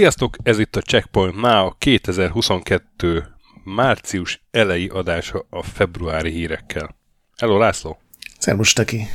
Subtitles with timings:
[0.00, 3.26] Sziasztok, ez itt a Checkpoint Now 2022
[3.64, 6.96] március elejé adása a februári hírekkel.
[7.36, 7.98] Hello László!
[8.38, 9.06] Szervus, Taki!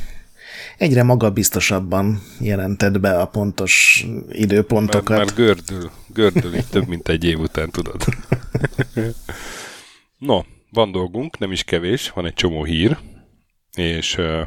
[0.78, 5.08] Egyre magabiztosabban jelented be a pontos időpontokat.
[5.08, 8.04] Már, már gördül, gördül így több mint egy év után, tudod.
[10.18, 12.98] no, van dolgunk, nem is kevés, van egy csomó hír,
[13.76, 14.40] és uh,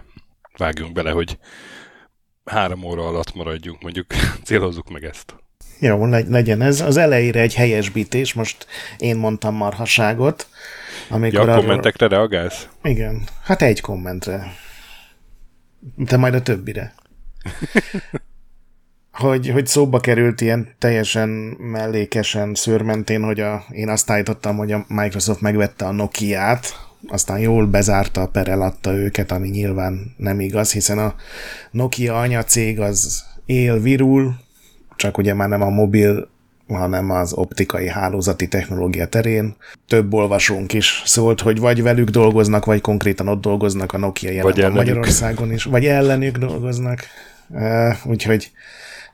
[0.57, 1.37] vágjunk bele, hogy
[2.45, 4.05] három óra alatt maradjunk, mondjuk
[4.43, 5.38] célozzuk meg ezt.
[5.79, 6.81] Jó, legyen ez.
[6.81, 10.47] Az elejére egy helyesbítés, most én mondtam marhaságot.
[11.09, 12.17] Amikor ja, a kommentekre arról...
[12.17, 12.67] reagálsz?
[12.83, 14.53] Igen, hát egy kommentre.
[16.05, 16.93] Te majd a többire.
[19.11, 24.85] hogy, hogy szóba került ilyen teljesen mellékesen, szőrmentén, hogy a, én azt állítottam, hogy a
[24.87, 31.15] Microsoft megvette a Nokia-t, aztán jól bezárta, pereladta őket, ami nyilván nem igaz, hiszen a
[31.71, 34.35] Nokia anyacég az él, virul,
[34.99, 36.29] csak ugye már nem a mobil,
[36.67, 39.55] hanem az optikai hálózati technológia terén.
[39.87, 44.71] Több olvasónk is szólt, hogy vagy velük dolgoznak, vagy konkrétan ott dolgoznak a Nokia jelen
[44.71, 46.99] Magyarországon is, vagy ellenük dolgoznak.
[48.05, 48.51] Úgyhogy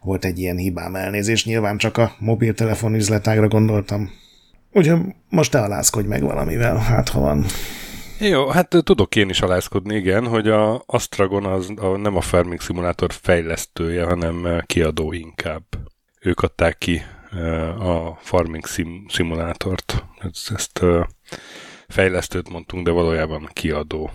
[0.02, 1.46] volt egy ilyen hibám elnézés.
[1.46, 4.12] Nyilván csak a mobiltelefon üzletágra gondoltam.
[4.72, 5.00] Úgyhogy
[5.30, 7.46] most te alázkodj meg valamivel, hát ha van.
[8.20, 12.62] Jó, hát tudok én is alázkodni, igen, hogy a Astragon az a, nem a Farming
[12.62, 15.64] Simulator fejlesztője, hanem kiadó inkább.
[16.20, 17.02] Ők adták ki
[17.80, 20.06] a Farming Sim Simulátort.
[20.20, 20.82] Ezt, ezt
[21.88, 24.12] fejlesztőt mondtunk, de valójában kiadó.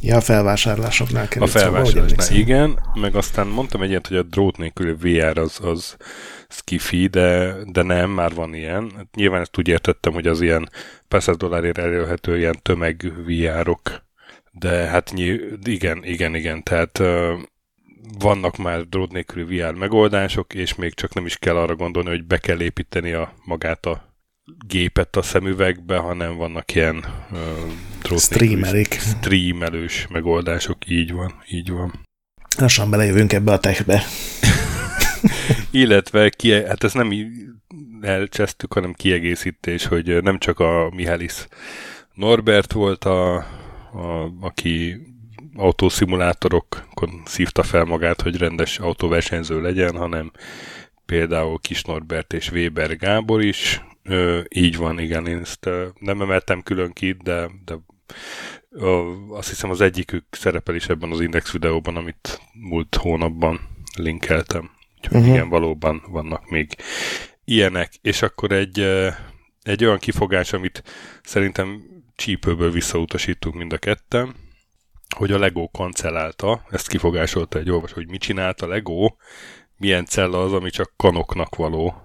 [0.00, 1.54] Ja, a felvásárlásoknál került.
[1.54, 2.78] A felvásárlásnál, igen.
[2.94, 5.96] Meg aztán mondtam egyet, hogy a drót nélküli VR az, az
[6.48, 9.08] skifi, de, de nem, már van ilyen.
[9.14, 10.70] Nyilván ezt úgy értettem, hogy az ilyen
[11.08, 14.06] pár száz dollárért elérhető ilyen tömeg VR-ok.
[14.52, 15.12] De hát
[15.62, 17.02] igen, igen, igen, tehát
[18.18, 22.24] vannak már drót nélküli VR megoldások, és még csak nem is kell arra gondolni, hogy
[22.24, 24.08] be kell építeni a magát a
[24.66, 26.96] gépet a szemüvegbe, hanem vannak ilyen
[27.30, 27.38] uh,
[28.02, 28.92] drót Streamerik.
[29.00, 32.06] streamelős megoldások, így van, így van.
[32.58, 34.02] Lassan belejövünk ebbe a techbe.
[35.70, 37.12] Illetve, ki, hát ez nem
[38.00, 41.46] elcsesztük, hanem kiegészítés, hogy nem csak a Mihális
[42.14, 43.34] Norbert volt, a,
[43.92, 44.96] a, aki
[45.54, 50.32] autószimulátorokon szívta fel magát, hogy rendes autóversenyző legyen, hanem
[51.06, 53.82] például Kis Norbert és Weber Gábor is.
[54.02, 55.68] Ö, így van, igen, én ezt
[55.98, 57.74] nem emeltem külön ki, de, de
[58.70, 63.60] ö, azt hiszem az egyikük szerepel is ebben az Index videóban, amit múlt hónapban
[63.96, 64.70] linkeltem.
[64.98, 65.34] Úgyhogy uh-huh.
[65.34, 66.76] igen, valóban vannak még
[67.44, 67.92] ilyenek.
[68.02, 68.78] És akkor egy,
[69.62, 70.82] egy olyan kifogás, amit
[71.22, 71.82] szerintem
[72.16, 74.34] csípőből visszautasítunk mind a ketten,
[75.16, 79.14] hogy a Lego kancellálta, ezt kifogásolta egy olvasó, hogy mit csinált a Lego,
[79.76, 82.02] milyen cella az, ami csak kanoknak való.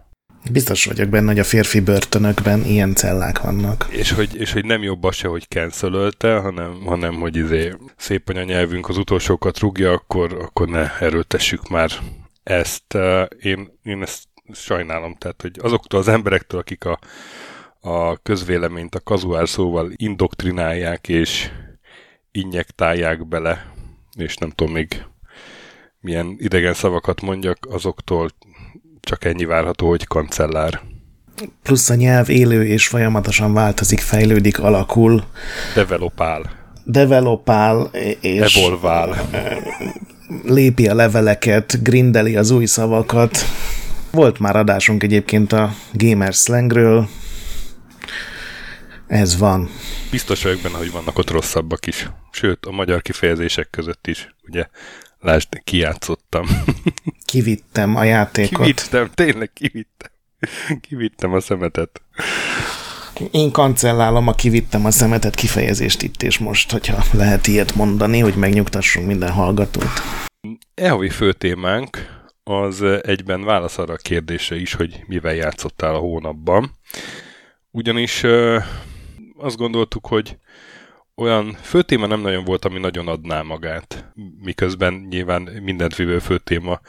[0.51, 3.87] Biztos vagyok benne, hogy a férfi börtönökben ilyen cellák vannak.
[3.89, 8.29] És hogy, és hogy nem jobb az se, hogy cancelölte, hanem, hanem hogy izé szép
[8.29, 11.91] anyanyelvünk az utolsókat rúgja, akkor, akkor ne erőltessük már
[12.43, 12.97] ezt.
[13.41, 16.99] Én, én ezt sajnálom, tehát hogy azoktól az emberektől, akik a,
[17.79, 21.51] a közvéleményt a kazuár szóval indoktrinálják, és
[22.31, 23.73] injektálják bele,
[24.17, 25.05] és nem tudom még
[25.99, 28.29] milyen idegen szavakat mondjak, azoktól
[28.99, 30.81] csak ennyi várható, hogy kancellár.
[31.63, 35.23] Plusz a nyelv élő és folyamatosan változik, fejlődik, alakul.
[35.75, 36.51] Developál.
[36.85, 37.89] Developál
[38.21, 38.55] és...
[38.55, 39.29] Evolvál.
[40.43, 43.37] Lépi a leveleket, grindeli az új szavakat.
[44.11, 47.07] Volt már adásunk egyébként a gamer slangről.
[49.07, 49.69] Ez van.
[50.11, 52.09] Biztos vagyok benne, hogy vannak ott rosszabbak is.
[52.31, 54.67] Sőt, a magyar kifejezések között is, ugye,
[55.19, 56.45] lásd, kijátszottam.
[57.25, 58.65] Kivittem a játékot.
[58.65, 60.11] Kivittem, tényleg kivittem.
[60.81, 62.01] Kivittem a szemetet.
[63.31, 68.35] Én kancellálom a kivittem a szemetet kifejezést itt és most, hogyha lehet ilyet mondani, hogy
[68.35, 69.91] megnyugtassunk minden hallgatót.
[70.73, 75.99] E havi fő témánk az egyben válasz arra a kérdésre is, hogy mivel játszottál a
[75.99, 76.71] hónapban.
[77.71, 78.23] Ugyanis
[79.37, 80.37] azt gondoltuk, hogy
[81.15, 84.11] olyan főtéma nem nagyon volt, ami nagyon adná magát.
[84.41, 86.79] Miközben nyilván mindent vívő főtéma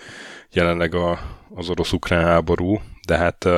[0.53, 1.19] jelenleg a,
[1.55, 3.49] az orosz-ukrán háború, de hát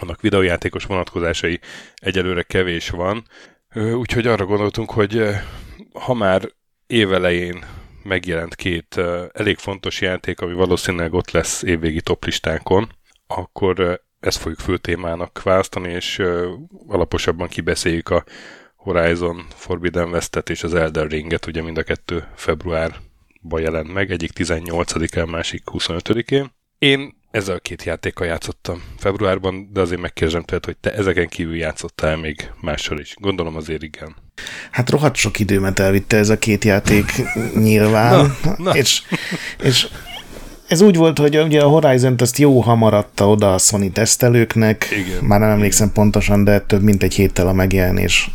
[0.00, 1.60] annak videójátékos vonatkozásai
[1.94, 3.24] egyelőre kevés van.
[3.74, 5.22] Úgyhogy arra gondoltunk, hogy
[5.92, 6.48] ha már
[6.86, 7.64] évelején
[8.02, 9.00] megjelent két
[9.32, 12.88] elég fontos játék, ami valószínűleg ott lesz évvégi toplistánkon,
[13.26, 16.22] akkor ezt fogjuk fő témának választani, és
[16.86, 18.24] alaposabban kibeszéljük a
[18.76, 24.30] Horizon Forbidden West-et és az Elder Ringet, ugye mind a kettő februárban jelent meg, egyik
[24.34, 26.50] 18-án, másik 25-én.
[26.78, 31.56] Én ezzel a két játékkal játszottam februárban, de azért megkérdezem tőled, hogy te ezeken kívül
[31.56, 33.14] játszottál még mással is.
[33.20, 34.16] Gondolom azért igen.
[34.70, 37.12] Hát rohadt sok időmet elvitte ez a két játék
[37.54, 38.76] nyilván, na, na.
[38.80, 39.02] És,
[39.62, 39.88] és
[40.68, 45.24] ez úgy volt, hogy ugye a Horizon-t azt jó hamaradta oda a Sony tesztelőknek, igen,
[45.24, 46.02] már nem emlékszem igen.
[46.02, 48.30] pontosan, de több mint egy héttel a megjelenés.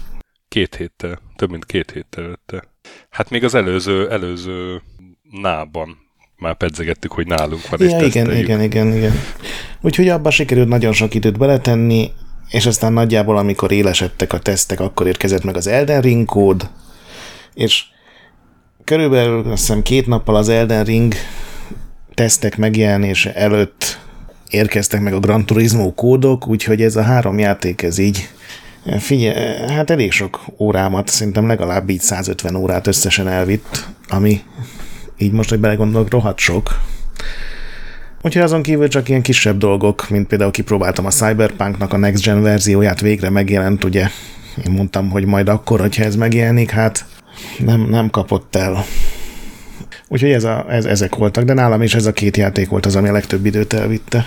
[0.47, 2.63] Két héttel, több mint két héttel előtte.
[3.09, 4.81] Hát még az előző, előző
[5.41, 6.06] nában
[6.39, 9.13] már pedzegettük, hogy nálunk van, ja, igen, igen, igen, igen.
[9.81, 12.11] Úgyhogy abban sikerült nagyon sok időt beletenni,
[12.49, 16.69] és aztán nagyjából, amikor élesedtek a tesztek, akkor érkezett meg az Elden Ring kód,
[17.53, 17.83] és
[18.83, 21.13] körülbelül azt hiszem két nappal az Elden Ring
[22.13, 23.99] tesztek megjelenése előtt
[24.49, 28.29] érkeztek meg a Gran Turismo kódok, úgyhogy ez a három játék, ez így
[28.99, 34.41] figyelj, hát elég sok órámat, szerintem legalább így 150 órát összesen elvitt, ami
[35.17, 36.79] így most, hogy belegondolok, rohadt sok.
[38.21, 42.41] Úgyhogy azon kívül csak ilyen kisebb dolgok, mint például kipróbáltam a Cyberpunknak a Next Gen
[42.41, 44.09] verzióját, végre megjelent, ugye
[44.65, 47.05] én mondtam, hogy majd akkor, hogyha ez megjelenik, hát
[47.57, 48.85] nem, nem kapott el.
[50.07, 52.95] Úgyhogy ez a, ez, ezek voltak, de nálam is ez a két játék volt az,
[52.95, 54.25] ami a legtöbb időt elvitte.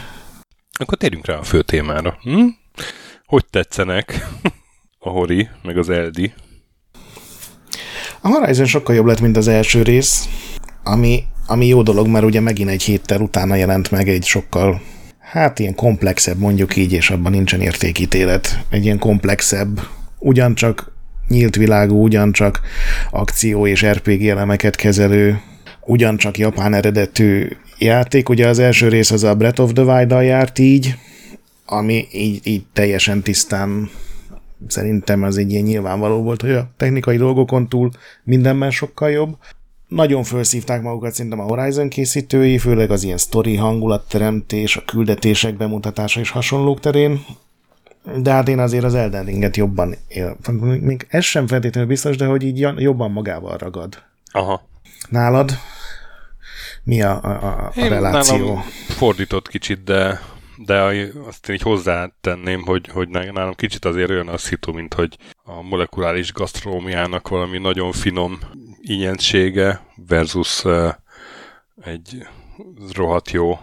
[0.78, 2.18] Akkor térjünk rá a fő témára.
[2.22, 2.46] Hm?
[3.26, 4.26] Hogy tetszenek
[4.98, 6.32] a Hori, meg az Eldi?
[8.20, 10.28] A Horizon sokkal jobb lett, mint az első rész,
[10.84, 14.80] ami, ami jó dolog, mert ugye megint egy héttel utána jelent meg egy sokkal,
[15.18, 18.64] hát ilyen komplexebb, mondjuk így, és abban nincsen értékítélet.
[18.70, 19.80] Egy ilyen komplexebb,
[20.18, 20.92] ugyancsak
[21.28, 22.60] nyílt világú, ugyancsak
[23.10, 25.40] akció és RPG elemeket kezelő,
[25.80, 27.48] ugyancsak japán eredetű
[27.78, 28.28] játék.
[28.28, 30.94] Ugye az első rész az a Breath of the Wild-dal járt így,
[31.66, 33.90] ami így, így teljesen tisztán
[34.66, 37.90] szerintem az egy ilyen nyilvánvaló volt, hogy a technikai dolgokon túl
[38.24, 39.36] mindenben sokkal jobb.
[39.90, 46.20] Nagyon felszívták magukat szerintem a Horizon készítői, főleg az ilyen story hangulatteremtés, a küldetések bemutatása
[46.20, 47.24] és hasonlók terén,
[48.16, 50.36] de hát én azért az Elden Ringet jobban él.
[50.80, 54.02] Még ez sem feltétlenül biztos, de hogy így jobban magával ragad.
[54.32, 54.68] Aha.
[55.08, 55.58] Nálad?
[56.82, 58.62] Mi a, a, a, a reláció?
[58.88, 60.20] fordított kicsit, de
[60.64, 60.82] de
[61.26, 65.62] azt én így hozzátenném, hogy, hogy nálam kicsit azért olyan az hitu, mint hogy a
[65.62, 68.38] molekuláris gasztronómiának valami nagyon finom
[68.90, 70.64] ingyensége versus
[71.84, 72.26] egy
[72.92, 73.58] rohadt jó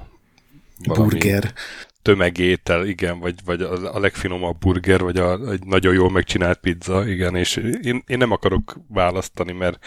[0.83, 1.53] burger.
[2.01, 7.07] tömegétel, igen, vagy, vagy a, a legfinomabb burger, vagy a, egy nagyon jól megcsinált pizza,
[7.07, 9.85] igen, és én, én nem akarok választani, mert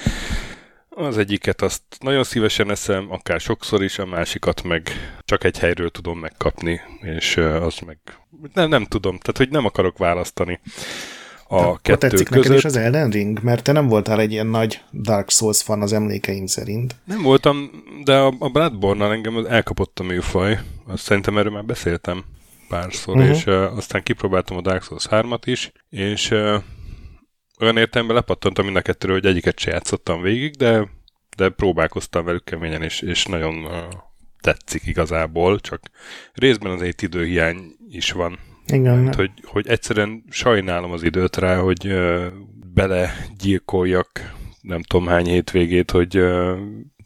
[0.88, 4.90] az egyiket azt nagyon szívesen eszem, akár sokszor is, a másikat meg
[5.25, 7.98] csak egy helyről tudom megkapni, és az meg
[8.54, 10.60] nem, nem tudom, tehát hogy nem akarok választani
[11.52, 12.43] a De kettő tetszik között.
[12.43, 13.43] neked is az Elden Ring?
[13.43, 16.94] Mert te nem voltál egy ilyen nagy Dark Souls fan az emlékeim szerint.
[17.05, 17.70] Nem voltam,
[18.05, 20.58] de a, a Bloodborne-nal engem elkapott a műfaj.
[20.87, 22.25] Azt szerintem erről már beszéltem
[22.69, 23.37] párszor, uh-huh.
[23.37, 26.62] és uh, aztán kipróbáltam a Dark Souls 3-at is, és uh,
[27.61, 30.88] olyan értelemben lepattantam mind a kettőről, hogy egyiket se játszottam végig, de,
[31.37, 33.72] de próbálkoztam velük keményen, és, és nagyon uh,
[34.41, 35.81] tetszik igazából, csak
[36.32, 37.56] részben az egy időhiány
[37.89, 38.39] is van.
[38.72, 38.98] Igen.
[38.98, 42.27] Mert, hogy, hogy egyszerűen sajnálom az időt rá, hogy uh,
[42.74, 46.58] belegyilkoljak nem tudom hány hétvégét, hogy uh,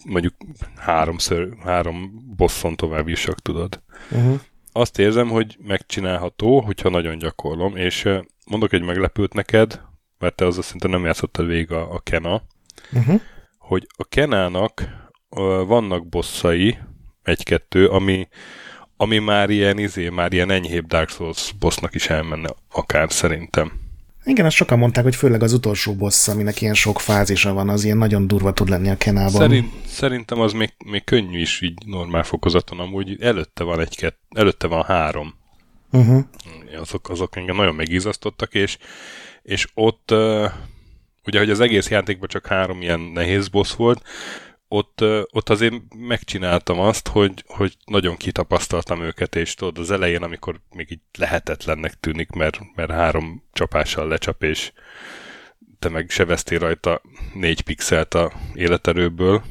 [0.04, 0.34] mondjuk
[0.76, 3.82] háromszor, három bosszon tovább is tudod.
[4.10, 4.40] Uh-huh.
[4.72, 9.80] Azt érzem, hogy megcsinálható, hogyha nagyon gyakorlom, és uh, mondok egy meglepőt neked,
[10.18, 12.42] mert te az szinte nem játszottad végig a, a Kena,
[12.92, 13.20] uh-huh.
[13.58, 14.82] hogy a Kenának
[15.30, 16.78] uh, vannak bosszai,
[17.22, 18.28] egy-kettő, ami,
[19.04, 23.72] ami már ilyen izé, már ilyen enyhébb Dark Souls bossnak is elmenne akár szerintem.
[24.24, 27.84] Igen, azt sokan mondták, hogy főleg az utolsó boss, aminek ilyen sok fázisa van, az
[27.84, 29.30] ilyen nagyon durva tud lenni a Kenában.
[29.30, 34.66] Szerint, szerintem az még, még könnyű is így normál fokozaton, amúgy előtte van egy előtte
[34.66, 35.34] van három.
[35.92, 36.24] Uh-huh.
[36.80, 38.78] Azok, azok engem nagyon megízasztottak, és
[39.42, 40.50] és ott, uh,
[41.26, 44.02] ugye, hogy az egész játékban csak három ilyen nehéz boss volt,
[44.74, 45.00] ott,
[45.32, 50.90] ott azért megcsináltam azt, hogy, hogy nagyon kitapasztaltam őket, és tudod, az elején, amikor még
[50.90, 54.72] így lehetetlennek tűnik, mert, mert három csapással lecsap, és
[55.78, 57.02] te meg sevesztél rajta
[57.34, 59.42] négy pixelt a életerőből,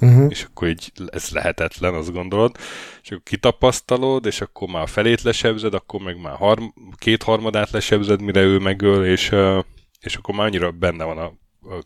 [0.00, 0.26] uh-huh.
[0.30, 2.56] és akkor így ez lehetetlen, azt gondolod,
[3.02, 6.64] és akkor kitapasztalod, és akkor már felét lesebzed, akkor meg már harm,
[6.96, 9.34] két harmadát lesebzed, mire ő megöl, és,
[10.00, 11.24] és akkor már annyira benne van a,
[11.74, 11.82] a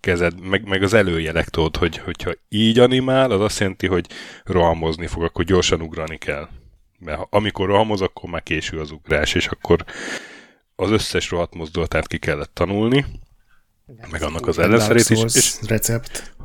[0.00, 4.06] kezed, meg, meg az előjelek tudod, hogy, hogyha így animál, az azt jelenti, hogy
[4.44, 6.48] rohamozni fog, akkor gyorsan ugrani kell.
[6.98, 9.84] Mert amikor rohamoz, akkor már késő az ugrás, és akkor
[10.76, 13.04] az összes rohadt mozdulatát ki kellett tanulni,
[14.10, 15.34] meg annak az ellenszerét is.
[15.34, 16.36] És, recept.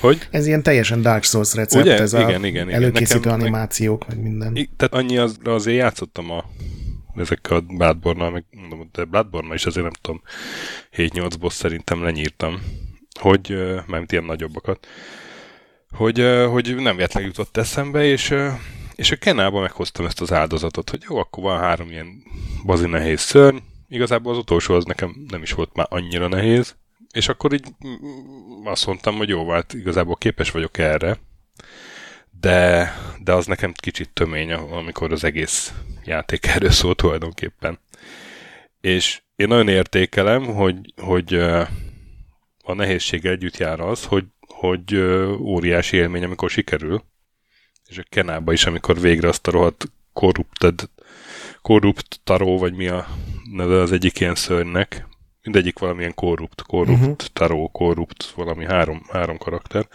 [0.00, 0.28] Hogy?
[0.30, 1.98] Ez ilyen teljesen Dark Souls recept, Ugye?
[1.98, 2.70] ez Igen, a igen, igen.
[2.70, 4.54] előkészítő Nekem- animációk, meg minden.
[4.76, 6.44] Tehát annyi az, azért játszottam a
[7.20, 10.22] ezekkel a bloodborne meg mondom, de bloodborne is azért nem tudom,
[10.96, 12.60] 7-8 boss szerintem lenyírtam,
[13.20, 13.56] hogy,
[13.86, 14.86] mármint ilyen nagyobbakat,
[15.90, 16.18] hogy,
[16.50, 18.34] hogy nem véletlenül jutott eszembe, és,
[18.94, 22.22] és a Kenába meghoztam ezt az áldozatot, hogy jó, akkor van három ilyen
[22.64, 23.56] bazi nehéz szörny,
[23.88, 26.76] igazából az utolsó az nekem nem is volt már annyira nehéz,
[27.12, 27.66] és akkor így
[28.64, 31.18] azt mondtam, hogy jó, hát igazából képes vagyok erre,
[32.40, 35.72] de, de az nekem kicsit tömény, amikor az egész
[36.08, 37.78] játék erről szól tulajdonképpen.
[38.80, 41.34] És én nagyon értékelem, hogy, hogy
[42.64, 44.96] a nehézséggel együtt jár az, hogy, hogy
[45.38, 47.02] óriási élmény, amikor sikerül,
[47.88, 50.80] és a Kenába is, amikor végre azt a rohadt corrupted,
[51.62, 53.06] corrupt taró, vagy mi a
[53.52, 55.06] neve az egyik ilyen szörnynek,
[55.42, 57.26] mindegyik valamilyen korrupt, korrupt, uh-huh.
[57.32, 59.88] taró, korrupt, valami három, három karakter,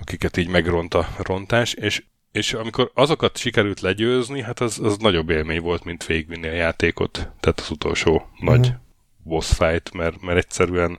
[0.00, 2.02] akiket így megront a rontás, és,
[2.34, 7.12] és amikor azokat sikerült legyőzni, hát az, az nagyobb élmény volt, mint végvinni a játékot,
[7.12, 8.68] tehát az utolsó nagy Mhm.
[9.22, 10.98] boss fight, mert, mert egyszerűen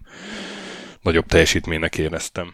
[1.02, 2.54] nagyobb teljesítménynek éreztem.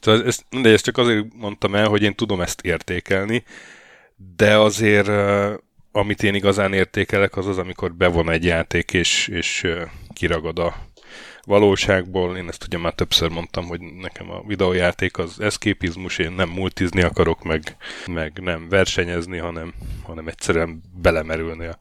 [0.00, 3.44] Szóval ezt, mindegy, ezt csak azért mondtam el, hogy én tudom ezt értékelni,
[4.36, 5.08] de azért
[5.92, 9.66] amit én igazán értékelek, az az, amikor bevon egy játék, és, és
[10.14, 10.74] kiragad a
[11.44, 12.36] valóságból.
[12.36, 17.02] Én ezt ugye már többször mondtam, hogy nekem a videójáték az eszképizmus, én nem multizni
[17.02, 21.78] akarok, meg, meg nem versenyezni, hanem, hanem egyszerűen belemerülni a,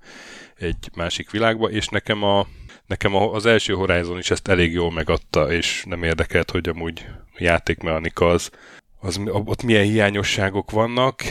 [0.55, 2.47] egy másik világba, és nekem a
[2.87, 7.05] Nekem a- az első Horizon is ezt elég jól megadta, és nem érdekelt, hogy amúgy
[7.33, 8.49] a játékmechanika az,
[8.99, 11.21] az ott milyen hiányosságok vannak,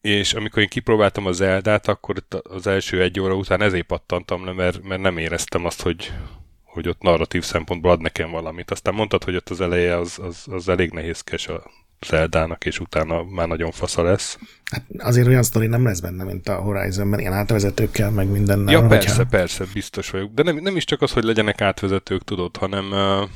[0.00, 4.52] és amikor én kipróbáltam az Eldát, akkor az első egy óra után ezért pattantam le,
[4.52, 6.12] mert, mert nem éreztem azt, hogy,
[6.80, 8.70] hogy ott narratív szempontból ad nekem valamit.
[8.70, 11.62] Aztán mondtad, hogy ott az eleje az, az, az elég nehézkes a
[12.06, 14.38] Zeldának, és utána már nagyon fasza lesz.
[14.70, 18.72] Hát azért olyan sztori nem lesz benne, mint a Horizonben, ilyen átvezetőkkel, meg mindennel.
[18.72, 20.32] Ja, hogyha- persze, persze, biztos vagyok.
[20.34, 23.28] De nem, nem is csak az, hogy legyenek átvezetők, tudod, hanem, uh,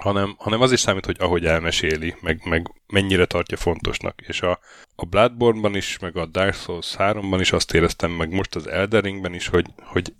[0.00, 4.20] hanem, hanem az is számít, hogy ahogy elmeséli, meg, meg mennyire tartja fontosnak.
[4.26, 4.58] És a,
[4.94, 9.00] a Bloodborne-ban is, meg a Dark Souls 3-ban is azt éreztem, meg most az Elden
[9.00, 10.12] Ringben is, hogy, hogy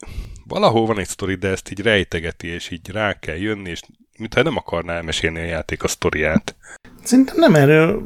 [0.47, 3.81] valahol van egy sztori, de ezt így rejtegeti, és így rá kell jönni, és
[4.19, 6.57] mintha nem akarná elmesélni a játék a sztoriát.
[7.03, 8.03] Szerintem nem erről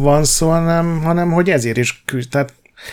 [0.00, 2.30] van szó, hanem, hanem hogy ezért is küzd.
[2.30, 2.52] Tehát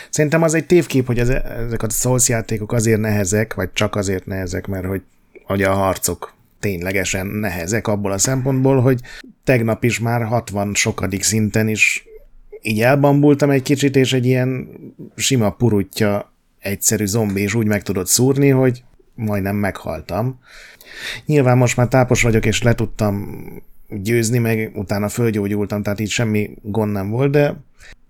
[0.10, 4.25] szerintem az egy tévkép, hogy ez, ezek a Souls játékok azért nehezek, vagy csak azért
[4.25, 5.01] nehezek, mert hogy,
[5.44, 9.00] hogy a harcok ténylegesen nehezek abból a szempontból, hogy
[9.44, 12.06] tegnap is már 60 sokadik szinten is
[12.62, 14.68] így elbambultam egy kicsit, és egy ilyen
[15.15, 18.84] sima purutja egyszerű zombi, és úgy meg tudod szúrni, hogy
[19.15, 20.39] majdnem meghaltam.
[21.25, 23.44] Nyilván most már tápos vagyok, és le tudtam
[23.89, 27.56] győzni, meg utána fölgyógyultam, tehát így semmi gond nem volt, de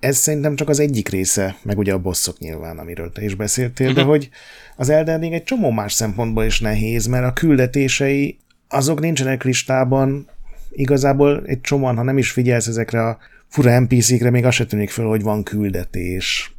[0.01, 3.93] ez szerintem csak az egyik része, meg ugye a bosszok nyilván, amiről te is beszéltél,
[3.93, 4.29] de hogy
[4.75, 10.29] az Elden Ring egy csomó más szempontból is nehéz, mert a küldetései azok nincsenek listában,
[10.71, 13.17] igazából egy csomóan, ha nem is figyelsz ezekre a
[13.47, 16.55] fura NPC-kre, még azt se tűnik föl, hogy van küldetés.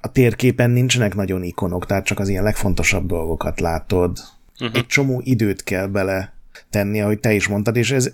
[0.00, 4.18] A térképen nincsenek nagyon ikonok, tehát csak az ilyen legfontosabb dolgokat látod.
[4.60, 4.78] Uh-huh.
[4.78, 6.32] Egy csomó időt kell bele
[6.70, 8.12] tenni, ahogy te is mondtad, és ez,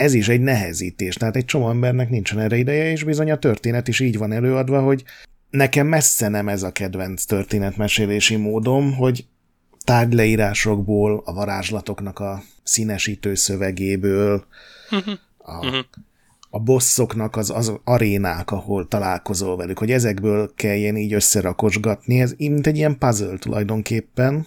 [0.00, 1.14] ez is egy nehezítés.
[1.14, 4.80] Tehát egy csomó embernek nincsen erre ideje, és bizony a történet is így van előadva,
[4.80, 5.04] hogy
[5.50, 9.26] nekem messze nem ez a kedvenc történetmesélési módom, hogy
[9.84, 14.44] tárgyleírásokból, a varázslatoknak a színesítő szövegéből,
[15.38, 15.84] a,
[16.50, 22.66] a bosszoknak az, az arénák, ahol találkozol velük, hogy ezekből kelljen így összerakosgatni, ez mint
[22.66, 24.46] egy ilyen puzzle tulajdonképpen.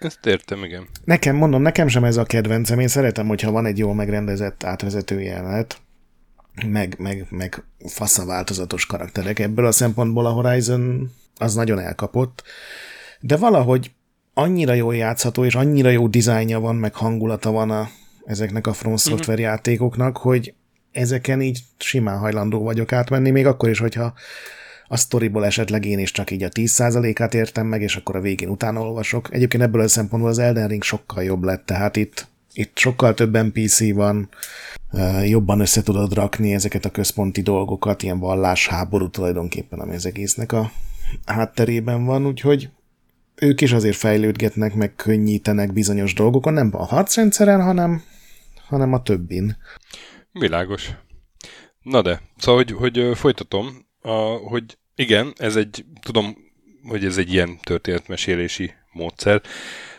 [0.00, 0.88] Ezt értem, igen.
[1.04, 5.20] Nekem, mondom, nekem sem ez a kedvencem, én szeretem, hogyha van egy jól megrendezett átvezető
[5.20, 5.80] jelenet,
[6.66, 9.38] meg, meg, meg fasza változatos karakterek.
[9.38, 12.42] Ebből a szempontból a Horizon az nagyon elkapott,
[13.20, 13.90] de valahogy
[14.34, 17.88] annyira jól játszható, és annyira jó dizájnja van, meg hangulata van a,
[18.24, 20.54] ezeknek a From Software játékoknak, hogy
[20.92, 24.14] ezeken így simán hajlandó vagyok átmenni, még akkor is, hogyha
[24.92, 28.48] a sztoriból esetleg én is csak így a 10%-át értem meg, és akkor a végén
[28.48, 29.34] utána olvasok.
[29.34, 33.36] Egyébként ebből a szempontból az Elden Ring sokkal jobb lett, tehát itt, itt sokkal több
[33.36, 34.28] NPC van,
[35.24, 40.70] jobban össze tudod rakni ezeket a központi dolgokat, ilyen vallásháború tulajdonképpen, ami az egésznek a
[41.26, 42.70] hátterében van, úgyhogy
[43.34, 48.02] ők is azért fejlődgetnek, meg könnyítenek bizonyos dolgokon, nem a harcrendszeren, hanem,
[48.68, 49.56] hanem a többin.
[50.32, 50.90] Világos.
[51.82, 54.12] Na de, szóval, hogy, hogy folytatom, a,
[54.48, 56.36] hogy igen, ez egy, tudom,
[56.88, 59.42] hogy ez egy ilyen történetmesélési módszer,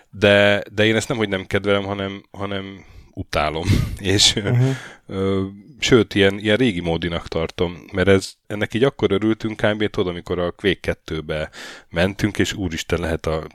[0.10, 3.67] de, de én ezt nem, hogy nem kedvelem, hanem, hanem utálom.
[4.13, 4.75] És uh-huh.
[5.08, 5.46] ö,
[5.79, 9.89] sőt, ilyen, ilyen régi módinak tartom, mert ez, ennek így akkor örültünk kb.
[9.89, 11.50] tudod, amikor a Quake 2-be
[11.89, 13.48] mentünk, és úristen lehet a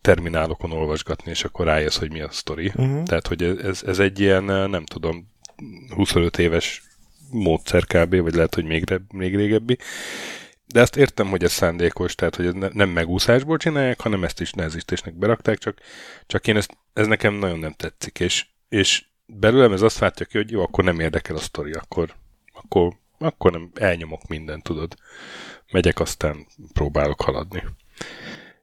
[0.00, 2.66] terminálokon olvasgatni, és akkor rájössz, hogy mi a sztori.
[2.66, 3.02] Uh-huh.
[3.02, 5.28] Tehát, hogy ez, ez egy ilyen, nem tudom,
[5.94, 6.82] 25 éves
[7.30, 9.78] módszer kb., vagy lehet, hogy még, még régebbi.
[10.72, 14.52] De ezt értem, hogy ez szándékos, tehát hogy ne, nem megúszásból csinálják, hanem ezt is
[14.52, 15.78] nehezítésnek berakták, csak,
[16.26, 20.36] csak én ezt, ez nekem nagyon nem tetszik, és, és belőlem ez azt váltja ki,
[20.36, 22.14] hogy jó, akkor nem érdekel a sztori, akkor,
[22.52, 24.94] akkor, akkor nem elnyomok mindent, tudod.
[25.72, 27.64] Megyek, aztán próbálok haladni.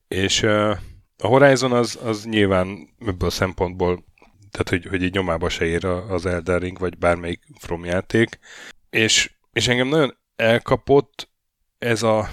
[0.08, 0.78] És uh,
[1.18, 4.06] a Horizon az, az nyilván ebből a szempontból,
[4.52, 8.40] tehát hogy, hogy így nyomába se ér az Elden Ring, vagy bármelyik From játék,
[8.90, 11.30] és, és engem nagyon elkapott
[11.78, 12.30] ez a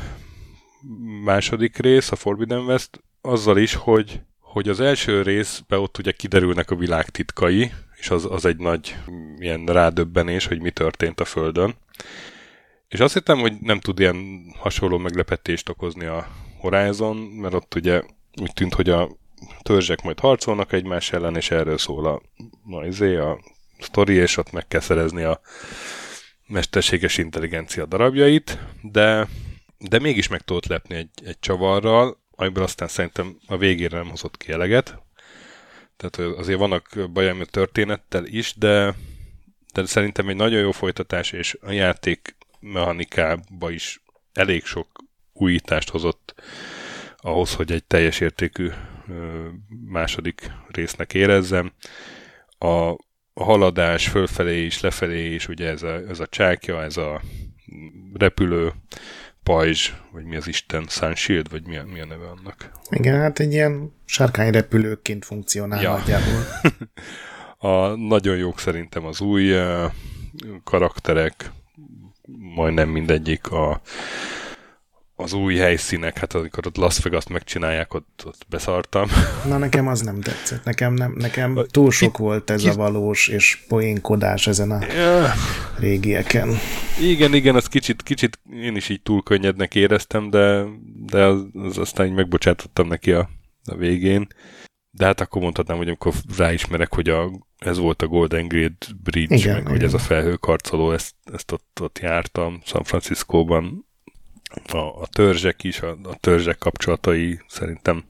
[1.24, 6.70] második rész, a Forbidden West, azzal is, hogy, hogy az első részben ott ugye kiderülnek
[6.70, 8.96] a világ titkai, és az, az egy nagy
[9.38, 11.74] ilyen rádöbbenés, hogy mi történt a Földön.
[12.88, 14.16] És azt hittem, hogy nem tud ilyen
[14.58, 16.26] hasonló meglepetést okozni a
[16.58, 18.02] Horizon, mert ott ugye
[18.40, 19.08] úgy tűnt, hogy a
[19.62, 22.22] törzsek majd harcolnak egymás ellen, és erről szól a,
[22.76, 23.38] a, izé, a
[23.78, 25.40] sztori, és ott meg kell szerezni a
[26.46, 29.28] mesterséges intelligencia darabjait, de,
[29.78, 34.36] de mégis meg tudott lepni egy, egy csavarral, amiből aztán szerintem a végére nem hozott
[34.36, 35.02] ki eleget.
[35.96, 38.94] Tehát azért vannak bajám a történettel is, de,
[39.72, 46.34] de szerintem egy nagyon jó folytatás, és a játék mechanikába is elég sok újítást hozott
[47.16, 48.70] ahhoz, hogy egy teljes értékű
[49.84, 51.72] második résznek érezzem.
[52.58, 52.96] A,
[53.34, 57.20] a haladás fölfelé is, lefelé is, ugye ez a, ez a csákja, ez a
[58.14, 58.72] repülő
[59.42, 62.70] pajzs, vagy mi az Isten, Sun Shield, vagy mi a, mi a neve annak?
[62.90, 65.90] Igen, hát egy ilyen sárkányrepülőként funkcionál ja.
[65.90, 66.44] nagyjából.
[67.70, 69.92] a, nagyon jók szerintem az új uh,
[70.64, 71.50] karakterek,
[72.54, 73.80] majdnem mindegyik a
[75.16, 79.08] az új helyszínek, hát amikor ott Las Vegas-t megcsinálják, ott, ott beszartam.
[79.48, 80.64] Na nekem az nem tetszett.
[80.64, 84.78] Nekem, nem, nekem túl sok volt ez a valós és poénkodás ezen a
[85.78, 86.48] régieken.
[87.00, 90.64] Igen, igen, az kicsit, kicsit én is így túl könnyednek éreztem, de,
[91.06, 93.30] de az, az aztán így megbocsátottam neki a,
[93.64, 94.26] a végén.
[94.90, 99.34] De hát akkor mondhatnám, hogy amikor ráismerek, hogy a, ez volt a Golden Gate Bridge,
[99.34, 99.72] igen, meg igen.
[99.72, 103.86] hogy ez a felhőkarcoló, ezt, ezt ott, ott jártam San Franciscóban,
[104.72, 108.04] a, a törzsek is, a, a törzsek kapcsolatai szerintem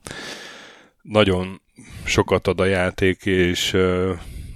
[1.03, 1.61] nagyon
[2.05, 3.77] sokat ad a játék, és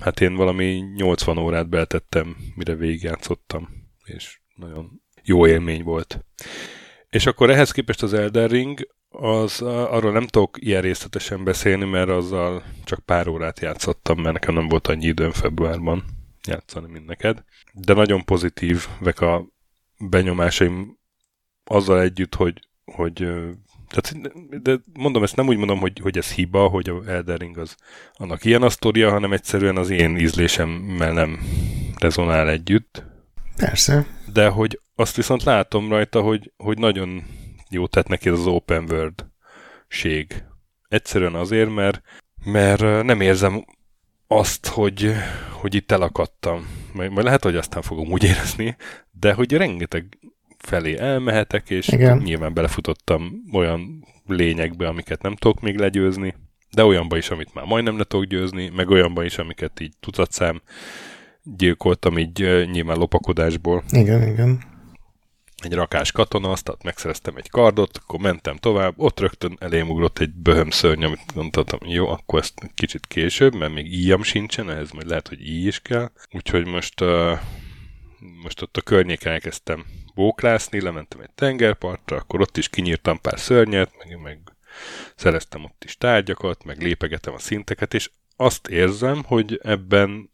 [0.01, 3.68] hát én valami 80 órát beltettem, mire végigjátszottam,
[4.05, 6.24] és nagyon jó élmény volt.
[7.11, 12.09] És akkor ehhez képest az Elden Ring, az, arról nem tudok ilyen részletesen beszélni, mert
[12.09, 16.05] azzal csak pár órát játszottam, mert nekem nem volt annyi időm februárban
[16.46, 17.44] játszani, mint neked.
[17.72, 19.46] De nagyon pozitívek a
[19.98, 20.97] benyomásaim
[21.68, 23.26] azzal együtt, hogy, hogy
[23.88, 24.31] tehát,
[24.62, 27.76] de mondom, ezt nem úgy mondom, hogy, hogy ez hiba, hogy a Elden Ring az
[28.12, 31.38] annak ilyen a sztoria, hanem egyszerűen az én ízlésemmel nem
[31.98, 33.04] rezonál együtt.
[33.57, 34.07] Persze.
[34.33, 37.22] De hogy azt viszont látom rajta, hogy, hogy nagyon
[37.70, 39.26] jó tett neki az open world
[39.88, 40.42] ség.
[40.88, 42.00] Egyszerűen azért, mert,
[42.44, 43.64] mert nem érzem
[44.26, 45.12] azt, hogy,
[45.50, 46.66] hogy itt elakadtam.
[46.92, 48.76] Majd, majd lehet, hogy aztán fogom úgy érezni,
[49.11, 50.18] de hogy rengeteg
[50.58, 52.18] felé elmehetek, és Igen.
[52.18, 56.34] nyilván belefutottam olyan lényekbe, amiket nem tudok még legyőzni,
[56.70, 60.62] de olyanba is, amit már majdnem le tudok győzni, meg olyanba is, amiket így tucatszám
[61.56, 63.84] gyilkoltam így nyilván lopakodásból.
[63.90, 64.76] Igen, igen.
[65.62, 70.34] Egy rakás katona, azt megszereztem egy kardot, akkor mentem tovább, ott rögtön elém ugrott egy
[70.34, 75.08] böhöm szörny, amit gondoltam, jó, akkor ezt kicsit később, mert még íjam sincsen, ehhez majd
[75.08, 76.10] lehet, hogy íj is kell.
[76.32, 77.38] Úgyhogy most, uh,
[78.42, 79.84] most ott a környéken elkezdtem
[80.18, 84.38] bóklászni, lementem egy tengerpartra, akkor ott is kinyírtam pár szörnyet, meg, meg
[85.14, 90.31] szereztem ott is tárgyakat, meg lépegetem a szinteket, és azt érzem, hogy ebben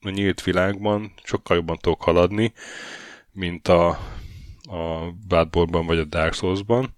[0.00, 2.52] a nyílt világban sokkal jobban tudok haladni,
[3.30, 3.88] mint a,
[4.62, 6.94] a Bloodborne-ban vagy a Dark Souls-ban.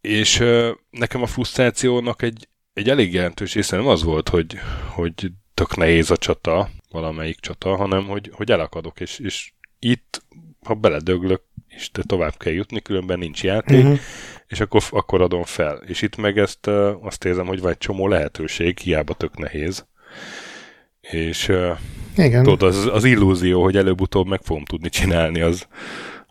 [0.00, 5.30] És ö, nekem a frusztrációnak egy, egy elég jelentős része nem az volt, hogy, hogy
[5.54, 10.22] tök nehéz a csata, valamelyik csata, hanem hogy, hogy elakadok, és, és itt,
[10.64, 13.98] ha beledöglök, és te tovább kell jutni, különben nincs játék, uh-huh.
[14.46, 15.82] és akkor, akkor adom fel.
[15.86, 16.66] És itt meg ezt
[17.02, 19.86] azt érzem, hogy van egy csomó lehetőség, hiába tök nehéz.
[21.00, 21.52] És
[22.16, 22.42] Igen.
[22.42, 25.66] tudod, az, az illúzió, hogy előbb-utóbb meg fogom tudni csinálni, az,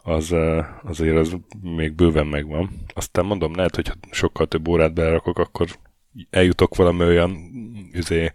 [0.04, 0.36] az
[0.84, 2.70] azért az még bőven megvan.
[2.94, 5.68] Aztán mondom, lehet, hogy sokkal több órát belerakok, akkor
[6.30, 7.38] eljutok valami olyan
[7.94, 8.32] üzé,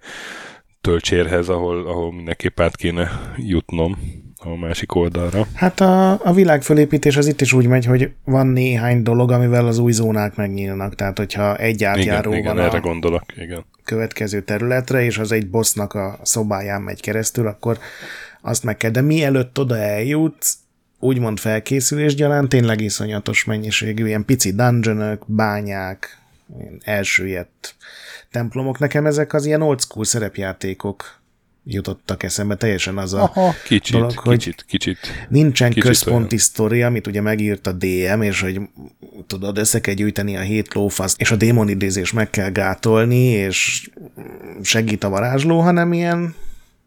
[0.80, 5.46] töltsérhez, ahol, ahol mindenképp át kéne jutnom a másik oldalra.
[5.54, 9.78] Hát a, a világfölépítés az itt is úgy megy, hogy van néhány dolog, amivel az
[9.78, 10.94] új zónák megnyílnak.
[10.94, 13.64] Tehát, hogyha egy átjáró igen, van igen, erre gondolok, igen.
[13.84, 17.78] következő területre, és az egy bossnak a szobáján megy keresztül, akkor
[18.40, 18.90] azt meg kell.
[18.90, 20.58] De mielőtt oda eljutsz,
[20.98, 26.18] úgymond felkészülés gyanánt tényleg iszonyatos mennyiségű, ilyen pici dungeonök, bányák,
[26.82, 27.74] elsüllyedt
[28.30, 28.78] templomok.
[28.78, 31.22] Nekem ezek az ilyen old school szerepjátékok
[31.64, 34.98] jutottak eszembe, teljesen az a Aha, kicsit, dolog, hogy kicsit, kicsit.
[35.28, 36.38] nincsen kicsit központi olyan.
[36.38, 38.60] sztori, amit ugye megírt a DM, és hogy
[39.26, 43.90] tudod, össze kell gyűjteni a hét lófasz, és a démonidézés meg kell gátolni, és
[44.62, 46.34] segít a varázsló, hanem ilyen,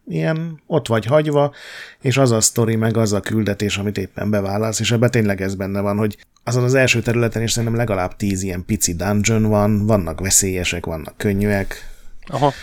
[0.07, 1.53] ilyen ott vagy hagyva,
[2.01, 5.55] és az a sztori, meg az a küldetés, amit éppen beválasz, és ebben tényleg ez
[5.55, 9.85] benne van, hogy azon az első területen is szerintem legalább tíz ilyen pici dungeon van,
[9.85, 11.95] vannak veszélyesek, vannak könnyűek,
[12.29, 12.53] Aha,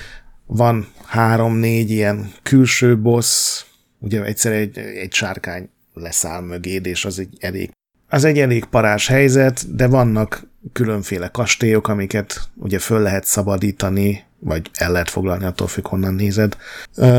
[0.46, 3.62] van három-négy ilyen külső boss,
[3.98, 7.70] ugye egyszer egy, egy sárkány leszáll mögéd, és az egy elég
[8.08, 14.70] az egy elég parás helyzet, de vannak különféle kastélyok, amiket ugye föl lehet szabadítani, vagy
[14.74, 16.56] el lehet foglalni, attól függ, honnan nézed.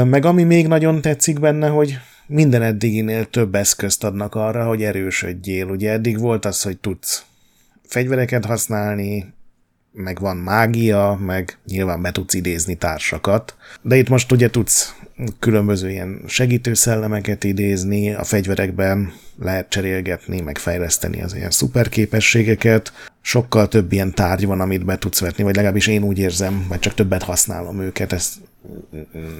[0.03, 5.67] Meg ami még nagyon tetszik benne, hogy minden eddiginél több eszközt adnak arra, hogy erősödjél.
[5.67, 7.23] Ugye eddig volt az, hogy tudsz
[7.87, 9.33] fegyvereket használni,
[9.95, 13.55] meg van mágia, meg nyilván be tudsz idézni társakat.
[13.81, 14.95] De itt most ugye tudsz
[15.39, 22.93] különböző ilyen segítőszellemeket idézni, a fegyverekben lehet cserélgetni, meg fejleszteni az ilyen szuperképességeket.
[23.21, 26.79] Sokkal több ilyen tárgy van, amit be tudsz vetni, vagy legalábbis én úgy érzem, vagy
[26.79, 28.33] csak többet használom őket, ezt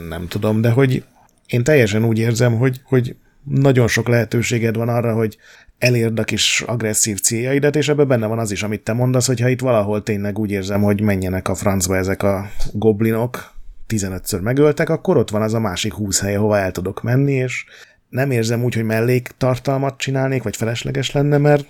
[0.10, 1.04] nem tudom, de hogy
[1.48, 5.38] én teljesen úgy érzem, hogy, hogy nagyon sok lehetőséged van arra, hogy
[5.78, 9.40] elérd a kis agresszív céljaidat, és ebben benne van az is, amit te mondasz, hogy
[9.40, 13.54] ha itt valahol tényleg úgy érzem, hogy menjenek a francba ezek a goblinok,
[13.88, 17.66] 15-ször megöltek, akkor ott van az a másik 20 hely, hova el tudok menni, és
[18.10, 21.66] nem érzem úgy, hogy melléktartalmat csinálnék, vagy felesleges lenne, mert,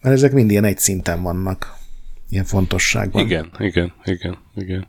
[0.00, 1.74] mert ezek mind ilyen egy szinten vannak.
[2.28, 3.24] Ilyen fontosságban.
[3.24, 4.86] igen, igen, igen, igen.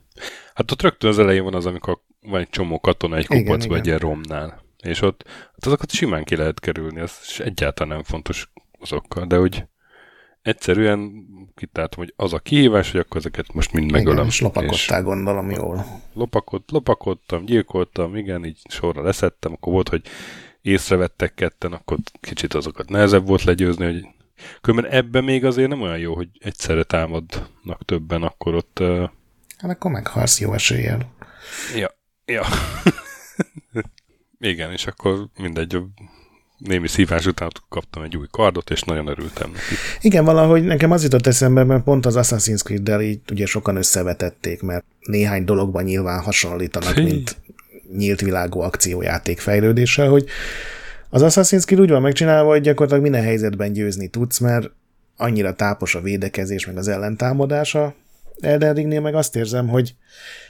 [0.54, 3.65] Hát ott rögtön az elején van az, amikor van egy csomó katona egy Igen, kupacba
[3.65, 3.80] igen.
[3.80, 4.63] egy ilyen romnál.
[4.86, 9.65] És ott hát azokat simán ki lehet kerülni, az egyáltalán nem fontos azokkal, de hogy
[10.41, 14.13] egyszerűen kitáltam, hogy az a kihívás, hogy akkor ezeket most mind megölöm.
[14.13, 15.86] Igen, és lopakodtál gondolom jól.
[16.13, 20.02] lopakod, lopakodtam, gyilkoltam, igen, így sorra leszettem, akkor volt, hogy
[20.62, 24.08] észrevettek ketten, akkor kicsit azokat nehezebb volt legyőzni, hogy
[24.62, 28.80] különben ebben még azért nem olyan jó, hogy egyszerre támadnak többen, akkor ott
[29.58, 31.13] Hát akkor meghalsz jó eséllyel.
[31.76, 31.91] ja,
[32.26, 32.43] ja.
[34.39, 35.78] igen, és akkor mindegy,
[36.58, 39.54] némi szívás után kaptam egy új kardot, és nagyon örültem.
[40.02, 44.62] Igen, valahogy nekem az jutott eszembe, mert pont az Assassin's Creed-del így ugye sokan összevetették,
[44.62, 47.04] mert néhány dologban nyilván hasonlítanak, Hí.
[47.04, 47.38] mint
[47.98, 50.26] nyílt világú akciójáték fejlődéssel, hogy
[51.10, 54.71] az Assassin's Creed úgy van megcsinálva, hogy gyakorlatilag minden helyzetben győzni tudsz, mert
[55.17, 57.93] annyira tápos a védekezés, meg az ellentámadása.
[58.39, 59.95] Elden Ringnél meg azt érzem, hogy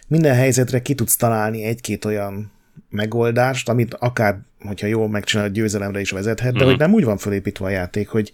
[0.07, 2.51] minden helyzetre ki tudsz találni egy-két olyan
[2.89, 7.65] megoldást, amit akár, hogyha jól megcsinálod, győzelemre is vezethet, de hogy nem úgy van fölépítve
[7.65, 8.31] a játék, hogy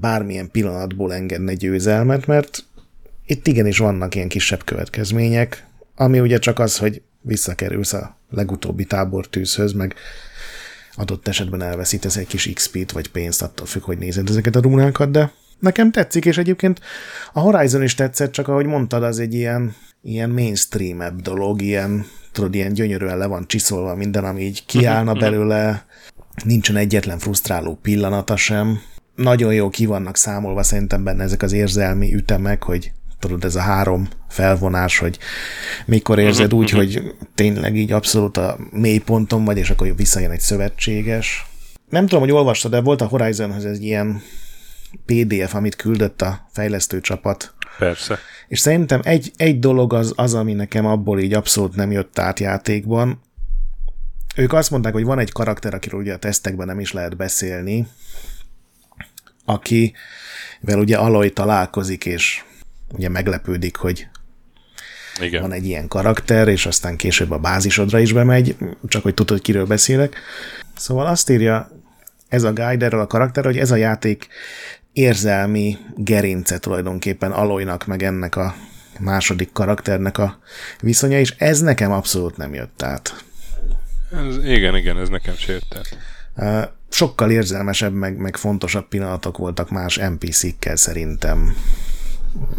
[0.00, 2.64] bármilyen pillanatból engedne győzelmet, mert
[3.26, 9.72] itt igenis vannak ilyen kisebb következmények, ami ugye csak az, hogy visszakerülsz a legutóbbi tábortűzhöz,
[9.72, 9.94] meg
[10.94, 15.10] adott esetben elveszítesz egy kis XP-t vagy pénzt, attól függ, hogy nézed ezeket a rúnákat,
[15.10, 16.80] de nekem tetszik, és egyébként
[17.32, 22.54] a Horizon is tetszett, csak ahogy mondtad, az egy ilyen, ilyen mainstream dolog, ilyen, tudod,
[22.54, 25.86] ilyen gyönyörűen le van csiszolva minden, ami így kiállna belőle,
[26.44, 28.80] nincsen egyetlen frusztráló pillanata sem.
[29.14, 33.60] Nagyon jó ki vannak számolva szerintem benne ezek az érzelmi ütemek, hogy tudod, ez a
[33.60, 35.18] három felvonás, hogy
[35.86, 40.40] mikor érzed úgy, hogy tényleg így abszolút a mély ponton vagy, és akkor visszajön egy
[40.40, 41.46] szövetséges.
[41.88, 44.22] Nem tudom, hogy olvastad, de volt a Horizonhoz egy ilyen
[45.06, 48.18] PDF, amit küldött a fejlesztő csapat, Persze.
[48.48, 52.40] És szerintem egy, egy dolog az, az, ami nekem abból így abszolút nem jött át
[52.40, 53.20] játékban.
[54.36, 57.86] Ők azt mondták, hogy van egy karakter, akiről ugye a tesztekben nem is lehet beszélni,
[59.44, 62.44] akivel ugye Aloy találkozik, és
[62.92, 64.08] ugye meglepődik, hogy
[65.20, 65.42] Igen.
[65.42, 68.56] van egy ilyen karakter, és aztán később a bázisodra is bemegy,
[68.86, 70.16] csak hogy tudod, hogy kiről beszélek.
[70.76, 71.70] Szóval azt írja
[72.28, 74.28] ez a guide erről a karakter, hogy ez a játék
[74.96, 78.54] érzelmi gerince tulajdonképpen Aloynak, meg ennek a
[78.98, 80.38] második karakternek a
[80.80, 83.24] viszonya, és ez nekem abszolút nem jött át.
[84.12, 85.82] Ez, igen, igen, ez nekem se jött el.
[86.36, 91.56] Uh, sokkal érzelmesebb, meg, meg fontosabb pillanatok voltak más NPC-kkel szerintem.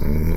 [0.04, 0.36] Mm.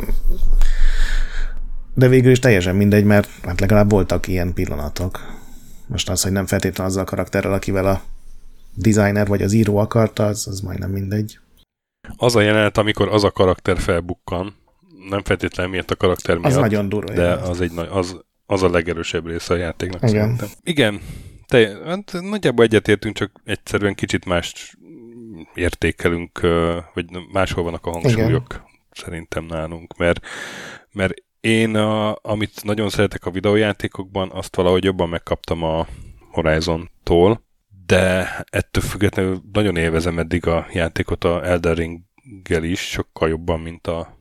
[1.94, 5.38] De végül is teljesen mindegy, mert hát legalább voltak ilyen pillanatok.
[5.86, 8.02] Most az, hogy nem feltétlenül azzal a karakterrel, akivel a
[8.74, 11.38] designer vagy az író akarta, az, az majdnem mindegy.
[12.16, 14.56] Az a jelenet, amikor az a karakter felbukkan,
[15.08, 17.12] nem feltétlenül miért a karakter miatt, Az nagyon durva.
[17.12, 17.48] de jelenet.
[17.48, 20.12] az, egy, az, az a legerősebb része a játéknak Igen.
[20.12, 20.48] szerintem.
[20.62, 21.00] Igen,
[21.46, 24.76] te, hát nagyjából egyetértünk, csak egyszerűen kicsit más
[25.54, 26.40] értékelünk,
[26.94, 28.62] vagy máshol vannak a hangsúlyok Igen.
[28.90, 30.26] szerintem nálunk, mert,
[30.92, 35.86] mert én, a, amit nagyon szeretek a videójátékokban, azt valahogy jobban megkaptam a
[36.30, 37.42] Horizon-tól,
[37.90, 43.86] de ettől függetlenül nagyon élvezem eddig a játékot a Elden Ring-gel is, sokkal jobban, mint
[43.86, 44.18] a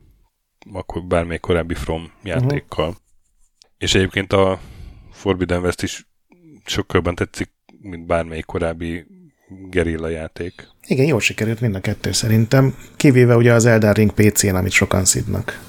[0.72, 2.88] akkor bármelyik korábbi From játékkal.
[2.88, 3.02] Uh-huh.
[3.78, 4.60] És egyébként a
[5.12, 6.08] Forbidden West is
[6.64, 9.06] sokkal jobban tetszik, mint bármelyik korábbi
[9.70, 10.68] gerilla játék.
[10.86, 15.04] Igen, jól sikerült mind a kettő szerintem, kivéve ugye az Elden Ring PC-n, amit sokan
[15.04, 15.60] szidnak.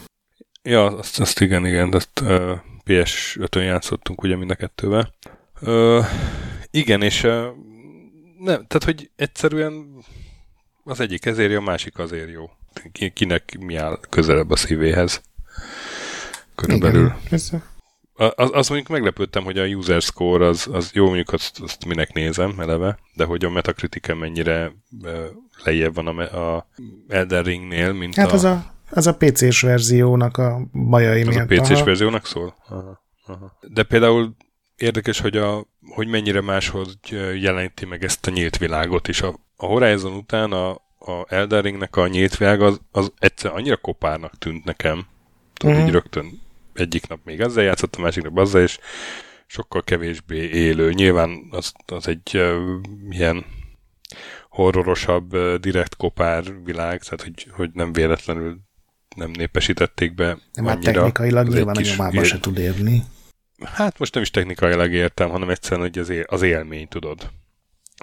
[0.64, 2.52] Ja, azt, azt igen, igen, azt uh,
[2.86, 5.14] PS5-ön játszottunk ugye mind a kettővel.
[5.62, 6.06] Uh,
[6.72, 7.46] igen, és uh,
[8.43, 10.04] nem, tehát, hogy egyszerűen
[10.84, 12.49] az egyik ezért jó, a másik azért jó.
[12.91, 15.21] Ki, kinek mi áll közelebb a szívéhez.
[16.56, 17.06] Körülbelül.
[17.06, 17.49] Igen, ez,
[18.13, 21.86] A- Az, az mondjuk meglepődtem, hogy a user score az, az jó, mondjuk azt, azt
[21.86, 24.71] minek nézem eleve, de hogy a Metacritic mennyire
[25.63, 26.67] lejjebb van a, a
[27.08, 31.45] Elden Ringnél, mint hát a, az a, az a PC-s verziónak a bajai az a
[31.45, 31.47] miatt.
[31.47, 31.84] PC-s aha.
[31.84, 32.56] verziónak szól?
[32.69, 33.58] Aha, aha.
[33.67, 34.36] De például
[34.82, 36.98] érdekes, hogy, a, hogy mennyire máshoz
[37.39, 41.96] jeleníti meg ezt a nyílt világot, és a, a Horizon után a, a Elden Ringnek
[41.96, 45.06] a nyílt világ az, az egyszer annyira kopárnak tűnt nekem,
[45.54, 45.86] tudod, Mhm.
[45.86, 46.41] így rögtön
[46.74, 48.80] egyik nap még ezzel játszott, a másik nap azzal, és
[49.46, 50.91] sokkal kevésbé élő.
[50.91, 52.62] Nyilván az, az egy uh,
[53.10, 53.46] ilyen
[54.50, 58.60] horrorosabb, uh, direkt kopár világ, tehát hogy, hogy nem véletlenül
[59.15, 63.04] nem népesítették be Nem, hát technikailag nyilván a kis nyomába ér- se tud érni.
[63.63, 67.30] Hát most nem is technikailag értem, hanem egyszerűen hogy az, él, az élmény, tudod.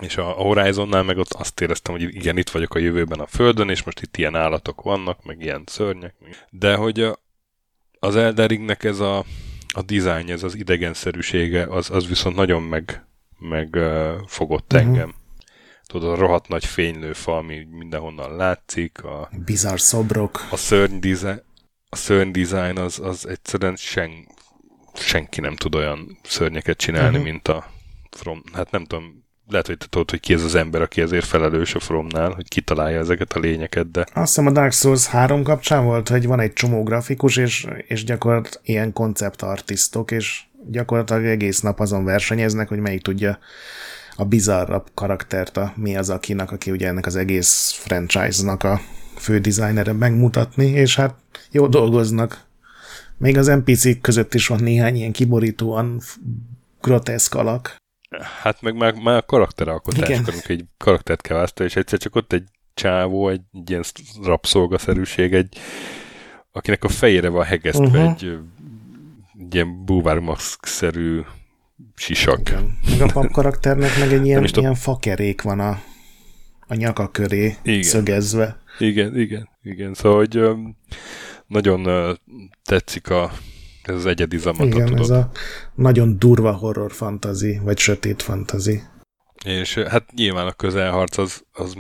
[0.01, 3.71] És a, Horizonnál meg ott azt éreztem, hogy igen, itt vagyok a jövőben a Földön,
[3.71, 6.15] és most itt ilyen állatok vannak, meg ilyen szörnyek.
[6.51, 7.19] De hogy a,
[7.99, 9.19] az Elden Ringnek ez a,
[9.75, 13.07] a design, ez az idegenszerűsége, az, az viszont nagyon meg,
[13.39, 14.83] meg uh, fogott Mhm.
[14.83, 15.15] engem.
[15.87, 20.47] Tudod, a rohadt nagy fénylőfa, ami mindenhonnan látszik, a, Bizarr szobrok.
[20.51, 21.43] a szörny design,
[21.89, 24.11] a szörny design az, az egyszerűen sen,
[24.99, 27.25] senki nem tud olyan szörnyeket csinálni, uh-huh.
[27.25, 27.71] mint a
[28.11, 28.43] From.
[28.53, 31.75] Hát nem tudom, lehet, hogy te tudod, hogy ki ez az ember, aki ezért felelős
[31.75, 35.85] a Fromnál, hogy kitalálja ezeket a lényeket, de Azt hiszem a Dark Souls 3 kapcsán
[35.85, 41.81] volt, hogy van egy csomó grafikus, és, és gyakorlatilag ilyen konceptartisztok, és gyakorlatilag egész nap
[41.81, 43.39] azon versenyeznek, hogy melyik tudja
[44.17, 48.81] a bizarrabb karaktert, a mi az akinak, aki ugye ennek az egész franchise-nak a
[49.17, 51.15] fő designere megmutatni, és hát
[51.51, 52.47] jó dolgoznak.
[53.19, 56.01] Még az NPC-k között is van néhány ilyen kiborítóan
[56.81, 57.77] groteszk alak.
[58.43, 60.25] hát meg már, már a karakteralkotás, Igen.
[60.25, 63.85] amikor egy karaktert kell választani, és egyszer csak ott egy csávó, egy, egy ilyen
[64.23, 65.59] rabszolgaszerűség, egy,
[66.53, 68.11] akinek a fejére van hegesztve uh-huh.
[68.11, 68.25] egy,
[69.39, 71.21] egy ilyen búvármaszk-szerű
[71.95, 72.41] sisak.
[72.41, 72.79] Igen.
[72.91, 74.63] Meg a pap karakternek meg egy ilyen, tudom.
[74.63, 75.83] ilyen fakerék van a,
[76.67, 77.83] a nyaka köré Igen.
[77.83, 78.57] szögezve.
[78.79, 79.95] Igen, igen, igen.
[79.95, 80.41] Szóval, hogy
[81.49, 82.17] nagyon
[82.65, 83.31] tetszik a,
[83.83, 85.01] ez az egyedi zamata, Igen, tudod.
[85.01, 85.31] ez a
[85.75, 88.83] nagyon durva horror fantazi, vagy sötét fantazi.
[89.45, 91.75] És hát nyilván a közelharc az, az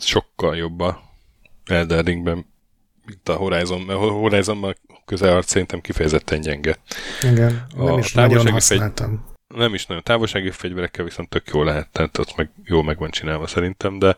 [0.00, 1.00] sokkal jobb a
[1.64, 2.46] Elden Ringben,
[3.04, 6.76] mint a Horizon, mert a Horizonban a közelharc szerintem kifejezetten gyenge.
[7.22, 9.24] Igen, A nem is nagyon fegy- használtam.
[9.54, 13.10] Nem is nagyon távolsági fegyverekkel, viszont tök jó lehet, tehát ott meg jól meg van
[13.10, 14.16] csinálva szerintem, de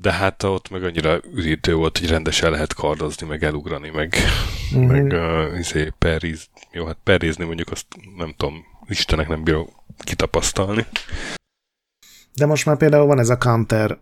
[0.00, 4.14] de hát ott meg annyira üdítő volt, hogy rendesen lehet kardozni, meg elugrani, meg,
[4.72, 4.82] Mhm.
[4.84, 7.86] meg uh, izé, perriz, jó, hát perrizni mondjuk azt
[8.16, 10.86] nem tudom, Istenek nem bírok kitapasztalni.
[12.34, 13.98] De most már például van ez a counter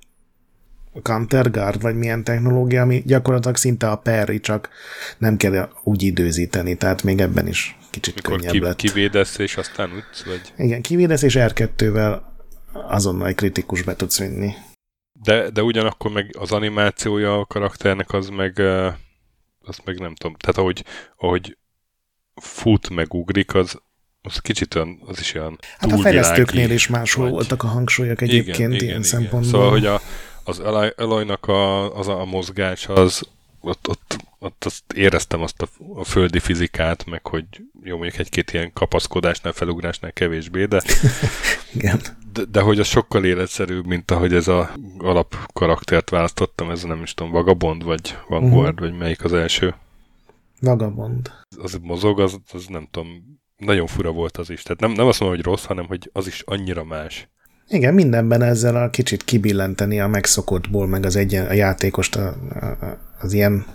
[1.02, 4.68] counter guard, vagy milyen technológia, ami gyakorlatilag szinte a perri, csak
[5.18, 8.76] nem kell úgy időzíteni, tehát még ebben is kicsit Mikor könnyebb ki, lett.
[8.76, 10.40] kivédesz, és aztán ütsz, vagy...
[10.56, 12.20] Igen, kivédesz, és R2-vel
[12.72, 14.52] azonnal egy kritikus be tudsz vinni.
[15.22, 18.92] De, de ugyanakkor meg az animációja a karakternek az meg, uh,
[19.60, 20.84] az meg nem tudom, tehát ahogy,
[21.16, 21.56] ahogy
[22.34, 23.80] fut meg ugrik, az,
[24.22, 28.20] az kicsit olyan, az is olyan Hát a fejlesztőknél is máshol vagy- voltak a hangsúlyok
[28.20, 29.50] egyébként ilyen szempontból.
[29.50, 30.00] Szóval, hogy a,
[30.44, 30.60] az
[30.96, 33.22] Eloynak a, az a mozgás, az
[33.60, 37.44] ott, ott, ott azt éreztem azt a, a földi fizikát, meg hogy
[37.82, 40.82] jó, mondjuk egy-két ilyen kapaszkodásnál, felugrásnál kevésbé, de,
[41.74, 42.00] Igen.
[42.38, 47.02] De, de hogy az sokkal életszerűbb, mint ahogy ez a alap karaktert választottam, ez nem
[47.02, 48.88] is tudom, Vagabond, vagy Vanguard, uh-huh.
[48.88, 49.74] vagy melyik az első.
[50.60, 51.32] Vagabond.
[51.62, 53.08] Az mozog, az, az nem tudom,
[53.56, 54.62] nagyon fura volt az is.
[54.62, 57.28] Tehát nem, nem azt mondom, hogy rossz, hanem hogy az is annyira más.
[57.68, 62.98] Igen, mindenben ezzel a kicsit kibillenteni a megszokottból, meg az egyen, a játékost, a, a,
[63.20, 63.66] az ilyen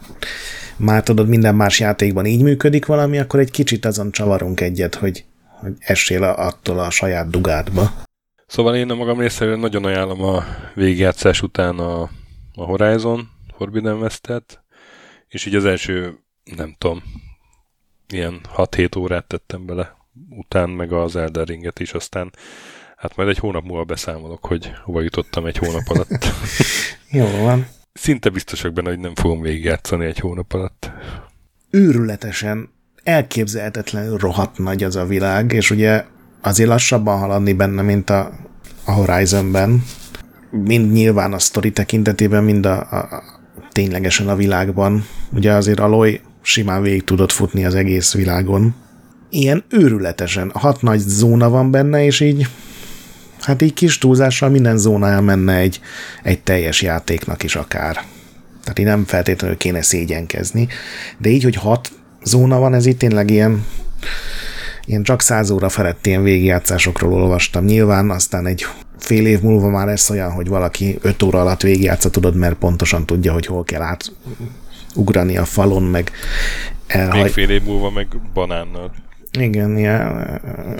[0.78, 5.26] már tudod, minden más játékban így működik valami, akkor egy kicsit azon csavarunk egyet, hogy,
[5.60, 7.91] hogy essél attól a saját dugádba.
[8.54, 10.44] Szóval én a magam részéről nagyon ajánlom a
[10.76, 12.02] végigjátszás után a,
[12.56, 14.63] a Horizon Forbidden West-et,
[15.28, 16.20] és így az első,
[16.56, 17.04] nem tudom,
[18.10, 19.96] ilyen 6-7 órát tettem bele
[20.30, 22.32] után, meg az Elden Ringet is, aztán
[22.98, 26.26] hát majd egy hónap múlva beszámolok, hogy hova jutottam egy hónap alatt.
[27.12, 27.68] Jó van.
[27.94, 30.92] Szinte biztosak benne, hogy nem fogom végigjátszani egy hónap alatt.
[31.70, 32.70] Őrületesen,
[33.04, 36.06] elképzelhetetlenül rohadt nagy az a világ, és ugye
[36.43, 38.32] azért lassabban haladni benne, mint a,
[38.86, 39.84] a Horizonben,
[40.51, 43.23] mind nyilván a sztori tekintetében, mind a, a,
[43.71, 45.06] ténylegesen a világban.
[45.32, 48.75] Ugye azért Aloy simán végig tudott futni az egész világon.
[49.29, 50.51] Ilyen őrületesen.
[50.53, 52.47] Hat nagy zóna van benne, és így
[53.39, 55.79] hát így kis túlzással minden zóna menne egy,
[56.23, 58.03] egy teljes játéknak is akár.
[58.63, 60.67] Tehát így nem feltétlenül kéne szégyenkezni.
[61.17, 61.91] De így, hogy hat
[62.23, 63.65] zóna van, ez itt tényleg ilyen
[64.86, 67.65] ilyen csak száz óra felett ilyen végigjátszásokról olvastam.
[67.65, 68.65] Nyilván aztán egy
[68.98, 73.06] fél év múlva már lesz olyan, hogy valaki öt óra alatt végigjátsza, tudod, mert pontosan
[73.06, 76.12] tudja, hogy hol kell átugrani a falon, meg
[76.88, 77.22] elhagy...
[77.22, 78.91] Még fél év múlva meg banánnal.
[79.39, 80.08] Igen, ja,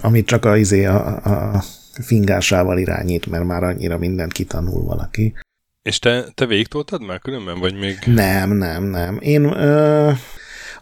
[0.02, 1.64] amit csak a, izé, a, a
[2.02, 5.34] fingásával irányít, mert már annyira mindent kitanul valaki.
[5.82, 7.98] És te, te végigtoltad már különben, vagy még?
[8.06, 9.18] Nem, nem, nem.
[9.22, 10.12] Én ö,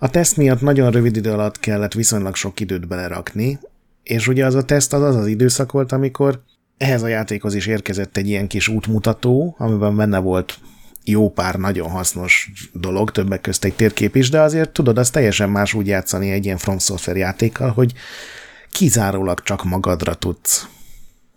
[0.04, 3.60] a teszt miatt nagyon rövid idő alatt kellett viszonylag sok időt belerakni,
[4.04, 6.42] és ugye az a teszt az az az időszak volt, amikor
[6.78, 10.60] ehhez a játékhoz is érkezett egy ilyen kis útmutató, amiben benne volt
[11.04, 15.50] jó pár nagyon hasznos dolog, többek közt egy térkép is, de azért tudod, az teljesen
[15.50, 17.94] más úgy játszani egy ilyen From Software játékkal, hogy
[18.72, 20.68] kizárólag csak magadra tudsz.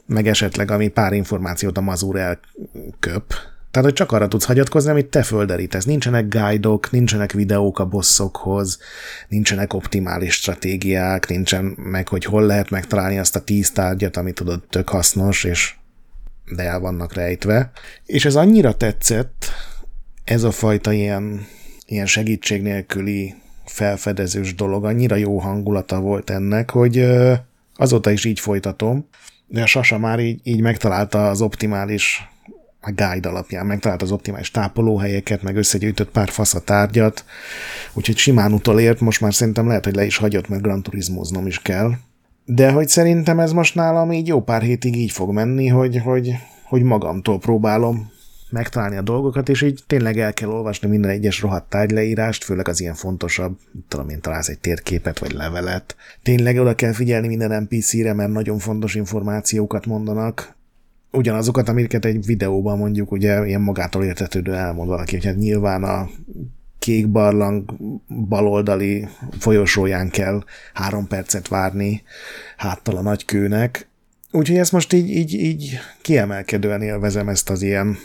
[0.07, 3.35] Meg esetleg, ami pár információt a mazúr elköp,
[3.75, 5.85] tehát, hogy csak arra tudsz hagyatkozni, amit te földerítesz.
[5.85, 8.79] Nincsenek guide-ok, nincsenek videók a bosszokhoz,
[9.29, 14.63] nincsenek optimális stratégiák, nincsen meg, hogy hol lehet megtalálni azt a tíz tárgyat, ami tudod
[14.71, 15.75] tök hasznos, és
[16.51, 17.71] de el vannak rejtve.
[18.07, 19.47] És ez annyira tetszett,
[20.25, 21.47] ez a fajta ilyen,
[21.87, 23.35] ilyen segítség nélküli
[23.65, 27.07] felfedezős dolog, annyira jó hangulata volt ennek, hogy
[27.77, 29.09] azóta is így folytatom,
[29.47, 32.29] de a Sasa már így, így megtalálta az optimális
[32.85, 37.25] a guide alapján megtalált az optimális tápolóhelyeket, meg összegyűjtött pár fasz a tárgyat,
[37.93, 41.63] úgyhogy simán utolért, most már szerintem lehet, hogy le is hagyott, mert Gran Turismoznom is
[41.63, 41.93] kell.
[42.45, 46.35] De hogy szerintem ez most nálam így jó pár hétig így fog menni, hogy, hogy,
[46.65, 48.13] hogy magamtól próbálom
[48.51, 52.81] megtalálni a dolgokat, és így tényleg el kell olvasni minden egyes rohadt tárgyleírást, főleg az
[52.81, 55.97] ilyen fontosabb, tudom én, találsz egy térképet vagy levelet.
[56.23, 60.57] Tényleg oda kell figyelni minden NPC-re, mert nagyon fontos információkat mondanak,
[61.17, 66.09] ugyanazokat, amiket egy videóban mondjuk ugye ilyen magától értetődő elmond valaki, hogy hát nyilván a
[66.79, 67.75] kék barlang
[68.29, 72.03] baloldali folyosóján kell három percet várni
[72.57, 73.89] háttal a nagykőnek.
[74.31, 77.97] Úgyhogy ezt most így, így, így kiemelkedően élvezem ezt az ilyen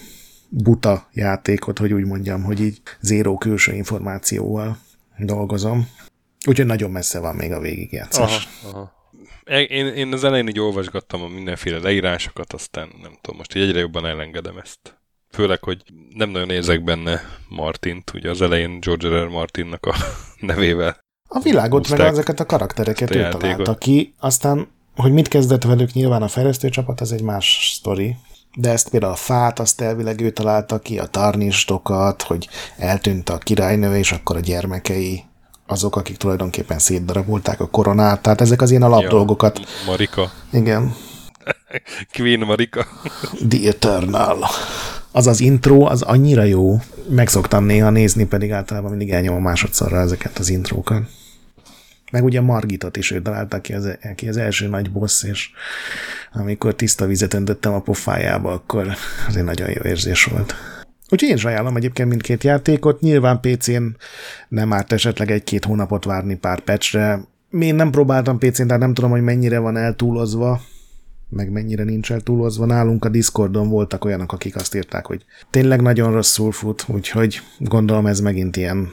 [0.50, 4.78] buta játékot, hogy úgy mondjam, hogy így zéró külső információval
[5.17, 5.88] dolgozom.
[6.48, 8.48] Úgyhogy nagyon messze van még a végigjátszás.
[8.63, 8.99] Aha, aha.
[9.50, 13.80] Én, én az elején így olvasgattam a mindenféle leírásokat, aztán nem tudom, most így egyre
[13.80, 15.00] jobban elengedem ezt.
[15.32, 15.84] Főleg, hogy
[16.14, 19.24] nem nagyon érzek benne Martint, ugye az elején George R.
[19.24, 19.28] R.
[19.28, 19.96] Martinnak a
[20.40, 20.98] nevével.
[21.28, 26.22] A világot, meg ezeket a karaktereket ő találta ki, aztán, hogy mit kezdett velük, nyilván
[26.22, 28.16] a fejlesztő csapat, az egy más sztori,
[28.56, 33.38] de ezt például a fát, azt elvileg ő találta ki, a tarnistokat, hogy eltűnt a
[33.38, 35.24] királynő, és akkor a gyermekei
[35.69, 39.59] azok, akik tulajdonképpen szétdarabolták a koronát, tehát ezek az ilyen alapdolgokat.
[39.86, 40.32] Marika.
[40.51, 40.95] Igen.
[42.13, 42.88] Queen Marika.
[43.49, 44.45] The Eternal.
[45.11, 46.80] Az az intro, az annyira jó.
[47.09, 51.03] Meg szoktam néha nézni, pedig általában mindig elnyomom másodszorra ezeket az intrókat.
[52.11, 55.49] Meg ugye Margitot is ő találta ki az, ki az első nagy boss, és
[56.34, 58.95] amikor tiszta vizet öntöttem a pofájába, akkor
[59.28, 60.55] az egy nagyon jó érzés volt.
[61.10, 63.01] Úgyhogy én is ajánlom egyébként mindkét játékot.
[63.01, 63.95] Nyilván PC-n
[64.47, 67.20] nem árt esetleg egy-két hónapot várni pár patchre.
[67.60, 70.62] Én nem próbáltam PC-n, tehát nem tudom, hogy mennyire van eltúlozva,
[71.30, 72.66] meg mennyire nincs eltúlozva.
[72.66, 78.05] Nálunk a Discordon voltak olyanok, akik azt írták, hogy tényleg nagyon rosszul fut, úgyhogy gondolom
[78.05, 78.89] ez megint ilyen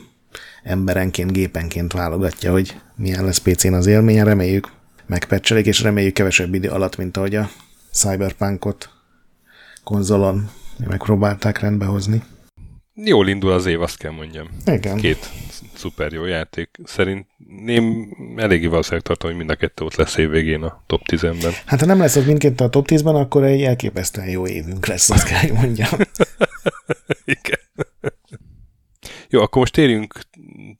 [0.62, 4.72] emberenként, gépenként válogatja, hogy milyen lesz PC-n az élmény, reméljük
[5.06, 7.50] megpecselik, és reméljük kevesebb idő alatt, mint ahogy a
[7.92, 8.90] Cyberpunkot
[9.84, 10.50] konzolon
[10.88, 12.22] megpróbálták rendbe hozni.
[12.94, 14.48] Jól indul az év, azt kell mondjam.
[14.66, 14.96] Igen.
[14.96, 15.30] Két
[15.74, 16.70] szuper jó játék.
[16.84, 17.26] Szerint
[17.66, 21.52] én eléggé valószínűleg tartom, hogy mind a kettő ott lesz évvégén a top 10-ben.
[21.64, 25.10] Hát ha nem lesz ott mindkettő a top 10-ben, akkor egy elképesztően jó évünk lesz,
[25.10, 25.88] azt kell, hogy mondjam.
[27.24, 27.60] Igen.
[29.28, 30.14] Jó, akkor most térjünk,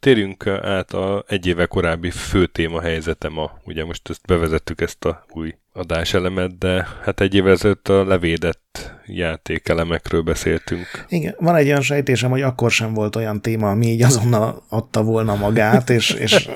[0.01, 3.38] térjünk át a egy éve korábbi fő téma helyzetem.
[3.38, 8.05] A, ugye most ezt bevezettük ezt a új adáselemet, de hát egy évvel ezelőtt a
[8.05, 11.05] levédett játékelemekről beszéltünk.
[11.09, 15.03] Igen, van egy olyan sejtésem, hogy akkor sem volt olyan téma, ami így azonnal adta
[15.03, 16.49] volna magát, és, és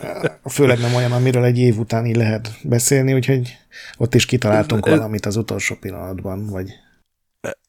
[0.45, 3.57] főleg nem olyan, amiről egy év után így lehet beszélni, úgyhogy
[3.97, 6.71] ott is kitaláltunk valamit az utolsó pillanatban, vagy...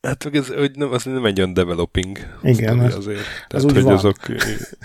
[0.02, 3.24] Hát ez, hogy nem, az nem egy olyan developing igen, az, azért.
[3.24, 3.94] Tehát, az úgy hogy van.
[3.94, 4.18] Azok,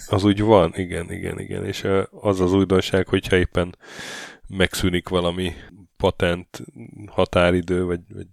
[0.06, 1.64] az úgy van, igen, igen, igen.
[1.64, 3.76] És az az újdonság, hogyha éppen
[4.48, 5.52] megszűnik valami
[5.96, 6.62] patent
[7.06, 8.26] határidő, vagy, vagy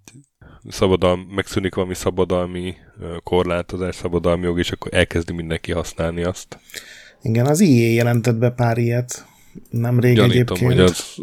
[0.69, 2.75] szabadalm, megszűnik valami szabadalmi
[3.23, 6.59] korlátozás, szabadalmi jog, és akkor elkezdi mindenki használni azt.
[7.21, 9.25] Igen, az IE jelentett be pár ilyet,
[9.69, 10.71] nem rég Gyanítom, egyébként.
[10.71, 11.15] hogy az,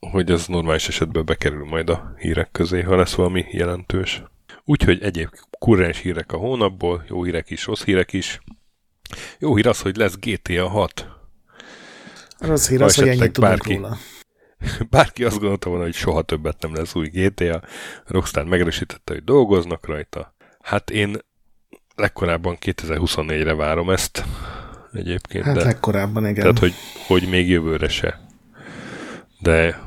[0.00, 4.22] hogy az normális esetben bekerül majd a hírek közé, ha lesz valami jelentős.
[4.68, 8.40] Úgyhogy egyéb kurrens hírek a hónapból, jó hírek is, rossz hírek is.
[9.38, 11.06] Jó hír az, hogy lesz GTA 6.
[12.38, 13.96] Rossz hír az, hogy ennyit tudunk bárki, róla.
[14.90, 17.62] Bárki azt gondolta volna, hogy soha többet nem lesz új GTA.
[18.04, 20.34] Rockstar megerősítette, hogy dolgoznak rajta.
[20.60, 21.18] Hát én
[21.94, 24.24] legkorábban 2024-re várom ezt
[24.92, 25.44] egyébként.
[25.44, 26.42] Hát de, legkorábban, igen.
[26.42, 26.74] Tehát, hogy,
[27.06, 28.20] hogy még jövőre se.
[29.38, 29.80] De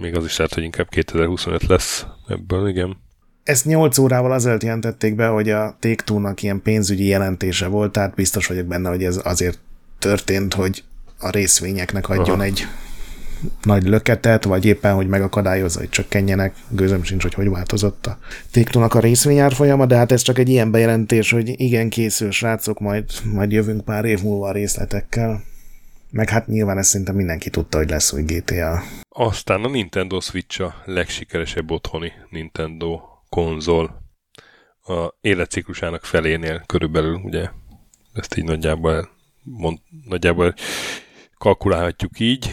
[0.00, 3.06] még az is lehet, hogy inkább 2025 lesz ebből, igen.
[3.48, 8.46] Ezt 8 órával azért jelentették be, hogy a take ilyen pénzügyi jelentése volt, tehát biztos
[8.46, 9.58] vagyok benne, hogy ez azért
[9.98, 10.84] történt, hogy
[11.18, 12.42] a részvényeknek adjon Aha.
[12.42, 12.66] egy
[13.62, 16.54] nagy löketet, vagy éppen, hogy megakadályozza, hogy csökkenjenek.
[16.68, 18.18] Gőzöm sincs, hogy hogy változott a
[18.50, 22.80] Tiktónak a részvényár folyama, de hát ez csak egy ilyen bejelentés, hogy igen, készül, srácok,
[22.80, 25.42] majd, majd jövünk pár év múlva a részletekkel.
[26.10, 28.82] Meg hát nyilván ezt szinte mindenki tudta, hogy lesz új GTA.
[29.08, 34.06] Aztán a Nintendo Switch a legsikeresebb otthoni Nintendo konzol
[34.84, 37.48] a életciklusának felénél körülbelül, ugye
[38.12, 39.08] ezt így nagyjából,
[39.42, 40.54] mond, nagyjából
[41.38, 42.50] kalkulálhatjuk így.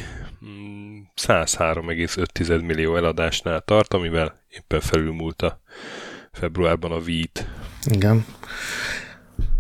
[1.22, 5.62] 103,5 millió eladásnál tart, amivel éppen felülmúlta
[6.32, 7.48] februárban a Wii-t.
[7.92, 8.26] Igen.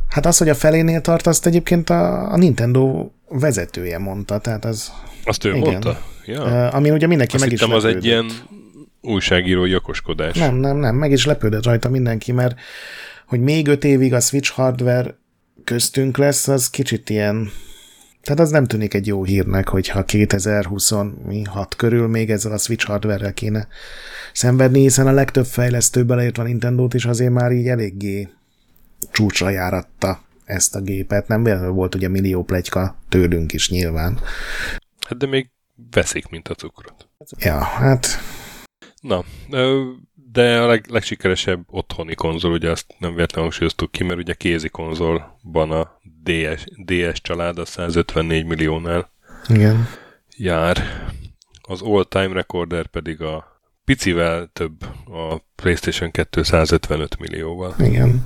[0.09, 4.91] Hát az, hogy a felénél tart, azt egyébként a, a Nintendo vezetője mondta, tehát az...
[5.24, 5.61] Azt ő igen.
[5.61, 6.01] mondta?
[6.26, 6.43] Ja.
[6.43, 7.84] Uh, amin ugye mindenki azt meg is lepődött.
[7.84, 8.32] az egy ilyen
[9.06, 10.38] újságíró okoskodás.
[10.38, 12.60] Nem, nem, nem, meg is lepődött rajta mindenki, mert
[13.28, 15.18] hogy még öt évig a Switch hardware
[15.64, 17.51] köztünk lesz, az kicsit ilyen
[18.26, 23.32] tehát az nem tűnik egy jó hírnek, hogyha 2026 körül még ezzel a Switch hardware
[23.32, 23.68] kéne
[24.34, 28.30] szenvedni, hiszen a legtöbb fejlesztő beleértve a Nintendo-t is azért már így eléggé
[29.12, 31.28] csúcsra járatta ezt a gépet.
[31.28, 34.20] Nem véletlenül volt ugye millió plegyka tőlünk is nyilván.
[35.08, 35.49] Hát de még
[35.91, 37.08] veszik, mint a cukrot.
[37.38, 38.08] Ja, hát...
[39.08, 39.24] Na,
[40.32, 44.70] de a leg, legsikeresebb otthoni konzol, ugye azt nem véletlenül hangsúlyoztuk ki, mert ugye kézi
[44.70, 49.10] konzolban a DS, DS család a 154 milliónál
[49.47, 49.88] Igen.
[50.38, 50.78] jár.
[51.62, 57.76] Az all-time recorder pedig a picivel több a PlayStation 2 155 millióval.
[57.80, 58.24] Igen.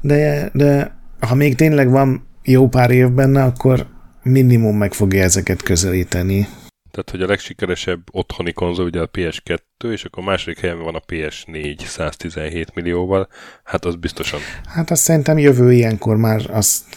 [0.00, 3.86] De, de ha még tényleg van jó pár év benne, akkor
[4.22, 6.48] minimum meg fogja ezeket közelíteni.
[6.94, 10.94] Tehát, hogy a legsikeresebb otthoni konzol ugye a PS2, és akkor a második helyen van
[10.94, 13.28] a PS4 117 millióval,
[13.64, 14.40] hát az biztosan.
[14.64, 16.96] Hát azt szerintem jövő ilyenkor már azt,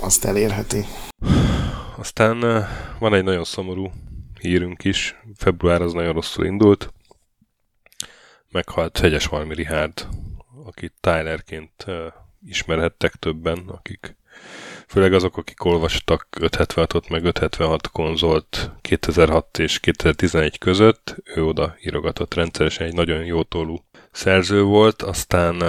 [0.00, 0.84] azt elérheti.
[1.96, 2.66] Aztán
[2.98, 3.90] van egy nagyon szomorú
[4.40, 5.16] hírünk is.
[5.36, 6.92] Február az nagyon rosszul indult.
[8.50, 10.08] Meghalt Hegyes Valmi Richard,
[10.64, 11.86] akit Tylerként
[12.44, 14.16] ismerhettek többen, akik
[14.92, 22.34] főleg azok, akik olvastak 576-ot, meg 576 konzolt 2006 és 2011 között, ő oda írogatott
[22.34, 25.62] rendszeresen, egy nagyon jó tólú szerző volt, aztán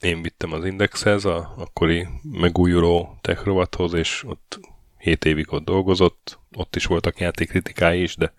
[0.00, 4.60] én vittem az Indexhez, a akkori megújuló tech rovathoz, és ott
[4.98, 8.32] 7 évig ott dolgozott, ott is voltak játékkritikái is, de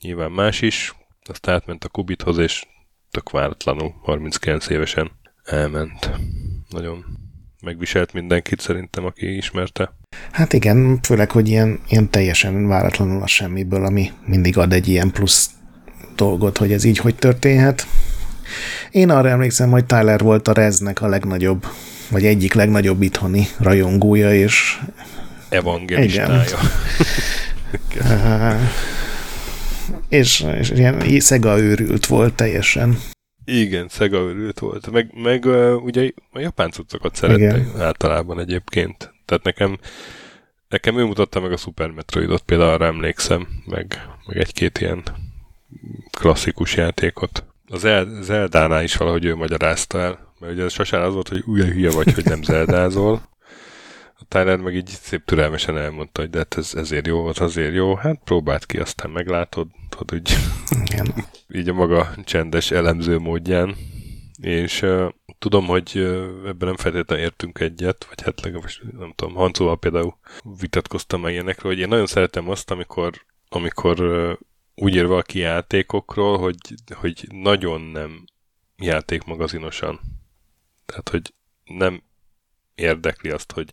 [0.00, 2.66] nyilván más is, aztán átment a Kubithoz, és
[3.10, 5.10] tök váratlanul, 39 évesen
[5.44, 6.10] elment.
[6.68, 7.17] Nagyon
[7.62, 9.92] megviselt mindenkit szerintem, aki ismerte.
[10.30, 15.10] Hát igen, főleg, hogy ilyen, ilyen teljesen váratlanul a semmiből, ami mindig ad egy ilyen
[15.10, 15.50] plusz
[16.16, 17.86] dolgot, hogy ez így hogy történhet.
[18.90, 21.66] Én arra emlékszem, hogy Tyler volt a Reznek a legnagyobb,
[22.10, 24.78] vagy egyik legnagyobb itthoni rajongója, és
[25.48, 26.58] evangelistája.
[27.90, 28.06] Igen.
[28.52, 28.60] uh,
[30.08, 32.98] és, és ilyen szega őrült volt teljesen.
[33.48, 34.90] Igen, Sega örült volt.
[34.90, 37.80] Meg, meg uh, ugye a japán cuccokat szerettek Igen.
[37.80, 39.12] általában egyébként.
[39.24, 39.78] Tehát nekem
[40.68, 45.02] Nekem ő mutatta meg a Super Metroidot, például arra emlékszem, meg, meg egy-két ilyen
[46.10, 47.44] klasszikus játékot.
[47.68, 47.86] Az
[48.20, 52.14] Zeldánál is valahogy ő magyarázta el, mert ugye sosem az volt, hogy új hülye vagy,
[52.14, 53.27] hogy nem zeldázol.
[54.20, 57.74] A Tyler meg így szép türelmesen elmondta, hogy de hát ez ezért jó volt, azért
[57.74, 57.94] jó.
[57.94, 60.36] Hát próbáld ki, aztán meglátod, tudod, úgy,
[60.84, 61.14] Igen.
[61.58, 63.76] így a maga csendes elemző módján.
[64.40, 65.08] És uh,
[65.38, 66.02] tudom, hogy uh,
[66.46, 70.18] ebben nem feltétlenül értünk egyet, vagy hát legalábbis nem tudom, Hancóval például
[70.60, 74.32] vitatkoztam meg ilyenekről, hogy én nagyon szeretem azt, amikor, amikor uh,
[74.74, 76.56] úgy ér valaki játékokról, hogy,
[76.94, 78.24] hogy nagyon nem
[78.76, 80.00] játékmagazinosan.
[80.86, 82.02] Tehát, hogy nem
[82.78, 83.72] érdekli azt, hogy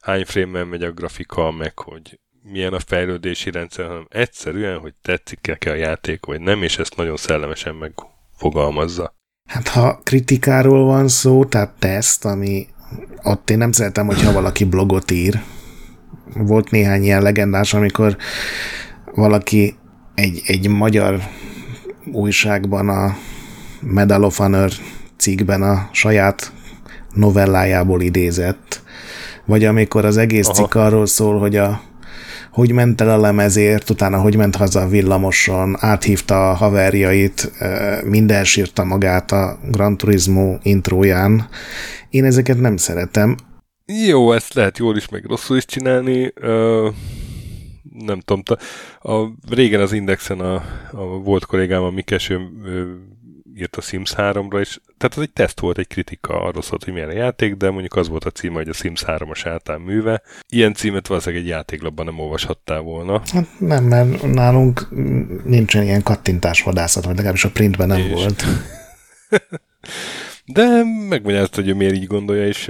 [0.00, 5.46] hány frame megy a grafika, meg hogy milyen a fejlődési rendszer, hanem egyszerűen, hogy tetszik
[5.46, 9.14] neki a játék, vagy nem, és ezt nagyon szellemesen megfogalmazza.
[9.48, 12.66] Hát ha kritikáról van szó, tehát teszt, ami
[13.22, 15.42] ott én nem szeretem, hogyha valaki blogot ír.
[16.34, 18.16] Volt néhány ilyen legendás, amikor
[19.14, 19.76] valaki
[20.14, 21.20] egy, egy magyar
[22.12, 23.16] újságban a
[23.80, 24.70] Medal of Honor
[25.16, 26.52] cikkben a saját
[27.18, 28.82] novellájából idézett,
[29.44, 30.54] vagy amikor az egész Aha.
[30.54, 31.80] cikk arról szól, hogy a
[32.50, 37.50] hogy ment el a lemezért, utána hogy ment haza a villamoson, áthívta a haverjait,
[38.04, 41.48] minden sírta magát a Gran Turismo intróján.
[42.10, 43.36] Én ezeket nem szeretem.
[44.06, 46.32] Jó, ezt lehet jól is, meg rosszul is csinálni.
[47.92, 48.42] Nem tudom,
[49.00, 49.12] a,
[49.50, 50.54] régen az Indexen a,
[50.92, 53.00] a volt kollégám, a Mikes, ő, ő
[53.60, 56.92] írt a Sims 3-ra, és tehát az egy teszt volt, egy kritika arról szólt, hogy
[56.92, 59.80] milyen a játék, de mondjuk az volt a címe, hogy a Sims 3 a sátán
[59.80, 60.22] műve.
[60.48, 63.22] Ilyen címet valószínűleg egy játéklapban nem olvashattál volna.
[63.32, 64.88] Hát nem, mert nálunk
[65.44, 68.12] nincsen ilyen kattintásvadászat, vagy legalábbis a printben nem és...
[68.12, 68.44] volt.
[70.56, 72.66] de megmagyarázta, hogy ő miért így gondolja, és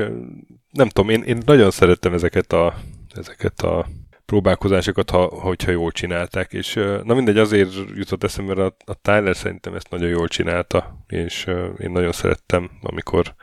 [0.71, 2.75] nem tudom, én, én nagyon szerettem ezeket a,
[3.15, 3.87] ezeket a
[4.29, 9.37] próbálkozásokat, ha, hogyha jól csinálták, és na mindegy, azért jutott eszembe, mert a, a Tyler
[9.37, 11.47] szerintem ezt nagyon jól csinálta, és
[11.79, 13.35] én nagyon szerettem, amikor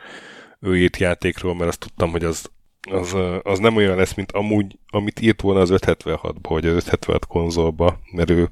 [0.60, 2.50] ő írt játékról, mert azt tudtam, hogy az,
[2.90, 7.26] az, az nem olyan lesz, mint amúgy, amit írt volna az 576-ba, vagy az 576
[7.26, 8.48] konzolba, mert ő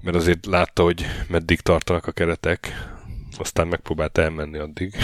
[0.00, 2.72] mert azért látta, hogy meddig tartanak a keretek,
[3.38, 4.94] aztán megpróbált elmenni addig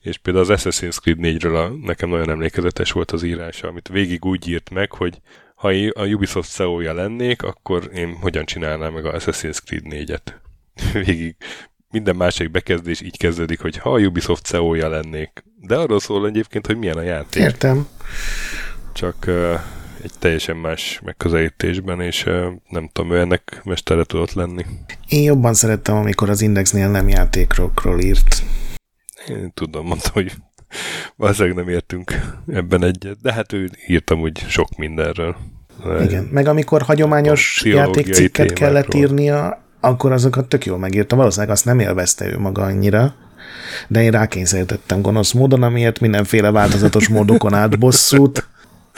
[0.00, 4.24] és például az Assassin's Creed 4-ről a, nekem nagyon emlékezetes volt az írása, amit végig
[4.24, 5.20] úgy írt meg, hogy
[5.54, 10.32] ha a Ubisoft CEO-ja lennék, akkor én hogyan csinálnám meg a Assassin's Creed 4-et.
[11.06, 11.36] Végig
[11.90, 15.44] minden másik bekezdés így kezdődik, hogy ha a Ubisoft CEO-ja lennék.
[15.60, 17.42] De arról szól egyébként, hogy milyen a játék.
[17.42, 17.88] Értem.
[18.92, 19.60] Csak uh,
[20.02, 24.64] egy teljesen más megközelítésben, és uh, nem tudom, ő ennek mestere tudott lenni.
[25.08, 28.42] Én jobban szerettem, amikor az Indexnél nem játékokról írt.
[29.28, 30.32] Én tudom, mondtam, hogy
[31.16, 32.12] valószínűleg nem értünk
[32.52, 35.36] ebben egyet, de hát ő írtam úgy sok mindenről.
[36.02, 41.16] Igen, meg amikor hagyományos játékcikket kellett írnia, akkor azokat tök jól megírta.
[41.16, 43.14] Valószínűleg azt nem élvezte ő maga annyira,
[43.88, 48.48] de én rákényszerítettem gonosz módon, amiért mindenféle változatos módokon át bosszút.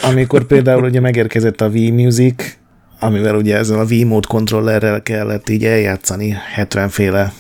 [0.02, 2.56] Amikor például ugye megérkezett a V-Music,
[3.00, 7.32] amivel ugye ezzel a V-mód kontrollerrel kellett így eljátszani 70 féle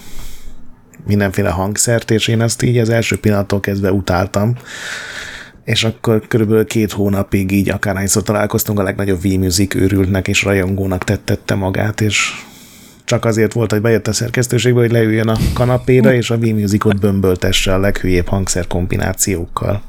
[1.06, 4.54] mindenféle hangszert, és én azt így az első pillanattól kezdve utáltam.
[5.64, 11.54] És akkor körülbelül két hónapig így akárhányszor találkoztunk, a legnagyobb V-Music őrültnek és rajongónak tettette
[11.54, 12.32] magát, és
[13.04, 17.74] csak azért volt, hogy bejött a szerkesztőségbe, hogy leüljön a kanapéra, és a V-Musicot bömböltesse
[17.74, 19.82] a leghülyébb hangszer kombinációkkal.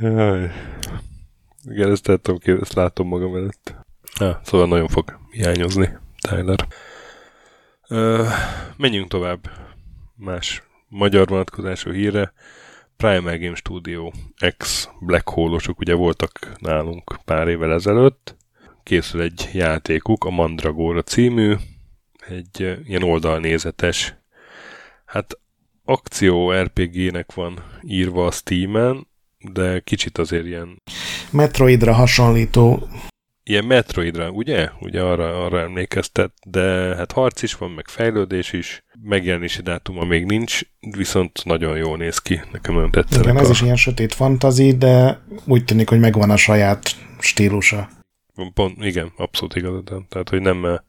[0.00, 0.50] Jaj.
[1.70, 3.74] Igen, ezt, tettem, ezt látom magam előtt.
[4.18, 5.98] Ja, szóval nagyon fog hiányozni
[6.28, 6.66] Tyler.
[8.76, 9.50] Menjünk tovább
[10.14, 12.32] más magyar vonatkozású híre.
[12.96, 18.36] Primal Game Studio ex Black Hole-osok ugye voltak nálunk pár évvel ezelőtt.
[18.82, 21.54] Készül egy játékuk, a Mandragora című,
[22.28, 24.14] egy ilyen oldalnézetes,
[25.04, 25.38] hát
[25.84, 29.06] akció RPG-nek van írva a Steam-en,
[29.38, 30.82] de kicsit azért ilyen...
[31.30, 32.88] Metroidra hasonlító
[33.48, 34.68] ilyen Metroidra, ugye?
[34.80, 40.24] Ugye arra, arra emlékeztet, de hát harc is van, meg fejlődés is, megjelenési dátuma még
[40.24, 40.60] nincs,
[40.96, 43.22] viszont nagyon jól néz ki, nekem nagyon tetszett.
[43.22, 43.50] Igen, ez a...
[43.50, 47.88] is ilyen sötét fantazi, de úgy tűnik, hogy megvan a saját stílusa.
[48.54, 50.04] Pont, igen, abszolút igazad.
[50.08, 50.80] Tehát, hogy nem,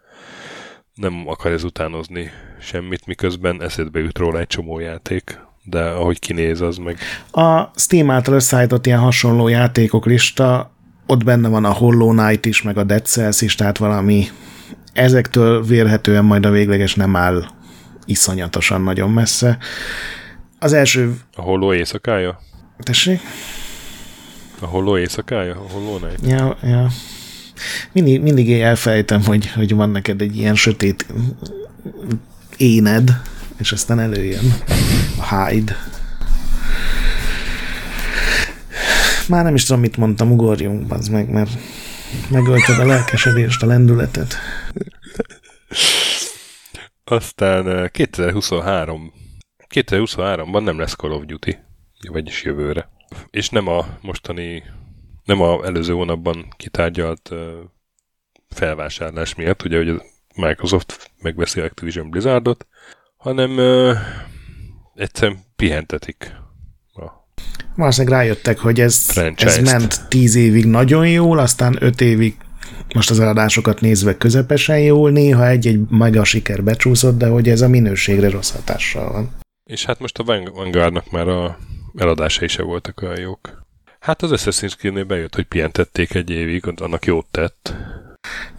[0.93, 6.61] nem akar ez utánozni semmit, miközben eszedbe jut róla egy csomó játék, de ahogy kinéz,
[6.61, 6.97] az meg...
[7.31, 10.77] A Steam által összeállított ilyen hasonló játékok lista
[11.09, 14.27] ott benne van a Hollow Knight is, meg a Dead Cells is, tehát valami
[14.93, 17.43] ezektől vérhetően majd a végleges nem áll
[18.05, 19.57] iszonyatosan nagyon messze.
[20.59, 21.15] Az első...
[21.35, 22.39] A Hollow éjszakája?
[22.79, 23.19] Tessék?
[24.61, 25.55] A holló éjszakája?
[25.55, 26.27] A holló night?
[26.27, 26.87] Ja, ja.
[27.91, 31.05] Mindig, mindig elfelejtem, hogy, hogy van neked egy ilyen sötét
[32.57, 33.21] éned,
[33.57, 34.53] és aztán előjön
[35.19, 35.77] a Hyde.
[39.29, 41.49] Már nem is tudom, mit mondtam, ugorjunk, az meg, mert
[42.29, 44.35] megölted a lelkesedést, a lendületet.
[47.03, 49.13] Aztán 2023
[49.69, 51.57] 2023-ban nem lesz Call of Duty,
[52.07, 52.89] vagyis jövőre.
[53.29, 54.63] És nem a mostani,
[55.23, 57.31] nem a előző hónapban kitárgyalt
[58.49, 60.01] felvásárlás miatt, ugye, hogy
[60.35, 62.67] Microsoft megveszi Activision Blizzardot,
[63.17, 63.97] hanem uh,
[64.95, 66.33] egyszerűen pihentetik
[67.75, 69.05] Valószínűleg rájöttek, hogy ez,
[69.35, 72.35] ez ment tíz évig nagyon jól, aztán öt évig
[72.93, 77.67] most az eladásokat nézve közepesen jól, néha egy-egy maga siker becsúszott, de hogy ez a
[77.67, 79.31] minőségre rossz hatással van.
[79.65, 81.57] És hát most a Vanguardnak már a
[81.95, 83.67] eladásai se voltak olyan jók.
[83.99, 87.75] Hát az Assassin's Creed-nél bejött, hogy pihentették egy évig, annak jót tett.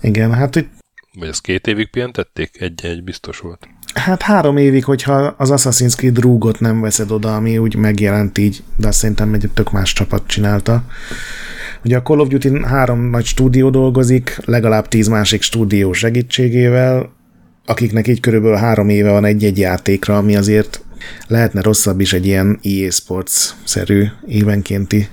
[0.00, 0.68] Igen, hát hogy...
[1.12, 2.60] Vagy az két évig pihentették?
[2.60, 3.68] Egy-egy biztos volt.
[3.94, 8.62] Hát három évig, hogyha az Assassin's Creed rúgot nem veszed oda, ami úgy megjelent így,
[8.76, 10.84] de azt szerintem egy tök más csapat csinálta.
[11.84, 17.12] Ugye a Call of Duty három nagy stúdió dolgozik, legalább tíz másik stúdió segítségével,
[17.66, 20.84] akiknek így körülbelül három éve van egy-egy játékra, ami azért
[21.26, 25.08] lehetne rosszabb is egy ilyen EA Sports-szerű évenkénti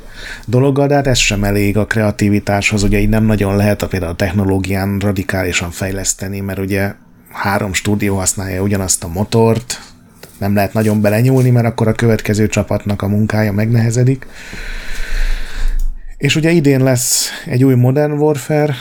[0.46, 4.12] dologgal, de hát ez sem elég a kreativitáshoz, ugye így nem nagyon lehet a például
[4.12, 6.94] a technológián radikálisan fejleszteni, mert ugye
[7.32, 9.82] három stúdió használja ugyanazt a motort,
[10.38, 14.28] nem lehet nagyon belenyúlni, mert akkor a következő csapatnak a munkája megnehezedik.
[16.18, 18.76] És ugye idén lesz egy új Modern Warfare,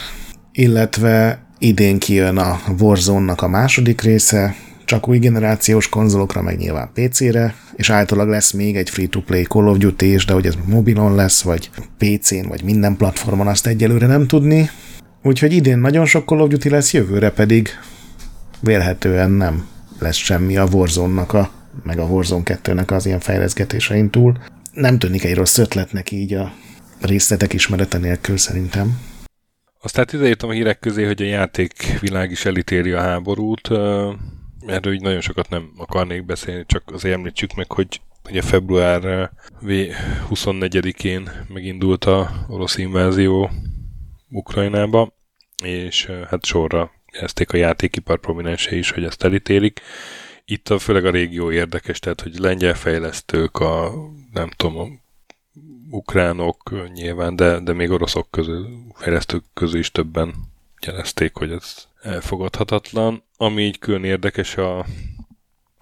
[0.53, 7.55] illetve idén kijön a Warzone-nak a második része, csak új generációs konzolokra, meg nyilván PC-re,
[7.76, 11.42] és általában lesz még egy free-to-play Call of Duty is, de hogy ez mobilon lesz,
[11.42, 14.70] vagy PC-n, vagy minden platformon, azt egyelőre nem tudni.
[15.22, 17.68] Úgyhogy idén nagyon sok Call of Duty lesz, jövőre pedig
[18.67, 21.51] vélhetően nem lesz semmi a Warzone-nak, a,
[21.83, 24.39] meg a Warzone 2-nek az ilyen fejleszgetésein túl.
[24.73, 26.53] Nem tűnik egy rossz ötletnek így a
[27.01, 29.01] részletek ismerete nélkül szerintem.
[29.81, 33.69] Aztán ideírtam a hírek közé, hogy a játékvilág is elítéli a háborút.
[34.67, 39.31] Erről így nagyon sokat nem akarnék beszélni, csak azért említsük meg, hogy ugye február
[40.31, 43.51] 24-én megindult a orosz invázió
[44.31, 45.12] Ukrajnába,
[45.64, 49.81] és hát sorra jelezték a játékipar prominense is, hogy ezt elítélik.
[50.45, 53.93] Itt a, főleg a régió érdekes, tehát hogy lengyel fejlesztők, a
[54.33, 54.87] nem tudom, a
[55.91, 60.35] ukránok nyilván, de, de még oroszok közül, fejlesztők közül is többen
[60.81, 63.23] jelezték, hogy ez elfogadhatatlan.
[63.37, 64.87] Ami így külön érdekes a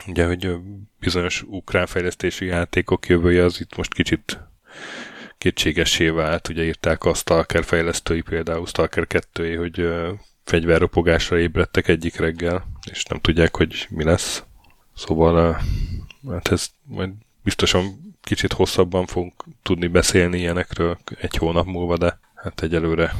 [0.06, 0.56] ugye, hogy
[1.00, 4.38] bizonyos ukrán fejlesztési játékok jövője az itt most kicsit
[5.38, 6.48] kétségessé vált.
[6.48, 9.88] Ugye írták a Stalker fejlesztői, például Stalker 2 hogy
[10.44, 14.42] fegyverropogásra ébredtek egyik reggel, és nem tudják, hogy mi lesz.
[14.96, 15.60] Szóval
[16.30, 17.10] hát ez majd
[17.42, 23.14] biztosan kicsit hosszabban fogunk tudni beszélni ilyenekről egy hónap múlva, de hát egyelőre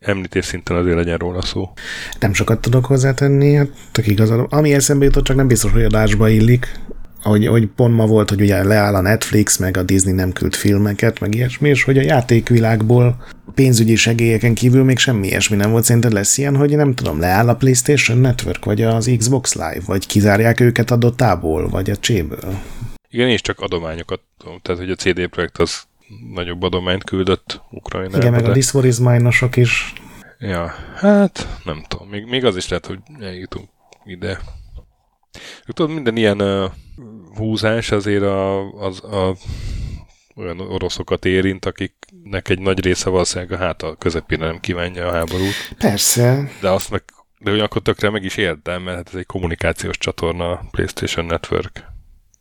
[0.00, 1.72] említés szinten azért legyen róla szó.
[2.20, 4.46] Nem sokat tudok hozzátenni, hát tök igazad.
[4.52, 6.80] Ami eszembe jutott, csak nem biztos, hogy adásba illik,
[7.22, 10.54] hogy, hogy pont ma volt, hogy ugye leáll a Netflix, meg a Disney nem küld
[10.54, 15.84] filmeket, meg ilyesmi, és hogy a játékvilágból pénzügyi segélyeken kívül még semmi ilyesmi nem volt.
[15.84, 20.06] Szerinted lesz ilyen, hogy nem tudom, leáll a PlayStation Network, vagy az Xbox Live, vagy
[20.06, 22.58] kizárják őket a dotából, vagy a cséből?
[23.08, 24.20] Igen, és csak adományokat,
[24.62, 25.82] tehát hogy a CD Projekt az
[26.34, 28.16] nagyobb adományt küldött Ukrajnába.
[28.16, 28.48] Igen, meg de...
[28.48, 28.98] a This War is
[29.54, 29.92] is.
[30.38, 33.68] Ja, hát nem tudom, még, még az is lehet, hogy eljutunk
[34.04, 34.40] ide.
[35.64, 36.70] Tudod, minden ilyen uh,
[37.36, 39.36] húzás azért a, az, a
[40.36, 45.74] olyan oroszokat érint, akiknek egy nagy része valószínűleg a háta közepére nem kívánja a háborút.
[45.78, 46.50] Persze.
[46.60, 47.02] De azt meg,
[47.38, 51.88] de akkor tökre meg is értem, mert hát ez egy kommunikációs csatorna, a PlayStation Network.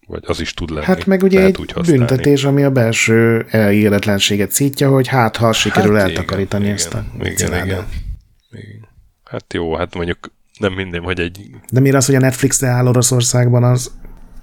[0.07, 0.85] Vagy az is tud lenni.
[0.85, 5.95] Hát meg ugye egy úgy büntetés, ami a belső elégedetlenséget szítja, hogy hát ha sikerül
[5.95, 7.85] hát eltakarítani igen, ezt a igen, igen,
[8.51, 8.87] igen.
[9.23, 11.49] Hát jó, hát mondjuk nem minden, hogy egy...
[11.71, 13.91] De miért az, hogy a Netflix leáll Oroszországban, az,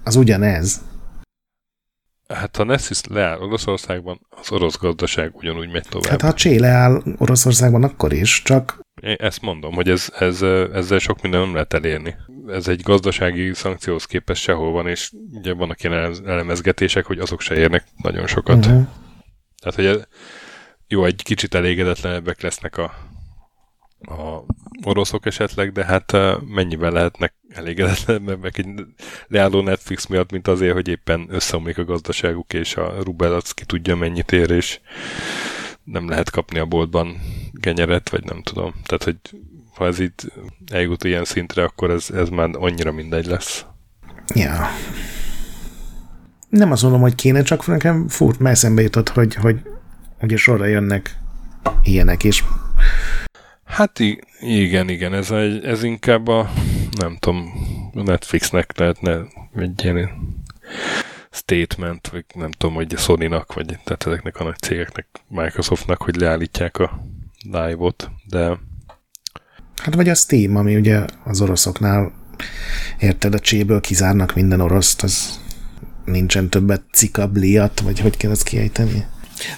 [0.03, 0.81] az ugyanez?
[2.27, 6.09] Hát ha Nessis leáll Oroszországban, az orosz gazdaság ugyanúgy megy tovább.
[6.09, 8.79] Hát ha a Csé leáll Oroszországban, akkor is, csak...
[9.01, 10.41] Én ezt mondom, hogy ez, ez,
[10.73, 12.15] ezzel sok minden nem lehet elérni.
[12.47, 17.55] Ez egy gazdasági szankcióhoz képest sehol van, és ugye vannak ilyen elemezgetések, hogy azok se
[17.55, 18.65] érnek nagyon sokat.
[18.65, 18.87] Uh-huh.
[19.59, 20.07] Tehát, hogy ez,
[20.87, 22.93] jó, egy kicsit elégedetlenebbek lesznek a
[24.01, 24.43] a
[24.83, 26.13] oroszok esetleg, de hát
[26.47, 28.85] mennyivel lehetnek elégedetlenebbek egy
[29.27, 33.65] leálló Netflix miatt, mint azért, hogy éppen összeomlik a gazdaságuk, és a rubel az ki
[33.65, 34.79] tudja mennyit ér, és
[35.83, 37.17] nem lehet kapni a boltban
[37.51, 38.73] genyeret, vagy nem tudom.
[38.85, 39.17] Tehát, hogy
[39.75, 40.31] ha ez itt
[40.71, 43.65] eljut ilyen szintre, akkor ez, ez már annyira mindegy lesz.
[44.35, 44.67] Ja.
[46.49, 49.61] Nem azt mondom, hogy kéne, csak nekem furt, mert eszembe jutott, hogy, hogy
[50.21, 51.19] ugye sorra jönnek
[51.83, 52.43] ilyenek is.
[53.67, 53.99] Hát
[54.39, 56.51] igen, igen, ez, egy, ez inkább a,
[56.97, 57.51] nem tudom,
[57.93, 59.19] Netflixnek lehetne
[59.55, 60.09] egy ilyen
[61.31, 66.15] statement, vagy nem tudom, hogy a Sony-nak, vagy tehát ezeknek a nagy cégeknek, Microsoftnak, hogy
[66.15, 67.01] leállítják a
[67.51, 68.59] live-ot, de...
[69.75, 72.13] Hát vagy a Steam, ami ugye az oroszoknál
[72.99, 75.39] érted, a cséből kizárnak minden oroszt, az
[76.05, 79.05] nincsen többet cikabliat, vagy hogy kell ezt kiejteni?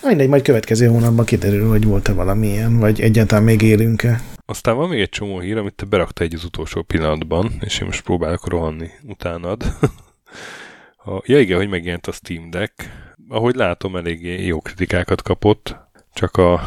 [0.02, 4.22] Na mindegy, majd következő hónapban kiderül, hogy volt-e valamilyen, vagy egyáltalán még élünk-e.
[4.46, 7.86] Aztán van még egy csomó hír, amit te berakta egy az utolsó pillanatban, és én
[7.86, 9.64] most próbálok rohanni utánad.
[11.06, 12.74] a, ja igen, hogy megjelent a Steam Deck.
[13.30, 15.76] Ahogy látom, eléggé jó kritikákat kapott,
[16.14, 16.62] csak a,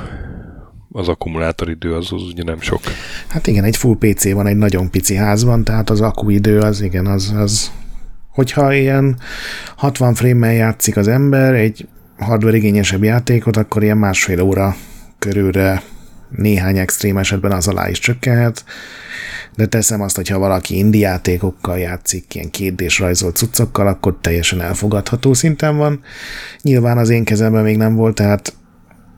[0.90, 2.80] az akkumulátoridő az, az ugye nem sok.
[3.28, 7.06] Hát igen, egy full PC van egy nagyon pici házban, tehát az akkuidő az igen,
[7.06, 7.72] az, az
[8.28, 9.18] hogyha ilyen
[9.76, 11.88] 60 frame-mel játszik az ember, egy
[12.22, 14.76] hardware igényesebb játékot, akkor ilyen másfél óra
[15.18, 15.82] körülre
[16.36, 18.64] néhány extrém esetben az alá is csökkenhet,
[19.56, 25.34] de teszem azt, hogyha valaki indi játékokkal játszik, ilyen kétdés rajzolt cuccokkal, akkor teljesen elfogadható
[25.34, 26.00] szinten van.
[26.62, 28.54] Nyilván az én kezemben még nem volt, tehát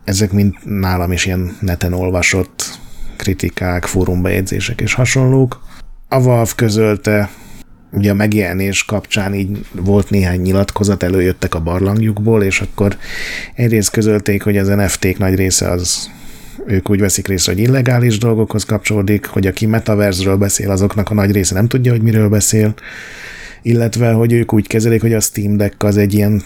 [0.05, 2.79] ezek mind nálam is ilyen neten olvasott
[3.17, 5.63] kritikák, fórumbejegyzések és hasonlók.
[6.09, 7.31] A Valve közölte
[7.95, 12.97] ugye a megjelenés kapcsán így volt néhány nyilatkozat, előjöttek a barlangjukból, és akkor
[13.55, 16.11] egyrészt közölték, hogy az NFT-k nagy része az
[16.67, 21.31] ők úgy veszik részt, hogy illegális dolgokhoz kapcsolódik, hogy aki metaverzről beszél, azoknak a nagy
[21.31, 22.75] része nem tudja, hogy miről beszél,
[23.63, 26.43] illetve, hogy ők úgy kezelik, hogy a Steam Deck az egy ilyen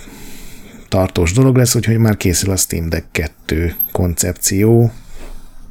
[0.88, 4.92] tartós dolog lesz, úgyhogy már készül a Steam Deck 2 koncepció,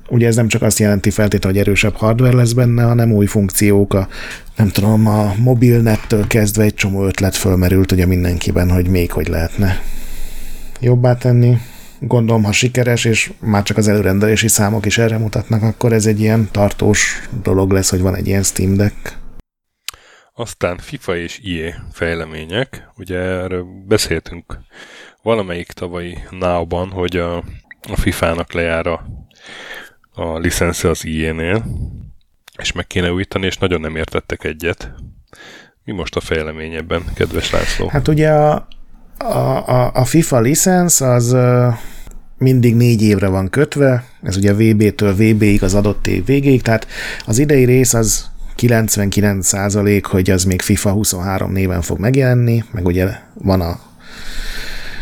[0.09, 3.93] Ugye ez nem csak azt jelenti feltétlenül, hogy erősebb hardware lesz benne, hanem új funkciók,
[3.93, 4.07] a,
[4.55, 9.81] nem tudom, a mobilnettől kezdve egy csomó ötlet fölmerült ugye mindenkiben, hogy még hogy lehetne
[10.79, 11.57] jobbá tenni.
[11.99, 16.19] Gondolom, ha sikeres, és már csak az előrendelési számok is erre mutatnak, akkor ez egy
[16.19, 19.17] ilyen tartós dolog lesz, hogy van egy ilyen Steam Deck.
[20.33, 22.89] Aztán FIFA és IE fejlemények.
[22.97, 24.59] Ugye erről beszéltünk
[25.21, 27.37] valamelyik tavalyi náuban, hogy a,
[27.89, 29.05] a FIFA-nak lejár a
[30.17, 31.65] a licensze az IE-nél,
[32.57, 34.91] és meg kéne újítani, és nagyon nem értettek egyet.
[35.83, 37.87] Mi most a fejlemény ebben, kedves László?
[37.87, 38.67] Hát ugye a,
[39.17, 41.35] a, a, FIFA licensz az
[42.37, 46.87] mindig négy évre van kötve, ez ugye VB-től VB-ig az adott év végéig, tehát
[47.25, 52.85] az idei rész az 99 százalék, hogy az még FIFA 23 néven fog megjelenni, meg
[52.85, 53.79] ugye van a,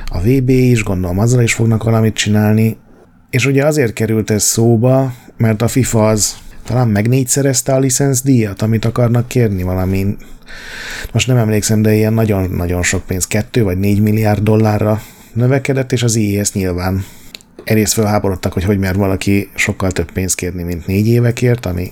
[0.05, 2.77] a VB is, gondolom azzal is fognak valamit csinálni,
[3.35, 7.09] és ugye azért került ez szóba, mert a FIFA az talán meg
[7.65, 10.15] a díjat, amit akarnak kérni valami.
[11.11, 15.01] Most nem emlékszem, de ilyen nagyon-nagyon sok pénz, kettő vagy négy milliárd dollárra
[15.33, 17.05] növekedett, és az IES nyilván
[17.63, 21.91] egész felháborodtak, hogy hogy mer valaki sokkal több pénzt kérni, mint négy évekért, ami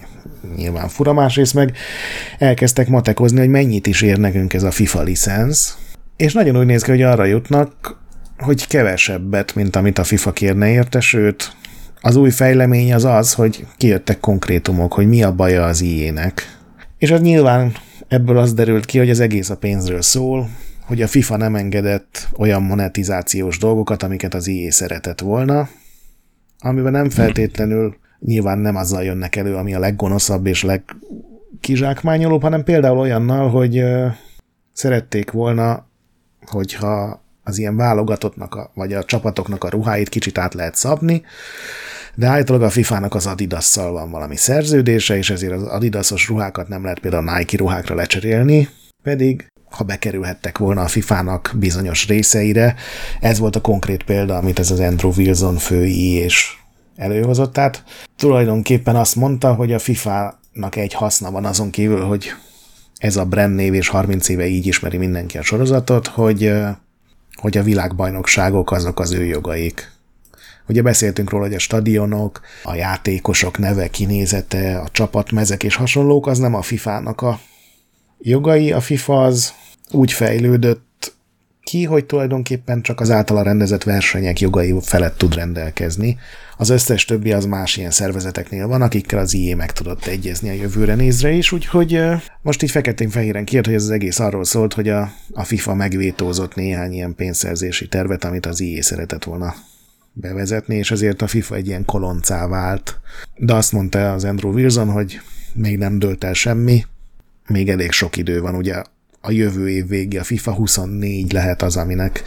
[0.55, 1.77] nyilván fura, másrészt meg
[2.37, 5.77] elkezdtek matekozni, hogy mennyit is ér nekünk ez a FIFA licensz,
[6.17, 8.01] és nagyon úgy néz ki, hogy arra jutnak,
[8.43, 11.55] hogy kevesebbet, mint amit a FIFA kérne érte, sőt,
[12.01, 16.57] az új fejlemény az az, hogy kijöttek konkrétumok, hogy mi a baja az IE-nek.
[16.97, 17.71] És az nyilván
[18.07, 20.49] ebből az derült ki, hogy az egész a pénzről szól,
[20.85, 25.69] hogy a FIFA nem engedett olyan monetizációs dolgokat, amiket az IE szeretett volna,
[26.59, 32.97] amiben nem feltétlenül nyilván nem azzal jönnek elő, ami a leggonoszabb és legkizsákmányolóbb, hanem például
[32.97, 33.83] olyannal, hogy
[34.73, 35.87] szerették volna,
[36.45, 41.23] hogyha az ilyen válogatottnak, a, vagy a csapatoknak a ruháit kicsit át lehet szabni,
[42.15, 46.83] de állítólag a FIFA-nak az Adidas-szal van valami szerződése, és ezért az Adidasos ruhákat nem
[46.83, 48.69] lehet például a Nike ruhákra lecserélni,
[49.03, 52.75] pedig ha bekerülhettek volna a FIFA-nak bizonyos részeire,
[53.19, 56.57] ez volt a konkrét példa, amit ez az Andrew Wilson fői és
[56.95, 57.53] előhozott.
[57.53, 57.83] Tehát
[58.17, 62.33] tulajdonképpen azt mondta, hogy a FIFA-nak egy haszna van azon kívül, hogy
[62.97, 66.53] ez a brand név és 30 éve így ismeri mindenki a sorozatot, hogy
[67.36, 69.91] hogy a világbajnokságok azok az ő jogaik.
[70.67, 76.38] Ugye beszéltünk róla, hogy a stadionok, a játékosok neve, kinézete, a csapatmezek és hasonlók, az
[76.38, 77.39] nem a FIFA-nak a
[78.19, 78.71] jogai.
[78.71, 79.53] A FIFA az
[79.91, 80.86] úgy fejlődött,
[81.64, 86.18] ki, hogy tulajdonképpen csak az általa rendezett versenyek jogai felett tud rendelkezni.
[86.57, 90.53] Az összes többi az más ilyen szervezeteknél van, akikkel az IE meg tudott egyezni a
[90.53, 92.01] jövőre nézre is, úgyhogy
[92.41, 96.55] most így feketén-fehéren kijött, hogy ez az egész arról szólt, hogy a, a FIFA megvétózott
[96.55, 99.53] néhány ilyen pénzszerzési tervet, amit az IE szeretett volna
[100.14, 102.99] bevezetni, és ezért a FIFA egy ilyen koloncá vált.
[103.36, 105.22] De azt mondta az Andrew Wilson, hogy
[105.53, 106.86] még nem dölt el semmi,
[107.47, 108.82] még elég sok idő van, ugye
[109.26, 112.24] a jövő év végé a FIFA 24 lehet az, aminek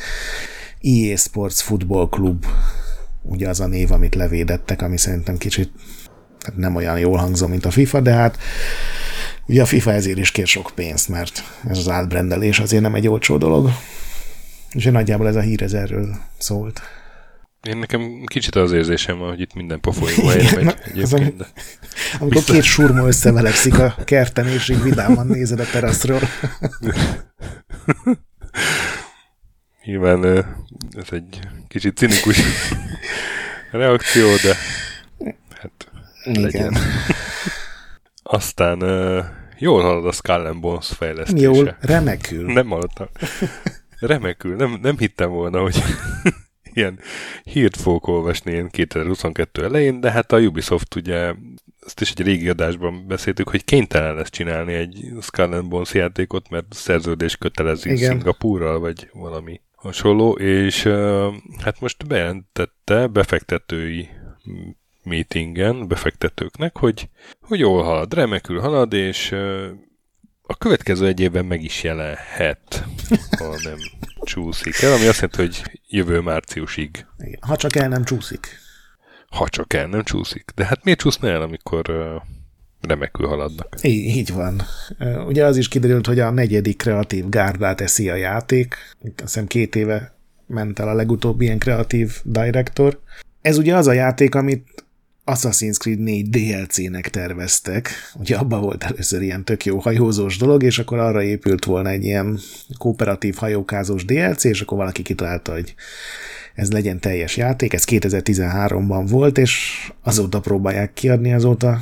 [0.81, 2.47] EA Sports Football Club
[3.23, 5.71] ugye az a név, amit levédettek, ami szerintem kicsit
[6.45, 8.39] hát nem olyan jól hangzó, mint a FIFA, de hát
[9.47, 13.09] ugye a FIFA ezért is kér sok pénzt, mert ez az átbrendelés azért nem egy
[13.09, 13.71] olcsó dolog.
[14.73, 16.81] És nagyjából ez a hír ez erről szólt.
[17.67, 21.37] Én nekem kicsit az érzésem van, hogy itt minden pofolyó helyre megy egyébként.
[21.37, 21.47] De...
[22.13, 22.55] Amikor Biztos...
[22.55, 26.21] két surma összevelekszik a kerten, és így vidáman nézed a teraszról.
[29.85, 30.25] Nyilván
[30.97, 31.39] ez egy
[31.69, 32.39] kicsit cinikus
[33.71, 34.57] reakció, de
[35.61, 35.91] hát
[36.25, 36.43] Igen.
[36.43, 36.77] legyen.
[38.23, 38.79] Aztán
[39.59, 41.43] jól halad a Skull and Bones fejlesztése.
[41.43, 42.53] Jól, remekül.
[42.53, 43.07] Nem hallottam.
[43.99, 44.57] Remekül.
[44.57, 45.83] Nem, nem hittem volna, hogy
[46.77, 46.99] ilyen
[47.43, 51.35] hírt fogok olvasni én 2022 elején, de hát a Ubisoft ugye,
[51.87, 56.67] ezt is egy régi adásban beszéltük, hogy kénytelen lesz csinálni egy Skull Bones játékot, mert
[56.71, 58.11] szerződés kötelezi Igen.
[58.11, 60.83] Szingapúrral, vagy valami hasonló, és
[61.63, 64.09] hát most bejelentette befektetői
[65.05, 67.09] meetingen, befektetőknek, hogy,
[67.41, 69.35] hogy jól halad, remekül halad, és
[70.47, 72.85] a következő egy évben meg is jelenhet,
[73.39, 73.79] ha nem
[74.23, 77.07] csúszik el, ami azt jelenti, hogy jövő márciusig.
[77.19, 77.39] Igen.
[77.41, 78.47] Ha csak el nem csúszik.
[79.31, 80.51] Ha csak el nem csúszik.
[80.55, 82.23] De hát miért csúszna el, amikor uh,
[82.81, 83.75] remekül haladnak?
[83.83, 84.63] Így, így van.
[85.27, 88.75] Ugye az is kiderült, hogy a negyedik kreatív gárdát eszi a játék.
[89.03, 90.15] Azt hiszem két éve
[90.47, 93.01] ment el a legutóbbi ilyen kreatív director.
[93.43, 94.86] Ez ugye az a játék, amit
[95.27, 97.91] Assassin's Creed 4 DLC-nek terveztek.
[98.15, 102.05] Ugye abban volt először ilyen tök jó hajózós dolog, és akkor arra épült volna egy
[102.05, 102.39] ilyen
[102.79, 105.75] kooperatív hajókázós DLC, és akkor valaki kitalálta, hogy
[106.55, 107.73] ez legyen teljes játék.
[107.73, 111.79] Ez 2013-ban volt, és azóta próbálják kiadni, azóta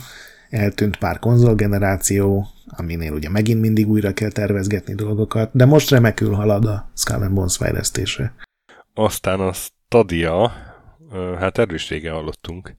[0.51, 6.65] eltűnt pár konzolgeneráció, aminél ugye megint mindig újra kell tervezgetni dolgokat, de most remekül halad
[6.65, 8.35] a Skull Bones fejlesztése.
[8.95, 10.53] Aztán a Stadia,
[11.39, 12.77] hát erről is régen hallottunk,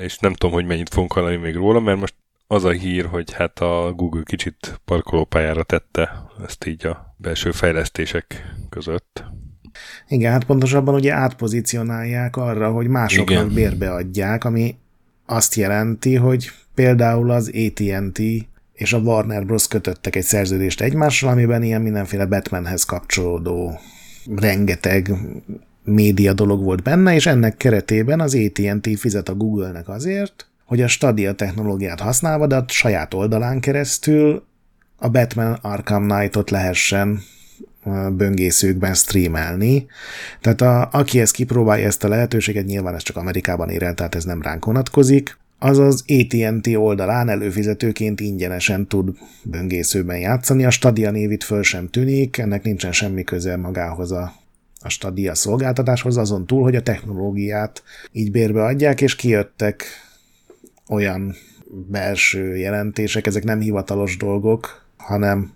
[0.00, 2.14] és nem tudom, hogy mennyit fogunk hallani még róla, mert most
[2.46, 8.54] az a hír, hogy hát a Google kicsit parkolópályára tette ezt így a belső fejlesztések
[8.68, 9.24] között.
[10.08, 13.54] Igen, hát pontosabban ugye átpozícionálják arra, hogy másoknak Igen.
[13.54, 14.76] bérbe adják, ami
[15.26, 18.20] azt jelenti, hogy például az AT&T
[18.72, 19.68] és a Warner Bros.
[19.68, 23.80] kötöttek egy szerződést egymással, amiben ilyen mindenféle Batmanhez kapcsolódó
[24.36, 25.10] rengeteg
[25.86, 30.88] média dolog volt benne, és ennek keretében az AT&T fizet a Google-nek azért, hogy a
[30.88, 34.44] Stadia technológiát használva, de a saját oldalán keresztül
[34.96, 37.20] a Batman Arkham Knight-ot lehessen
[38.10, 39.86] böngészőkben streamelni.
[40.40, 44.14] Tehát a, aki ezt kipróbálja ezt a lehetőséget, nyilván ez csak Amerikában ér el, tehát
[44.14, 50.64] ez nem ránk vonatkozik, az az AT&T oldalán előfizetőként ingyenesen tud böngészőben játszani.
[50.64, 54.32] A Stadia név föl sem tűnik, ennek nincsen semmi köze magához a
[54.80, 59.84] a Stadia szolgáltatáshoz, azon túl, hogy a technológiát így bérbe adják, és kijöttek
[60.88, 61.34] olyan
[61.90, 65.54] belső jelentések, ezek nem hivatalos dolgok, hanem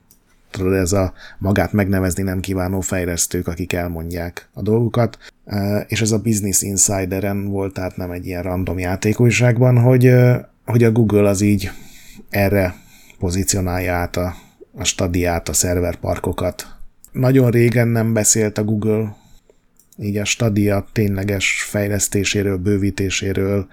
[0.50, 5.18] tudod, ez a magát megnevezni nem kívánó fejlesztők, akik elmondják a dolgokat,
[5.86, 10.14] és ez a Business Insideren volt, tehát nem egy ilyen random játékújságban, hogy,
[10.64, 11.70] hogy a Google az így
[12.30, 12.74] erre
[13.18, 14.34] pozícionálja át a,
[14.76, 16.79] a stadiát, a szerverparkokat.
[17.12, 19.16] Nagyon régen nem beszélt a Google
[20.00, 23.66] így a Stadia tényleges fejlesztéséről, bővítéséről,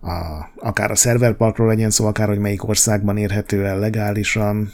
[0.00, 4.72] a, akár a szerverparkról legyen szó, akár hogy melyik országban érhető el legálisan.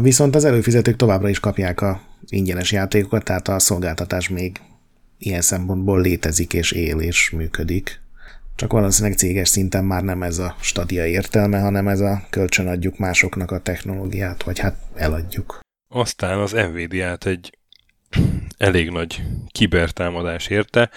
[0.00, 4.60] Viszont az előfizetők továbbra is kapják a ingyenes játékokat, tehát a szolgáltatás még
[5.18, 8.00] ilyen szempontból létezik és él és működik.
[8.54, 13.50] Csak valószínűleg céges szinten már nem ez a stadia értelme, hanem ez a kölcsönadjuk másoknak
[13.50, 15.65] a technológiát, vagy hát eladjuk.
[15.88, 17.58] Aztán az Nvidia-t egy
[18.58, 20.90] elég nagy kibertámadás érte.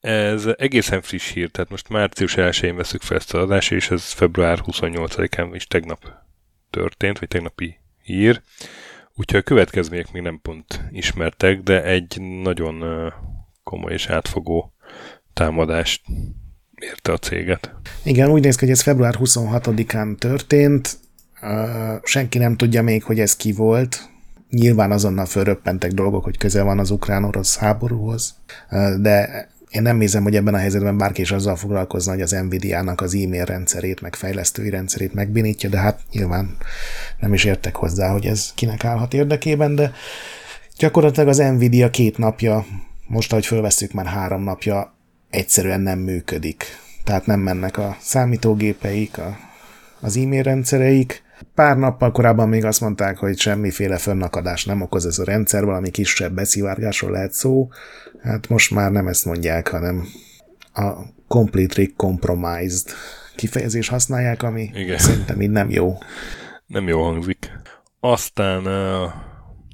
[0.00, 4.12] Ez egészen friss hír, tehát most március 1-én veszük fel ezt az adást, és ez
[4.12, 6.12] február 28-án is tegnap
[6.70, 8.42] történt, vagy tegnapi hír.
[9.14, 12.84] Úgyhogy a következmények még nem pont ismertek, de egy nagyon
[13.62, 14.72] komoly és átfogó
[15.32, 16.02] támadást
[16.74, 17.74] érte a céget.
[18.04, 20.98] Igen, úgy néz ki, hogy ez február 26-án történt.
[22.02, 24.10] Senki nem tudja még, hogy ez ki volt,
[24.50, 28.34] nyilván azonnal fölröppentek dolgok, hogy köze van az ukrán-orosz háborúhoz,
[29.00, 33.00] de én nem hiszem, hogy ebben a helyzetben bárki is azzal foglalkozna, hogy az Nvidia-nak
[33.00, 36.56] az e-mail rendszerét, meg fejlesztői rendszerét megbénítja, de hát nyilván
[37.20, 39.92] nem is értek hozzá, hogy ez kinek állhat érdekében, de
[40.78, 42.66] gyakorlatilag az Nvidia két napja,
[43.06, 44.94] most ahogy fölveszünk már három napja,
[45.30, 46.64] egyszerűen nem működik.
[47.04, 49.36] Tehát nem mennek a számítógépeik, a,
[50.00, 51.22] az e-mail rendszereik,
[51.54, 55.90] Pár nappal korábban még azt mondták, hogy semmiféle fönnakadás nem okoz ez a rendszer, valami
[55.90, 57.68] kisebb beszivárgásról lehet szó.
[58.22, 60.06] Hát most már nem ezt mondják, hanem
[60.74, 60.92] a
[61.28, 62.90] completely compromised
[63.36, 64.98] kifejezés használják, ami Igen.
[64.98, 65.98] szerintem így nem jó.
[66.66, 67.58] Nem jó hangzik.
[68.00, 69.14] Aztán a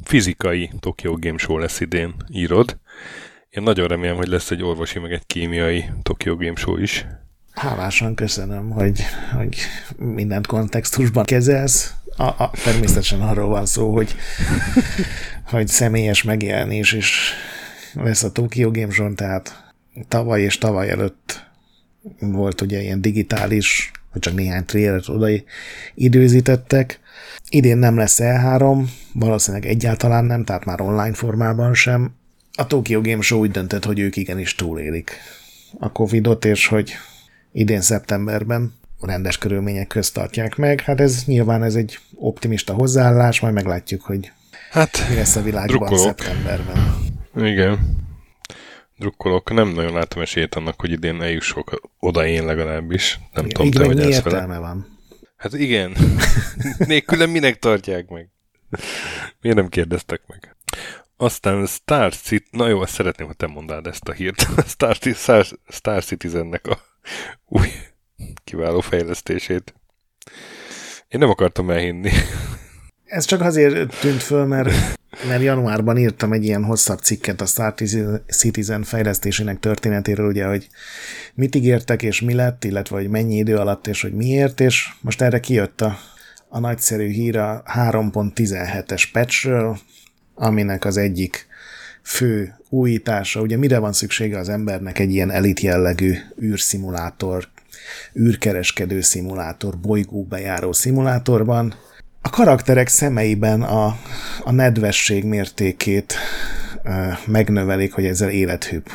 [0.04, 2.78] fizikai Tokyo Game Show lesz idén, írod.
[3.48, 7.06] Én nagyon remélem, hogy lesz egy orvosi, meg egy kémiai Tokyo Game Show is.
[7.58, 9.00] Hálásan köszönöm, hogy,
[9.36, 9.56] hogy
[9.96, 11.94] mindent kontextusban kezelsz.
[12.16, 14.14] A, a, természetesen arról van szó, hogy,
[15.50, 17.32] hogy személyes megjelenés is
[17.92, 19.72] lesz a Tokyo Game Show, tehát
[20.08, 21.46] tavaly és tavaly előtt
[22.20, 25.28] volt ugye ilyen digitális, vagy csak néhány trailer oda
[25.94, 27.00] időzítettek.
[27.48, 32.14] Idén nem lesz E3, valószínűleg egyáltalán nem, tehát már online formában sem.
[32.52, 35.10] A Tokyo Game Show úgy döntött, hogy ők igenis túlélik
[35.78, 36.94] a Covidot, és hogy
[37.58, 40.80] idén szeptemberben rendes körülmények közt tartják meg.
[40.80, 44.32] Hát ez nyilván ez egy optimista hozzáállás, majd meglátjuk, hogy
[44.70, 46.04] hát, mi lesz a világban drukkolok.
[46.04, 46.96] szeptemberben.
[47.36, 47.96] Igen.
[48.96, 49.52] Drukkolok.
[49.52, 53.20] Nem nagyon látom esélyt annak, hogy idén eljussok oda én legalábbis.
[53.32, 54.98] Nem igen, tudom, te hogy ez értelme van.
[55.36, 55.96] Hát igen.
[56.86, 58.28] Nélkülem minek tartják meg?
[59.40, 60.56] Miért nem kérdeztek meg?
[61.16, 64.46] Aztán Star City, na jó, azt szeretném, ha te mondád ezt a hírt.
[64.74, 66.87] Star, Star, Star Citizennek a
[67.46, 67.68] új
[68.44, 69.74] kiváló fejlesztését.
[71.08, 72.10] Én nem akartam elhinni.
[73.04, 74.70] Ez csak azért tűnt föl, mert,
[75.28, 77.74] mert januárban írtam egy ilyen hosszabb cikket a Star
[78.26, 80.68] Citizen fejlesztésének történetéről, ugye, hogy
[81.34, 85.22] mit ígértek és mi lett, illetve hogy mennyi idő alatt és hogy miért, és most
[85.22, 85.98] erre kijött a,
[86.48, 89.78] a nagyszerű hír a 3.17-es patchről,
[90.34, 91.47] aminek az egyik
[92.08, 97.48] fő újítása, ugye mire van szüksége az embernek egy ilyen elit jellegű űrszimulátor,
[98.18, 101.74] űrkereskedő szimulátor, bolygóbejáró szimulátorban,
[102.22, 103.96] a karakterek szemeiben a,
[104.44, 106.14] a nedvesség mértékét
[106.82, 108.86] e, megnövelik, hogy ezzel élethűbb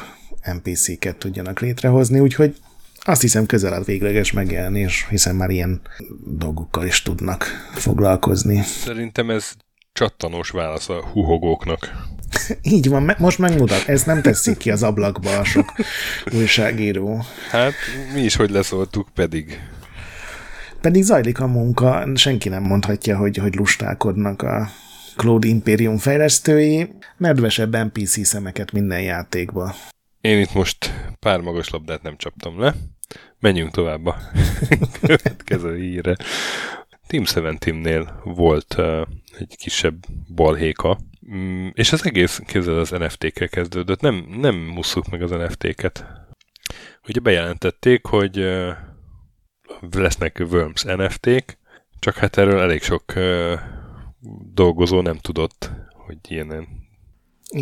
[0.53, 2.55] NPC-ket tudjanak létrehozni, úgyhogy
[2.99, 5.81] azt hiszem közel a végleges megjelenés, hiszen már ilyen
[6.25, 8.61] dolgokkal is tudnak foglalkozni.
[8.61, 9.51] Szerintem ez
[9.91, 12.11] csattanós válasz a huhogóknak.
[12.75, 13.83] Így van, most megmutat.
[13.87, 15.73] Ez nem teszik ki az ablakba a sok
[16.31, 17.25] újságíró.
[17.49, 17.73] Hát
[18.13, 19.59] mi is, hogy leszóltuk pedig.
[20.81, 24.69] Pedig zajlik a munka, senki nem mondhatja, hogy, hogy lustálkodnak a
[25.15, 29.75] Cloud Imperium fejlesztői, medvesebb NPC szemeket minden játékba.
[30.21, 32.75] Én itt most pár magas labdát nem csaptam le.
[33.39, 34.17] Menjünk tovább a
[35.01, 36.15] következő híre.
[37.07, 39.01] Team 17-nél volt uh,
[39.39, 39.95] egy kisebb
[40.35, 40.99] balhéka,
[41.31, 44.01] Mm, és az egész kézzel az NFT-kkel kezdődött.
[44.01, 46.05] Nem, nem musszuk meg az NFT-ket.
[47.07, 48.69] Ugye bejelentették, hogy uh,
[49.91, 51.57] lesznek Worms NFT-k,
[51.99, 53.59] csak hát erről elég sok uh,
[54.53, 55.71] dolgozó nem tudott,
[56.05, 56.67] hogy ilyen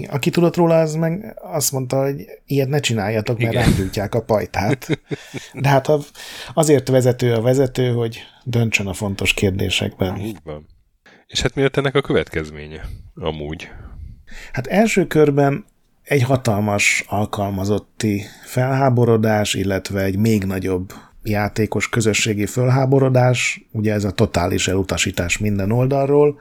[0.07, 5.01] aki tudott róla, az meg azt mondta, hogy ilyet ne csináljatok, mert rendültják a pajtát.
[5.53, 5.87] De hát
[6.53, 10.17] azért vezető a vezető, hogy döntsön a fontos kérdésekben.
[10.17, 10.67] Így van.
[11.31, 13.69] És hát mi lett ennek a következménye amúgy?
[14.51, 15.65] Hát első körben
[16.03, 24.67] egy hatalmas alkalmazotti felháborodás, illetve egy még nagyobb játékos közösségi felháborodás, ugye ez a totális
[24.67, 26.39] elutasítás minden oldalról,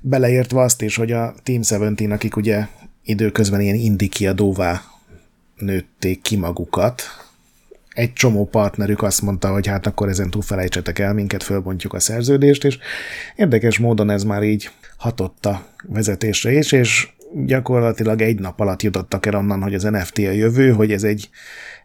[0.00, 2.66] beleértve azt is, hogy a Team 17, akik ugye
[3.02, 4.82] időközben ilyen indikiadóvá
[5.56, 7.02] nőtték ki magukat,
[7.94, 12.00] egy csomó partnerük azt mondta, hogy hát akkor ezen túl felejtsetek el minket, fölbontjuk a
[12.00, 12.78] szerződést, és
[13.36, 19.26] érdekes módon ez már így hatott a vezetésre is, és gyakorlatilag egy nap alatt jutottak
[19.26, 21.30] el onnan, hogy az NFT a jövő, hogy ez egy,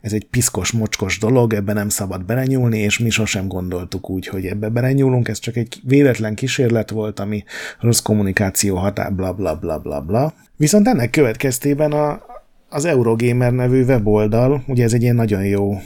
[0.01, 4.45] ez egy piszkos, mocskos dolog, ebbe nem szabad belenyúlni, és mi sosem gondoltuk úgy, hogy
[4.45, 7.43] ebbe belenyúlunk, ez csak egy véletlen kísérlet volt, ami
[7.79, 10.33] rossz kommunikáció hatá, bla bla bla bla bla.
[10.55, 12.21] Viszont ennek következtében a,
[12.69, 15.81] az Eurogamer nevű weboldal, ugye ez egy ilyen nagyon jó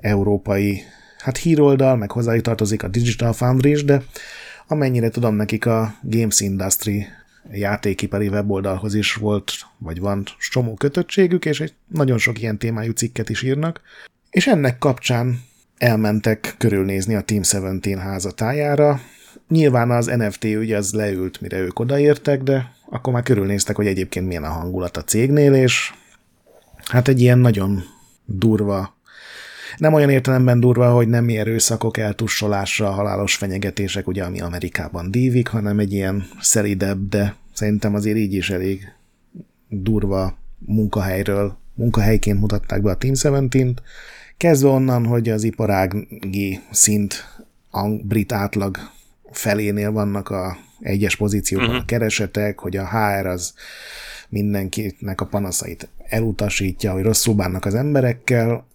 [0.00, 0.82] európai
[1.18, 4.02] hát híroldal, meg hozzájuk tartozik a Digital Foundry is, de
[4.66, 7.06] amennyire tudom, nekik a Games Industry
[7.52, 13.28] játékipari weboldalhoz is volt, vagy van csomó kötöttségük, és egy nagyon sok ilyen témájú cikket
[13.28, 13.80] is írnak.
[14.30, 15.40] És ennek kapcsán
[15.78, 19.00] elmentek körülnézni a Team 17 házatájára,
[19.48, 24.26] Nyilván az NFT ügy az leült, mire ők odaértek, de akkor már körülnéztek, hogy egyébként
[24.26, 25.92] milyen a hangulat a cégnél, és
[26.90, 27.82] hát egy ilyen nagyon
[28.24, 28.98] durva,
[29.76, 35.78] nem olyan értelemben durva, hogy nem erőszakok eltussolásra, halálos fenyegetések, ugye, ami Amerikában dívik, hanem
[35.78, 38.92] egy ilyen szeridebb, de szerintem azért így is elég
[39.68, 43.82] durva munkahelyről, munkahelyként mutatták be a Team 17
[44.36, 47.14] Kezdve onnan, hogy az iparági szint
[47.70, 48.78] a brit átlag
[49.30, 51.82] felénél vannak a egyes pozíciókban uh-huh.
[51.82, 53.54] a keresetek, hogy a HR az
[54.28, 58.66] mindenkinek a panaszait elutasítja, hogy rosszul bánnak az emberekkel,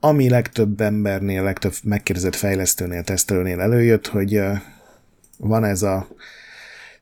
[0.00, 4.40] ami legtöbb embernél, legtöbb megkérdezett fejlesztőnél, tesztelőnél előjött, hogy
[5.38, 6.08] van ez a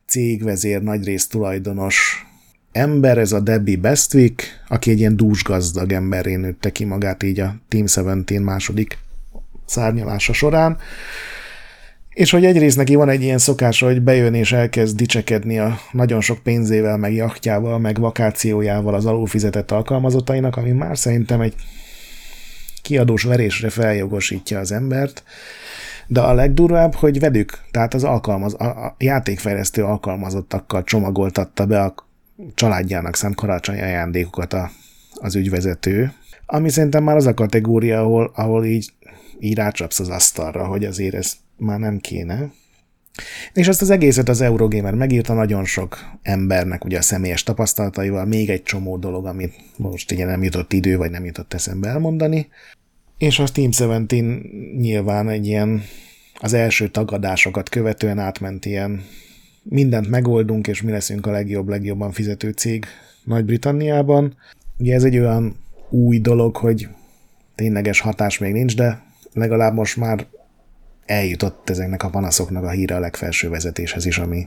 [0.06, 2.26] cégvezér, nagyrészt tulajdonos
[2.72, 7.54] ember, ez a Debbie Bestwick, aki egy ilyen dúsgazdag emberré nőtte ki magát így a
[7.68, 8.98] Team 17 második
[9.66, 10.78] szárnyalása során,
[12.14, 16.20] és hogy egyrészt neki van egy ilyen szokása, hogy bejön és elkezd dicsekedni a nagyon
[16.20, 21.54] sok pénzével, meg jachtjával, meg vakációjával az alulfizetett alkalmazottainak, ami már szerintem egy
[22.82, 25.22] kiadós verésre feljogosítja az embert,
[26.06, 31.94] de a legdurvább, hogy velük, tehát az alkalmaz, a, játékfejlesztő alkalmazottakkal csomagoltatta be a
[32.54, 34.70] családjának szánt karácsonyi ajándékokat a,
[35.14, 36.12] az ügyvezető,
[36.52, 38.92] ami szerintem már az a kategória, ahol, ahol így,
[39.38, 42.52] így rácsapsz az asztalra, hogy azért ez már nem kéne.
[43.52, 48.50] És ezt az egészet az Eurogamer megírta nagyon sok embernek ugye a személyes tapasztalataival, még
[48.50, 52.48] egy csomó dolog, amit most ugye nem jutott idő, vagy nem jutott eszembe elmondani.
[53.18, 55.82] És a Team 17 nyilván egy ilyen
[56.34, 59.04] az első tagadásokat követően átment ilyen
[59.62, 62.84] mindent megoldunk, és mi leszünk a legjobb, legjobban fizető cég
[63.24, 64.36] Nagy-Britanniában.
[64.78, 65.60] Ugye ez egy olyan
[65.92, 66.88] új dolog, hogy
[67.54, 70.26] tényleges hatás még nincs, de legalább most már
[71.06, 74.46] eljutott ezeknek a panaszoknak a híre a legfelső vezetéshez is, ami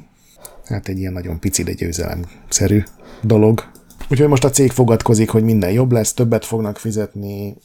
[0.65, 2.83] hát egy ilyen nagyon pici, de győzelemszerű
[3.21, 3.63] dolog.
[4.09, 7.55] Úgyhogy most a cég fogadkozik, hogy minden jobb lesz, többet fognak fizetni,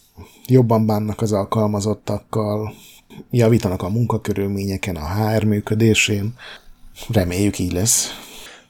[0.47, 2.73] jobban bánnak az alkalmazottakkal,
[3.31, 6.35] javítanak a munkakörülményeken, a HR működésén.
[7.09, 8.09] Reméljük így lesz.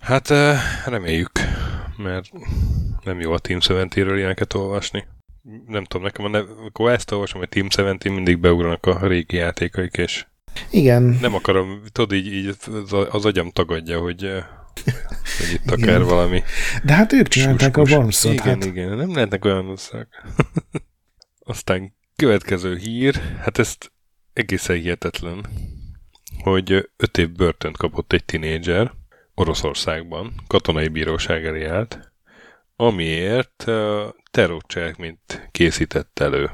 [0.01, 0.29] Hát
[0.87, 1.31] reméljük,
[2.03, 2.30] mert
[3.05, 5.05] nem jó a Team 70-ről ilyeneket olvasni
[5.66, 9.36] nem tudom, nekem a nev, akkor ezt olvasom, hogy Team 70 mindig beugranak a régi
[9.36, 10.26] játékaik, és
[10.70, 11.03] igen.
[11.03, 12.57] Nem akarom, tudod, így, így
[13.11, 14.30] az agyam tagadja, hogy,
[15.38, 16.03] hogy itt akár igen.
[16.03, 16.42] valami.
[16.84, 18.32] De hát ők csinálták a Wormsot.
[18.32, 18.64] Igen, hát.
[18.64, 20.09] igen, nem lehetnek olyan osszák.
[21.44, 23.92] Aztán következő hír, hát ezt
[24.32, 25.46] egészen hihetetlen,
[26.42, 28.92] hogy öt év börtönt kapott egy tinédzser
[29.35, 32.12] Oroszországban, katonai bíróság elé állt,
[32.76, 33.64] amiért
[34.31, 36.51] terrorcselekményt készített elő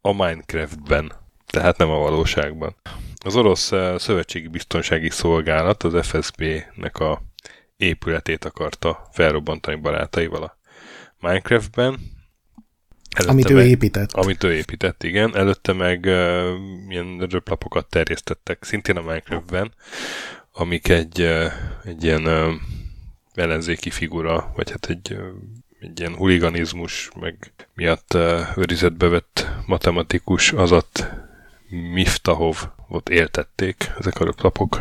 [0.00, 1.12] a Minecraftben,
[1.46, 2.76] tehát nem a valóságban.
[3.24, 7.22] Az orosz szövetségi biztonsági szolgálat az FSB-nek a
[7.76, 10.58] épületét akarta felrobbantani barátaival a
[11.18, 11.98] Minecraftben.
[13.14, 14.12] Előtte amit meg, ő épített.
[14.12, 15.36] Amit ő épített, igen.
[15.36, 16.48] Előtte meg uh,
[16.88, 19.72] ilyen röplapokat terjesztettek, szintén a Minecraftben,
[20.56, 21.20] amik egy,
[21.84, 22.28] egy ilyen
[23.34, 25.18] ellenzéki figura, vagy hát egy
[25.84, 28.16] egy ilyen huliganizmus, meg miatt
[28.56, 31.10] őrizetbe vett matematikus azat
[31.92, 32.56] Miftahov
[32.88, 34.80] ott éltették ezek a röplapok.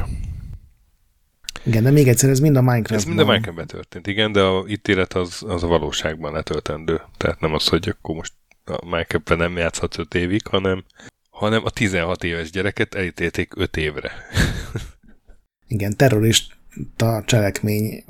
[1.64, 2.92] Igen, de még egyszer, ez mind a Minecraft.
[3.02, 7.02] Ez mind a Minecraftben történt, igen, de a ítélet az, az a valóságban letöltendő.
[7.18, 8.34] Tehát nem az, hogy akkor most
[8.66, 10.84] a Minecraftben nem játszhatsz 5 évig, hanem,
[11.30, 14.12] hanem a 16 éves gyereket elítélték 5 évre.
[15.74, 18.04] igen, terrorista cselekmény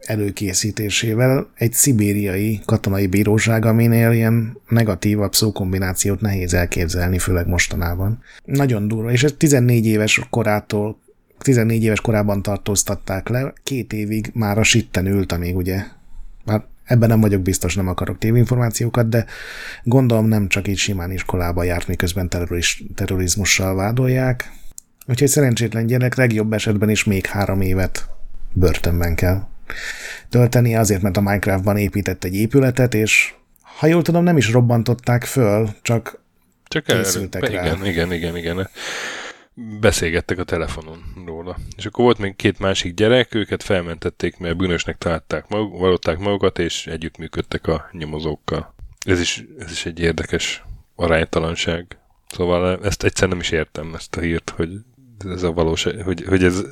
[0.00, 8.22] előkészítésével egy szibériai katonai bíróság, aminél ilyen negatívabb szókombinációt nehéz elképzelni, főleg mostanában.
[8.44, 10.98] Nagyon durva, és ez 14 éves korától
[11.38, 15.84] 14 éves korában tartóztatták le, két évig már a sitten ült, amíg ugye,
[16.44, 19.24] már ebben nem vagyok biztos, nem akarok tévinformációkat, de
[19.82, 24.52] gondolom nem csak így simán iskolába járt, miközben terroriz, terrorizmussal vádolják.
[25.10, 28.08] Úgyhogy szerencsétlen gyerek legjobb esetben is még három évet
[28.52, 29.46] börtönben kell
[30.28, 35.24] tölteni, azért, mert a Minecraftban épített egy épületet, és ha jól tudom, nem is robbantották
[35.24, 36.20] föl, csak,
[36.64, 37.64] csak készültek el, rá.
[37.64, 38.68] Igen, igen, igen, igen.
[39.80, 41.56] Beszélgettek a telefonon róla.
[41.76, 46.58] És akkor volt még két másik gyerek, őket felmentették, mert bűnösnek találták maguk, valották magukat,
[46.58, 48.74] és együttműködtek a nyomozókkal.
[49.06, 50.64] Ez is, ez is egy érdekes
[50.94, 51.98] aránytalanság.
[52.28, 54.70] Szóval ezt egyszer nem is értem, ezt a hírt, hogy
[55.24, 56.62] ez a valóság, hogy, hogy ez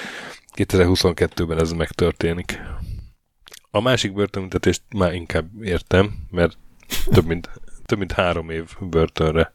[0.56, 2.60] 2022-ben ez megtörténik.
[3.70, 6.58] A másik börtönbüntetést már inkább értem, mert
[7.10, 7.50] több mint,
[7.86, 9.54] több mint három év börtönre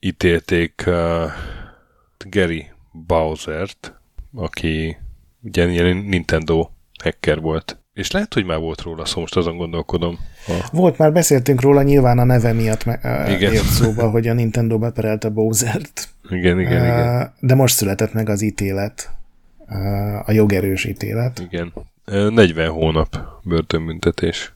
[0.00, 1.30] ítélték uh,
[2.30, 3.94] Gary Bowsert,
[4.34, 4.96] aki
[5.42, 6.68] ugye ilyen Nintendo
[7.02, 7.78] hacker volt.
[7.92, 10.18] És lehet, hogy már volt róla szó, most azon gondolkodom.
[10.46, 10.68] A...
[10.72, 13.52] Volt, már beszéltünk róla, nyilván a neve miatt me- igen.
[13.52, 16.13] ért szóba, hogy a Nintendo beperelte Bowsert.
[16.30, 17.32] Igen, igen, uh, igen.
[17.40, 19.10] De most született meg az ítélet,
[19.68, 21.38] uh, a jogerős ítélet.
[21.50, 21.72] Igen.
[22.04, 24.52] 40 hónap börtönbüntetés.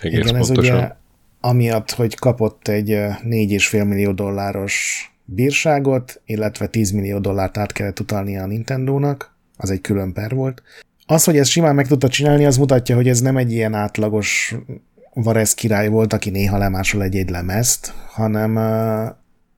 [0.00, 0.76] Egész igen, pontosan.
[0.76, 0.92] ez ugye
[1.40, 8.42] amiatt, hogy kapott egy 4,5 millió dolláros bírságot, illetve 10 millió dollárt át kellett utalnia
[8.42, 10.62] a Nintendo-nak, az egy külön per volt.
[11.06, 14.54] Az, hogy ezt simán meg tudta csinálni, az mutatja, hogy ez nem egy ilyen átlagos
[15.14, 18.56] Varez király volt, aki néha lemásol egy-egy lemezt, hanem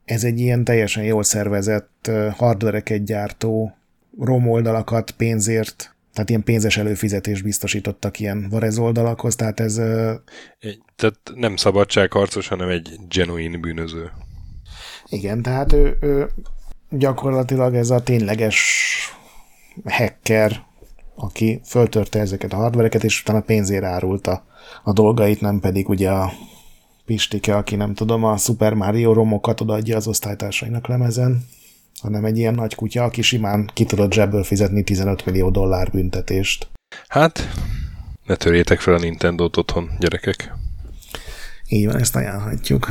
[0.05, 3.77] ez egy ilyen teljesen jól szervezett hardvereket gyártó
[4.20, 9.74] ROM oldalakat pénzért, tehát ilyen pénzes előfizetés biztosítottak ilyen Varez oldalakhoz, tehát ez...
[10.97, 14.11] Tehát nem szabadságharcos, hanem egy genuine bűnöző.
[15.09, 16.31] Igen, tehát ő, ő
[16.91, 18.89] gyakorlatilag ez a tényleges
[19.85, 20.62] hacker,
[21.15, 24.45] aki föltörte ezeket a hardvereket, és utána pénzért árulta
[24.83, 26.33] a dolgait, nem pedig ugye a
[27.05, 31.45] Pistike, aki nem tudom, a Super Mario romokat odaadja az osztálytársainak lemezen,
[32.01, 36.69] hanem egy ilyen nagy kutya, aki simán ki tudott zsebből fizetni 15 millió dollár büntetést.
[37.09, 37.49] Hát,
[38.27, 40.55] ne törjétek fel a Nintendo-t otthon, gyerekek.
[41.69, 42.89] Így van, ezt ajánlhatjuk.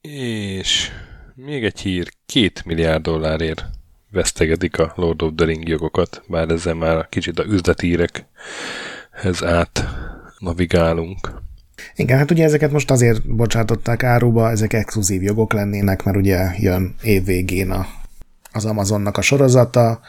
[0.00, 0.90] És
[1.34, 3.64] még egy hír, két milliárd dollárért
[4.10, 9.84] vesztegedik a Lord of the Ring jogokat, bár ezzel már kicsit a üzletírek,hez át
[10.38, 11.46] navigálunk.
[11.96, 16.94] Igen, hát ugye ezeket most azért bocsátották áruba, ezek exkluzív jogok lennének, mert ugye jön
[17.02, 17.86] évvégén a,
[18.52, 20.00] az Amazonnak a sorozata,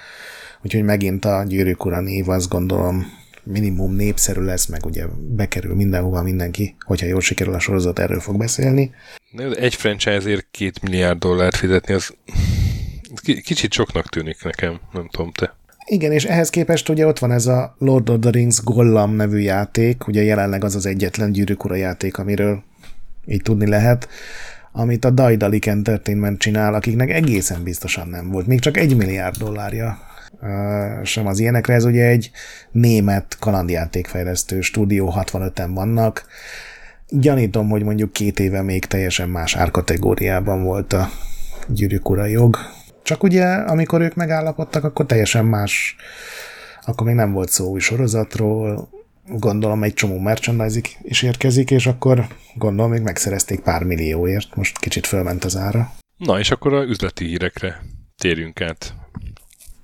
[0.63, 3.05] úgyhogy megint a Gyűrűk Ura név azt gondolom
[3.43, 8.37] minimum népszerű lesz, meg ugye bekerül mindenhova mindenki, hogyha jól sikerül a sorozat, erről fog
[8.37, 8.91] beszélni.
[9.59, 12.13] Egy franchise-ért két milliárd dollárt fizetni, az
[13.23, 15.59] kicsit soknak tűnik nekem, nem tudom te.
[15.91, 19.37] Igen, és ehhez képest ugye ott van ez a Lord of the Rings Gollam nevű
[19.37, 22.63] játék, ugye jelenleg az az egyetlen gyűrűk ura játék, amiről
[23.25, 24.07] így tudni lehet,
[24.71, 29.97] amit a Daedalic Entertainment csinál, akiknek egészen biztosan nem volt, még csak egy milliárd dollárja
[31.03, 32.31] sem az ilyenekre, ez ugye egy
[32.71, 36.25] német kalandjátékfejlesztő stúdió, 65-en vannak,
[37.07, 41.09] gyanítom, hogy mondjuk két éve még teljesen más árkategóriában volt a
[41.67, 42.57] gyűrűk jog,
[43.10, 45.95] csak ugye, amikor ők megállapodtak, akkor teljesen más,
[46.86, 48.90] akkor még nem volt szó új sorozatról,
[49.27, 55.07] gondolom egy csomó merchandising is érkezik, és akkor gondolom még megszerezték pár millióért, most kicsit
[55.07, 55.91] fölment az ára.
[56.18, 57.81] Na, és akkor a üzleti hírekre
[58.18, 58.94] térjünk át.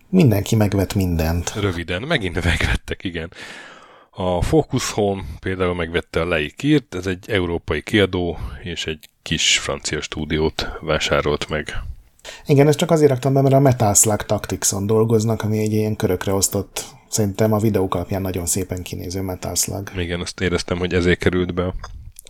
[0.09, 1.53] Mindenki megvett mindent.
[1.55, 3.31] Röviden, megint megvettek, igen.
[4.09, 10.01] A Focus Home például megvette a Leikírt, ez egy európai kiadó, és egy kis francia
[10.01, 11.83] stúdiót vásárolt meg.
[12.45, 15.95] Igen, ezt csak azért raktam be, mert a Metal Slug Tacticson dolgoznak, ami egy ilyen
[15.95, 19.91] körökre osztott, szerintem a videók alapján nagyon szépen kinéző Metal Slug.
[19.95, 21.73] Igen, azt éreztem, hogy ezért került be a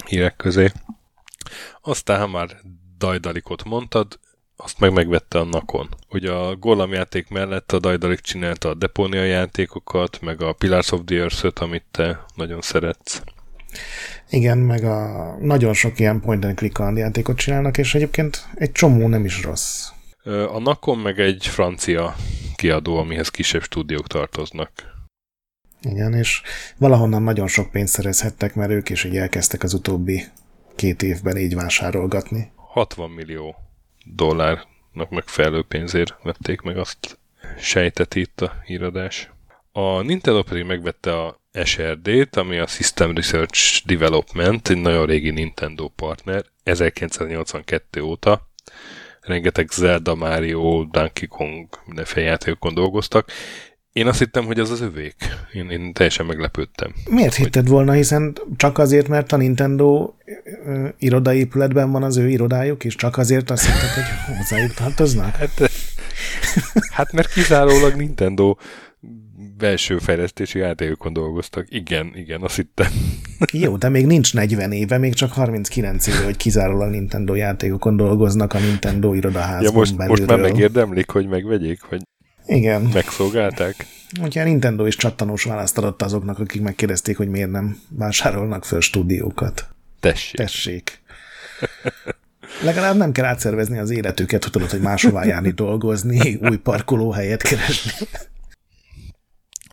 [0.06, 0.72] hírek közé.
[1.82, 2.50] Aztán, ha már
[2.98, 4.20] Dajdalikot mondtad,
[4.58, 5.90] azt meg megvette a Nakon.
[6.10, 11.02] Ugye a Golem játék mellett a Dajdalik csinálta a Deponia játékokat, meg a Pillars of
[11.06, 13.22] the Earth-öt, amit te nagyon szeretsz.
[14.30, 19.08] Igen, meg a nagyon sok ilyen point and click játékot csinálnak, és egyébként egy csomó
[19.08, 19.90] nem is rossz.
[20.26, 22.16] A Nakon meg egy francia
[22.56, 24.72] kiadó, amihez kisebb stúdiók tartoznak.
[25.82, 26.42] Igen, és
[26.78, 30.24] valahonnan nagyon sok pénzt szerezhettek, mert ők is így elkezdtek az utóbbi
[30.76, 32.52] két évben így vásárolgatni.
[32.56, 33.56] 60 millió
[34.06, 37.20] dollárnak megfelelő pénzért vették meg azt
[37.60, 39.32] sejteti itt a híradás.
[39.78, 45.88] A Nintendo pedig megvette a SRD-t, ami a System Research Development, egy nagyon régi Nintendo
[45.88, 48.50] partner, 1982 óta.
[49.22, 53.32] Rengeteg Zelda, Mario, Donkey Kong, mindenféle játékokon dolgoztak.
[53.92, 55.16] Én azt hittem, hogy az az övék.
[55.54, 56.94] Én, én teljesen meglepődtem.
[57.10, 57.46] Miért hogy...
[57.46, 60.14] hitted volna, hiszen csak azért, mert a Nintendo
[60.98, 64.04] irodaépületben van az ő irodájuk, és csak azért azt hitted, hogy
[64.38, 65.36] hozzájuk tartoznak?
[65.36, 65.72] Hát,
[66.92, 68.56] hát mert kizárólag Nintendo
[69.58, 71.66] belső fejlesztési játékokon dolgoztak.
[71.70, 72.88] Igen, igen, azt hittem.
[73.64, 78.54] Jó, de még nincs 40 éve, még csak 39 éve, hogy kizárólag Nintendo játékokon dolgoznak
[78.54, 80.26] a Nintendo irodaházban ja, most, belülről.
[80.26, 82.02] most már megérdemlik, hogy megvegyék, hogy
[82.46, 82.82] igen.
[82.82, 83.76] megszolgálták.
[84.22, 88.82] Ugye a Nintendo is csattanós választ adott azoknak, akik megkérdezték, hogy miért nem vásárolnak föl
[88.82, 89.68] stúdiókat.
[90.00, 90.36] Tessék.
[90.36, 91.00] Tessék.
[92.64, 98.08] Legalább nem kell átszervezni az életüket, hogy tudod, hogy máshová járni dolgozni, új parkolóhelyet keresni.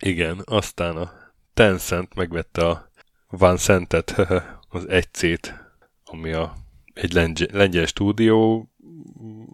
[0.04, 1.10] Igen, aztán a
[1.54, 2.90] Tencent megvette a
[3.28, 4.14] Van Centet,
[4.68, 5.26] az egy c
[6.04, 6.54] ami a
[6.94, 8.68] egy lengyel, lengyel stúdió,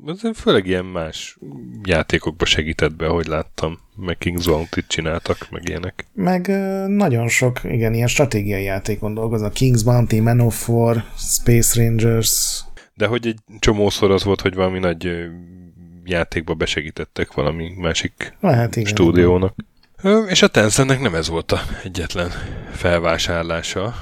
[0.06, 1.38] ez főleg ilyen más
[1.82, 6.06] játékokba segített be, ahogy láttam, meg King's Bounty-t csináltak, meg ilyenek.
[6.12, 6.46] Meg
[6.86, 9.52] nagyon sok, igen, ilyen stratégiai játékon dolgoznak.
[9.54, 12.62] King's Bounty, Man of War, Space Rangers.
[12.94, 15.28] De hogy egy csomószor az volt, hogy valami nagy
[16.04, 19.54] játékba besegítettek valami másik Lehet, igen, stúdiónak.
[19.56, 19.76] Igen.
[20.28, 22.30] És a Tencentnek nem ez volt a egyetlen
[22.72, 23.94] felvásárlása,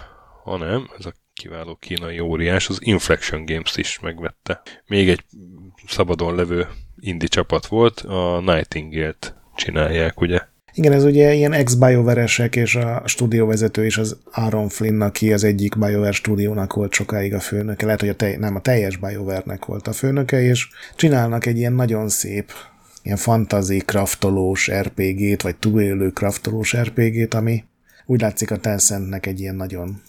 [0.45, 4.63] hanem ez a kiváló kínai óriás, az Inflection Games is megvette.
[4.87, 5.25] Még egy
[5.89, 6.67] szabadon levő
[6.97, 10.41] indie csapat volt, a Nightingale-t csinálják, ugye?
[10.73, 15.79] Igen, ez ugye ilyen ex-BioWare-esek, és a stúdióvezető is az Aaron Flynn, aki az egyik
[15.79, 19.89] BioWare stúdiónak volt sokáig a főnöke, lehet, hogy a tej, nem, a teljes BioWare-nek volt
[19.89, 22.53] a főnöke, és csinálnak egy ilyen nagyon szép
[23.07, 27.65] ilyen fantasy kraftolós RPG-t, vagy túlélő kraftolós RPG-t, ami
[28.07, 30.03] úgy látszik a Tencentnek egy ilyen nagyon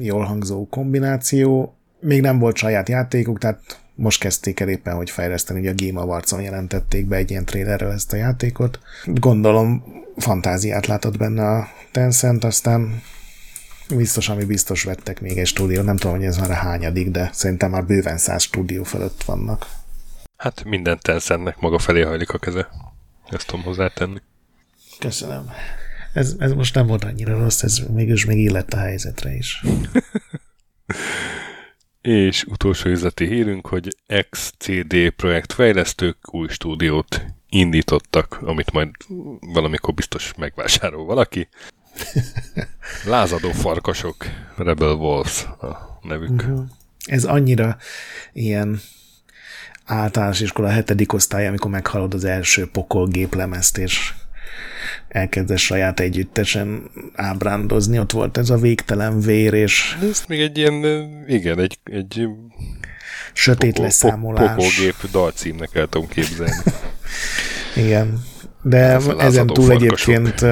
[0.00, 1.74] jól hangzó kombináció.
[2.00, 6.00] Még nem volt saját játékuk, tehát most kezdték el éppen, hogy fejleszteni, ugye a Game
[6.00, 8.78] awards jelentették be egy ilyen trailerrel ezt a játékot.
[9.04, 9.84] Gondolom
[10.16, 13.02] fantáziát látott benne a Tencent, aztán
[13.96, 17.30] biztos, ami biztos vettek még egy stúdió, nem tudom, hogy ez már a hányadik, de
[17.32, 19.66] szerintem már bőven száz stúdió felett vannak.
[20.38, 22.68] Hát minden Tencentnek maga felé hajlik a keze.
[23.28, 24.22] Ezt tudom hozzátenni.
[24.98, 25.50] Köszönöm.
[26.12, 29.62] Ez, ez most nem volt annyira rossz, ez mégis még illett a helyzetre is.
[32.00, 33.96] És utolsó üzleti hírünk, hogy
[34.30, 38.90] XCD projekt fejlesztők új stúdiót indítottak, amit majd
[39.40, 41.48] valamikor biztos megvásárol valaki.
[43.04, 44.16] Lázadó farkasok,
[44.56, 46.30] Rebel Wolves a nevük.
[46.30, 46.66] Uh-huh.
[47.06, 47.76] Ez annyira
[48.32, 48.80] ilyen
[49.88, 54.12] általános iskola hetedik osztály, amikor meghallod az első pokol géplemezt, és
[55.08, 57.98] elkezdett saját együttesen ábrándozni.
[57.98, 59.98] Ott volt ez a végtelen vér, és...
[60.10, 60.84] Ez még egy ilyen,
[61.26, 62.28] igen, egy, egy
[63.32, 64.54] sötét pokol, leszámolás.
[64.54, 66.62] Pokolgép dalcímnek el tudom képzelni.
[67.84, 68.22] igen,
[68.62, 70.42] de ezen túl egyébként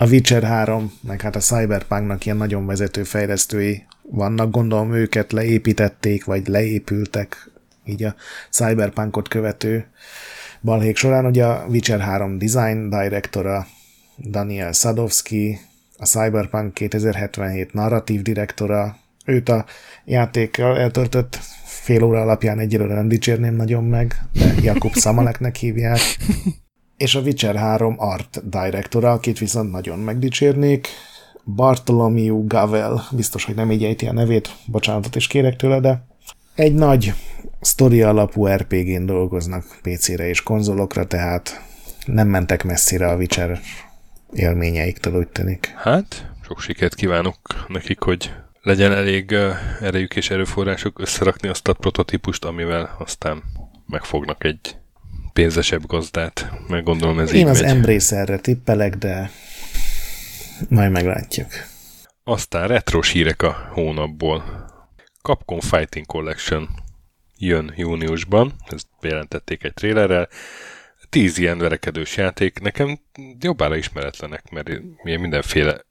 [0.00, 6.24] a Witcher 3, meg hát a Cyberpunknak ilyen nagyon vezető fejlesztői vannak, gondolom őket leépítették,
[6.24, 7.50] vagy leépültek,
[7.88, 8.14] így a
[8.50, 9.86] Cyberpunkot követő
[10.60, 11.26] balhék során.
[11.26, 13.66] Ugye a Witcher 3 design directora
[14.16, 15.58] Daniel Sadowski,
[15.96, 19.64] a Cyberpunk 2077 narratív direktora, őt a
[20.04, 26.00] játékkal eltöltött fél óra alapján egyelőre nem dicsérném nagyon meg, de Jakub Samaleknek hívják.
[26.96, 30.88] És a Witcher 3 art directora, akit viszont nagyon megdicsérnék,
[31.54, 36.06] Bartolomeu Gavel, biztos, hogy nem így ejti a nevét, bocsánatot is kérek tőle, de
[36.54, 37.14] egy nagy
[37.60, 41.62] sztori alapú RPG-n dolgoznak PC-re és konzolokra, tehát
[42.06, 43.60] nem mentek messzire a Witcher
[44.32, 45.72] élményeiktől, úgy tűnik.
[45.76, 48.32] Hát, sok sikert kívánok nekik, hogy
[48.62, 49.36] legyen elég
[49.80, 53.42] erejük és erőforrásuk összerakni azt a prototípust, amivel aztán
[53.86, 54.76] megfognak egy
[55.32, 56.50] pénzesebb gazdát.
[56.68, 57.70] Meg gondolom ez Én így az megy.
[57.70, 59.30] Embracerre tippelek, de
[60.68, 61.48] majd meglátjuk.
[62.24, 64.66] Aztán retros hírek a hónapból.
[65.22, 66.68] Capcom Fighting Collection
[67.38, 70.28] jön júniusban, ezt bejelentették egy trélerrel.
[71.08, 72.98] Tíz ilyen verekedős játék, nekem
[73.40, 74.70] jobbára ismeretlenek, mert
[75.02, 75.84] mindenféle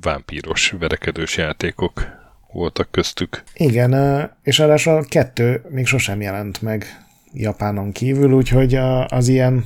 [0.00, 2.06] vámpíros verekedős játékok
[2.52, 3.42] voltak köztük.
[3.54, 8.74] Igen, és ráadásul kettő még sosem jelent meg Japánon kívül, úgyhogy
[9.06, 9.64] az ilyen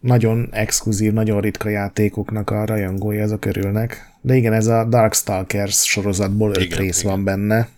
[0.00, 4.10] nagyon exkluzív, nagyon ritka játékoknak a rajongói azok örülnek.
[4.20, 7.12] De igen, ez a Darkstalkers sorozatból öt igen, rész igen.
[7.12, 7.68] van benne.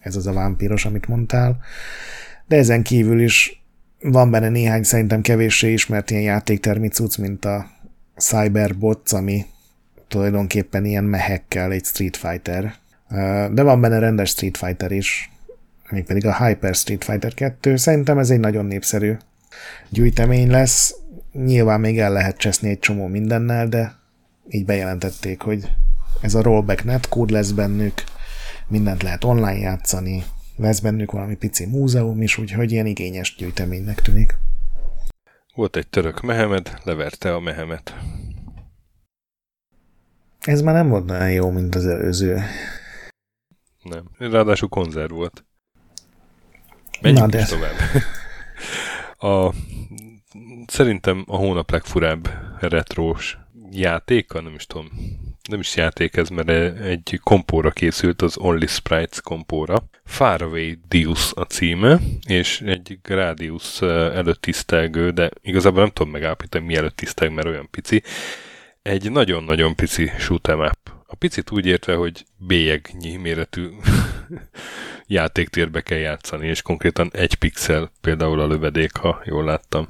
[0.00, 1.60] Ez az a vámpíros, amit mondtál
[2.52, 3.62] de ezen kívül is
[4.00, 7.66] van benne néhány szerintem kevéssé ismert ilyen játéktermi cucc, mint a
[8.16, 9.44] Cyberbots, ami
[10.08, 12.74] tulajdonképpen ilyen mehekkel egy Street Fighter.
[13.52, 15.30] De van benne rendes Street Fighter is,
[15.90, 17.76] még pedig a Hyper Street Fighter 2.
[17.76, 19.16] Szerintem ez egy nagyon népszerű
[19.88, 20.94] gyűjtemény lesz.
[21.32, 23.94] Nyilván még el lehet cseszni egy csomó mindennel, de
[24.48, 25.70] így bejelentették, hogy
[26.20, 27.94] ez a rollback netkód lesz bennük,
[28.68, 30.24] mindent lehet online játszani,
[30.62, 34.38] lesz bennük valami pici múzeum is, úgyhogy ilyen igényes gyűjteménynek tűnik.
[35.54, 37.94] Volt egy török mehemed, leverte a mehemet.
[40.40, 42.40] Ez már nem volt olyan jó, mint az előző.
[43.82, 44.04] Nem.
[44.18, 45.44] Ráadásul konzerv volt.
[47.00, 47.46] Menjünk Na, de...
[47.46, 47.76] tovább.
[49.22, 49.54] A,
[50.66, 52.28] szerintem a hónap legfurább
[52.60, 53.38] retrós
[53.70, 54.88] játéka, nem is tudom,
[55.48, 59.84] nem is játék ez, mert egy kompóra készült, az Only Sprites kompóra.
[60.04, 66.74] Faraway Deus a címe, és egy Gradius előtt tisztelgő, de igazából nem tudom megállapítani, mi
[66.74, 68.02] előtt tisztelg, mert olyan pici.
[68.82, 70.92] Egy nagyon-nagyon pici shoot'em up.
[71.06, 73.68] A picit úgy értve, hogy bélyegnyi méretű
[75.06, 79.88] játéktérbe kell játszani, és konkrétan egy pixel például a lövedék, ha jól láttam.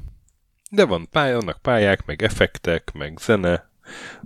[0.69, 3.71] De van pálya, vannak pályák, meg effektek, meg zene,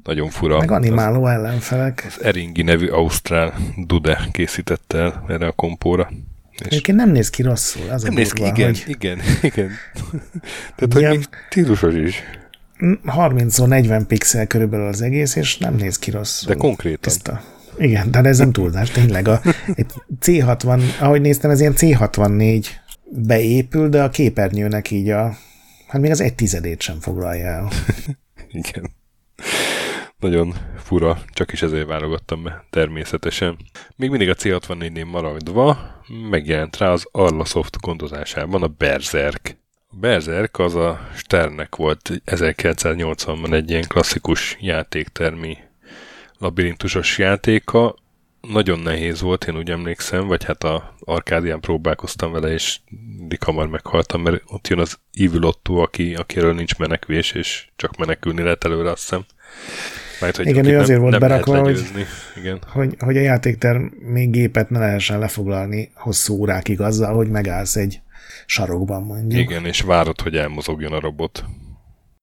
[0.03, 0.57] nagyon fura.
[0.57, 2.03] Meg animáló az, ellenfelek.
[2.07, 3.53] Az Eringi nevű Ausztrál
[3.85, 6.09] Dude készítette el erre a kompóra.
[6.51, 7.89] És Egyébként nem néz ki rosszul.
[7.89, 8.83] Az nem néz ki, igen, hogy...
[8.87, 9.71] igen, igen.
[10.75, 12.23] Tehát, hogy még stílusos is.
[13.05, 16.53] 30-40 pixel körülbelül az egész, és nem néz ki rosszul.
[16.53, 16.99] De konkrétan.
[17.01, 17.41] Tiszta.
[17.77, 19.27] Igen, de ez nem túlzás, tényleg.
[19.27, 19.41] A,
[19.75, 19.85] egy
[20.21, 22.65] C60, ahogy néztem, ez ilyen C64
[23.03, 25.37] beépül, de a képernyőnek így a,
[25.87, 27.69] hát még az egy tizedét sem foglalja el.
[28.51, 28.95] Igen.
[30.19, 33.57] Nagyon fura, csak is ezért válogattam be, természetesen.
[33.95, 35.95] Még mindig a C64-nél maradva
[36.29, 39.57] megjelent rá az Arlasoft gondozásában a Berserk.
[39.87, 45.57] A Berserk az a Sternnek volt 1980-ban egy ilyen klasszikus játéktermi
[46.37, 47.95] labirintusos játéka.
[48.41, 52.79] Nagyon nehéz volt, én úgy emlékszem, vagy hát a Arkádián próbálkoztam vele, és
[53.17, 57.97] mindig hamar meghaltam, mert ott jön az Evil Otto, aki, akiről nincs menekvés, és csak
[57.97, 59.25] menekülni lehet előre, azt hiszem.
[60.19, 61.83] Majd, hogy Igen, ő azért nem, volt nem berakva, hogy,
[62.35, 62.61] Igen.
[62.67, 68.01] Hogy, hogy a játékter még gépet ne lehessen lefoglalni hosszú órákig azzal, hogy megállsz egy
[68.45, 69.41] sarokban mondjuk.
[69.41, 71.45] Igen, és várod, hogy elmozogjon a robot.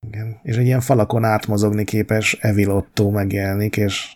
[0.06, 4.12] Igen, és egy ilyen falakon átmozogni képes Evil Otto megjelenik, és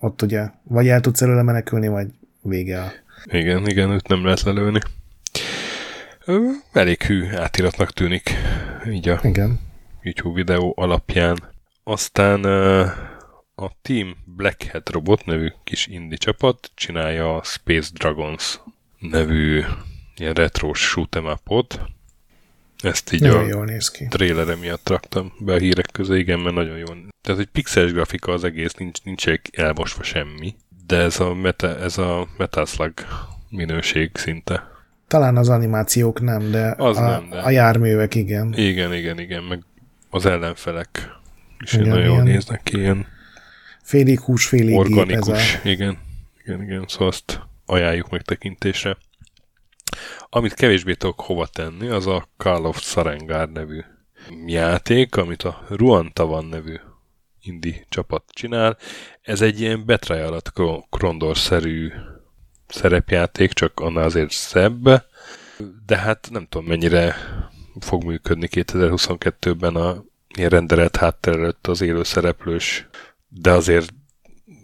[0.00, 2.06] ott ugye vagy el tudsz előle menekülni, vagy
[2.42, 2.92] vége a...
[3.24, 4.80] Igen, igen, őt nem lehet lelőni.
[6.72, 8.30] Elég hű átiratnak tűnik,
[8.90, 9.60] így a igen.
[10.02, 11.38] YouTube videó alapján.
[11.84, 12.44] Aztán
[13.54, 18.60] a Team Black Hat Robot nevű kis indie csapat csinálja a Space Dragons
[18.98, 19.62] nevű
[20.16, 21.36] ilyen retro shoot'em.
[22.82, 24.06] Ezt így nagyon a jól néz ki.
[24.08, 26.86] trélere miatt raktam be a hírek közé, igen, mert nagyon jó.
[27.22, 30.54] Tehát egy pixeles grafika az egész, nincs, nincs elmosva semmi.
[30.86, 32.92] De ez a, meta, ez a Metaslug
[33.48, 34.70] minőség szinte.
[35.08, 37.38] Talán az animációk nem, de, az a, nem, de.
[37.38, 38.54] a járművek igen.
[38.56, 39.62] Igen, igen, igen, meg
[40.10, 41.18] az ellenfelek
[41.64, 43.06] és igen, nagyon jól néznek ki, ilyen
[43.82, 45.68] félig hús, félig organikus, gép ez a...
[45.68, 45.98] igen,
[46.44, 48.96] igen, igen, szóval azt ajánljuk megtekintésre.
[50.28, 53.80] Amit kevésbé tudok hova tenni, az a Call of Sarengár nevű
[54.46, 56.76] játék, amit a Ruantavan nevű
[57.40, 58.76] indi csapat csinál.
[59.22, 60.52] Ez egy ilyen alatt
[60.90, 61.92] Krondor-szerű
[62.66, 65.04] szerepjáték, csak annál azért szebb,
[65.86, 67.16] de hát nem tudom mennyire
[67.80, 70.04] fog működni 2022-ben a
[70.36, 72.88] ilyen rendelet háttér előtt az élőszereplős,
[73.28, 73.92] de azért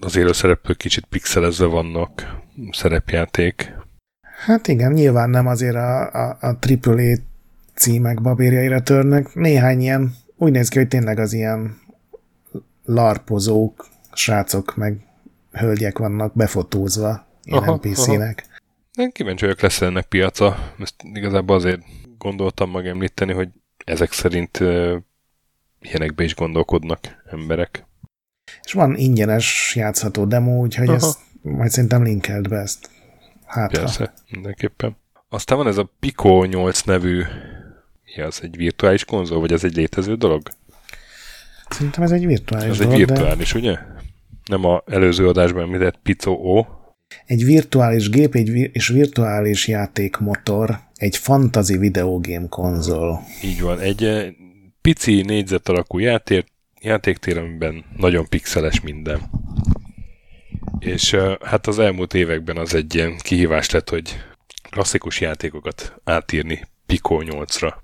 [0.00, 2.36] az élőszereplők kicsit pixelezve vannak
[2.70, 3.75] szerepjáték.
[4.46, 7.16] Hát igen, nyilván nem azért a, a, a AAA
[7.74, 9.34] címek babérjaira törnek.
[9.34, 11.78] Néhány ilyen, úgy néz ki, hogy tényleg az ilyen
[12.84, 15.06] larpozók, srácok meg
[15.52, 18.44] hölgyek vannak befotózva ilyen aha, NPC-nek.
[18.94, 20.74] Én kíváncsi vagyok, lesz ennek piaca.
[20.78, 21.80] Ezt igazából azért
[22.18, 23.48] gondoltam megemlíteni, hogy
[23.84, 24.58] ezek szerint
[25.80, 27.00] ilyenekbe is gondolkodnak
[27.30, 27.86] emberek.
[28.62, 30.96] És van ingyenes játszható demo, úgyhogy Aha.
[30.96, 32.90] ezt majd szerintem linkelt be ezt.
[33.46, 34.96] Hát, Persze, mindenképpen.
[35.28, 37.22] Aztán van ez a Pico 8 nevű,
[38.04, 40.48] mi az, egy virtuális konzol, vagy ez egy létező dolog?
[41.68, 43.58] Szerintem ez egy virtuális Ez dolog, egy virtuális, de...
[43.58, 43.78] ugye?
[44.44, 46.64] Nem a előző adásban említett Pico O.
[47.26, 53.20] Egy virtuális gép egy vi- és virtuális játékmotor, egy fantasy videogame konzol.
[53.42, 54.26] Így van, egy eh,
[54.80, 56.46] pici négyzet alakú játék,
[56.80, 59.20] játéktér, amiben nagyon pixeles minden.
[60.78, 64.24] És hát az elmúlt években az egy ilyen kihívás lett, hogy
[64.70, 67.74] klasszikus játékokat átírni Pico 8-ra.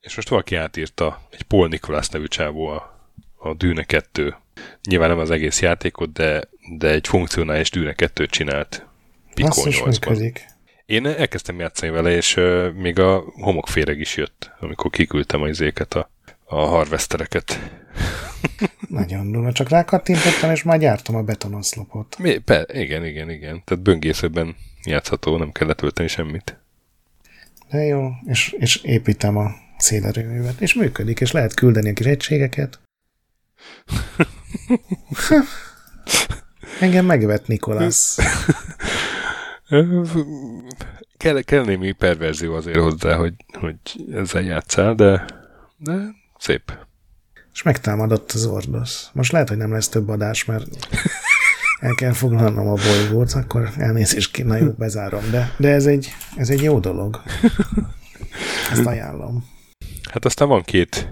[0.00, 4.36] És most valaki átírta, egy Paul Nicholas nevű csávó a, a Dűne 2.
[4.88, 6.42] Nyilván nem az egész játékot, de,
[6.76, 8.86] de egy funkcionális Dűne 2 csinált
[9.34, 10.38] Pico 8-ban.
[10.86, 15.94] Én elkezdtem játszani vele, és uh, még a homokféreg is jött, amikor kiküldtem az izéket,
[15.94, 16.10] a,
[16.44, 17.60] a harvestereket.
[18.88, 22.18] Nagyon durva, csak rákattintottam, és már gyártom a betonoszlopot.
[22.18, 23.62] Mi, pe, igen, igen, igen.
[23.64, 26.58] Tehát böngészőben játszható, nem kell letölteni semmit.
[27.70, 32.80] De jó, és, és építem a szélerőművet, és működik, és lehet küldeni a kis egységeket.
[36.80, 38.18] Engem megvet Nikolász.
[41.16, 43.76] kell, kell némi perverzió azért hozzá, hogy, hogy
[44.12, 45.24] ezzel játszál, de,
[45.76, 45.92] de
[46.38, 46.86] szép.
[47.58, 49.10] És megtámadott az ordosz.
[49.12, 50.66] Most lehet, hogy nem lesz több adás, mert
[51.80, 55.30] el kell foglalnom a bolygót, akkor elnézést ki, na jó, bezárom.
[55.30, 57.22] De, de ez, egy, ez egy jó dolog.
[58.72, 59.44] Ezt ajánlom.
[60.10, 61.08] Hát aztán van két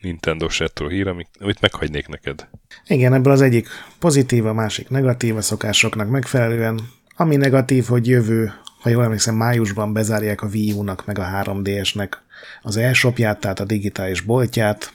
[0.00, 2.48] nintendo retro hír, amit, amit meghagynék neked.
[2.86, 3.68] Igen, ebből az egyik
[3.98, 6.80] pozitív, a másik negatív a szokásoknak megfelelően.
[7.16, 12.12] Ami negatív, hogy jövő, ha jól emlékszem, májusban bezárják a Wii U-nak meg a 3DS-nek
[12.62, 14.92] az e-shopját, tehát a digitális boltját,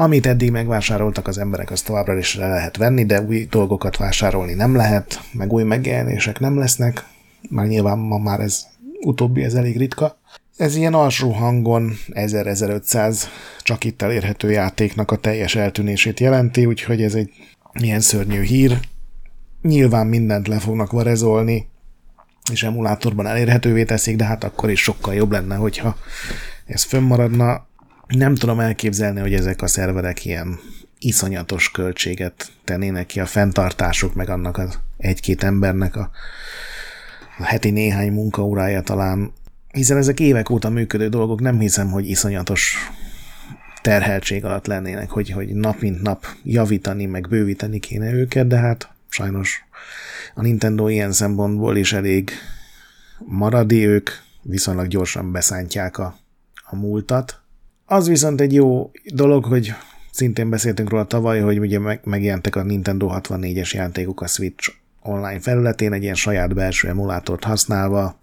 [0.00, 4.54] amit eddig megvásároltak az emberek, azt továbbra is le lehet venni, de új dolgokat vásárolni
[4.54, 7.04] nem lehet, meg új megjelenések nem lesznek,
[7.50, 8.66] már nyilván ma már ez
[9.00, 10.18] utóbbi, ez elég ritka.
[10.56, 13.22] Ez ilyen alsó hangon 1000-1500
[13.62, 17.30] csak itt elérhető játéknak a teljes eltűnését jelenti, úgyhogy ez egy
[17.72, 18.78] ilyen szörnyű hír.
[19.62, 21.68] Nyilván mindent le fognak varezolni,
[22.52, 25.96] és emulátorban elérhetővé teszik, de hát akkor is sokkal jobb lenne, hogyha
[26.66, 27.67] ez fönnmaradna.
[28.08, 30.58] Nem tudom elképzelni, hogy ezek a szerverek ilyen
[30.98, 36.10] iszonyatos költséget tennének ki a fenntartásuk, meg annak az egy-két embernek a,
[37.38, 39.32] a heti néhány munkaórája talán,
[39.72, 42.76] hiszen ezek évek óta működő dolgok, nem hiszem, hogy iszonyatos
[43.82, 48.90] terheltség alatt lennének, hogy, hogy nap mint nap javítani, meg bővíteni kéne őket, de hát
[49.08, 49.64] sajnos
[50.34, 52.30] a Nintendo ilyen szempontból is elég
[53.18, 54.10] maradi, ők
[54.42, 56.18] viszonylag gyorsan beszántják a,
[56.64, 57.40] a múltat.
[57.90, 59.72] Az viszont egy jó dolog, hogy
[60.10, 65.40] szintén beszéltünk róla tavaly, hogy ugye meg, megjelentek a Nintendo 64-es játékok a Switch online
[65.40, 68.18] felületén, egy ilyen saját belső emulátort használva,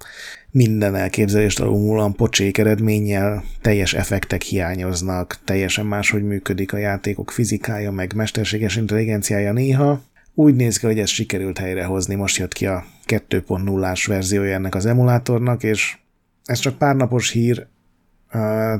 [0.51, 8.13] minden elképzelést alulmúlan pocsék eredménnyel, teljes effektek hiányoznak, teljesen máshogy működik a játékok fizikája, meg
[8.15, 10.01] mesterséges intelligenciája néha.
[10.33, 14.85] Úgy néz ki, hogy ezt sikerült helyrehozni, most jött ki a 2.0-ás verziója ennek az
[14.85, 15.97] emulátornak, és
[16.43, 17.67] ez csak pár napos hír,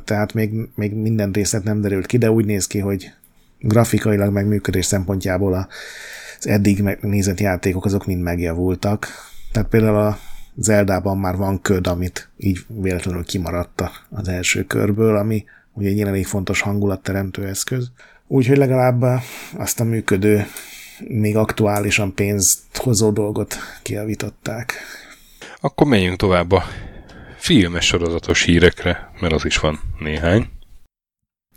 [0.03, 3.13] tehát még, még minden részlet nem derült ki, de úgy néz ki, hogy
[3.59, 9.07] grafikailag meg működés szempontjából az eddig megnézett játékok azok mind megjavultak.
[9.51, 10.17] Tehát például a
[10.55, 16.25] Zeldában már van köd, amit így véletlenül kimaradta az első körből, ami ugye egy elég
[16.25, 17.91] fontos hangulatteremtő eszköz.
[18.27, 19.21] Úgyhogy legalább
[19.57, 20.45] azt a működő,
[20.99, 24.73] még aktuálisan pénzt hozó dolgot kiavították.
[25.59, 26.63] Akkor menjünk tovább a
[27.45, 30.49] filmes sorozatos hírekre, mert az is van néhány.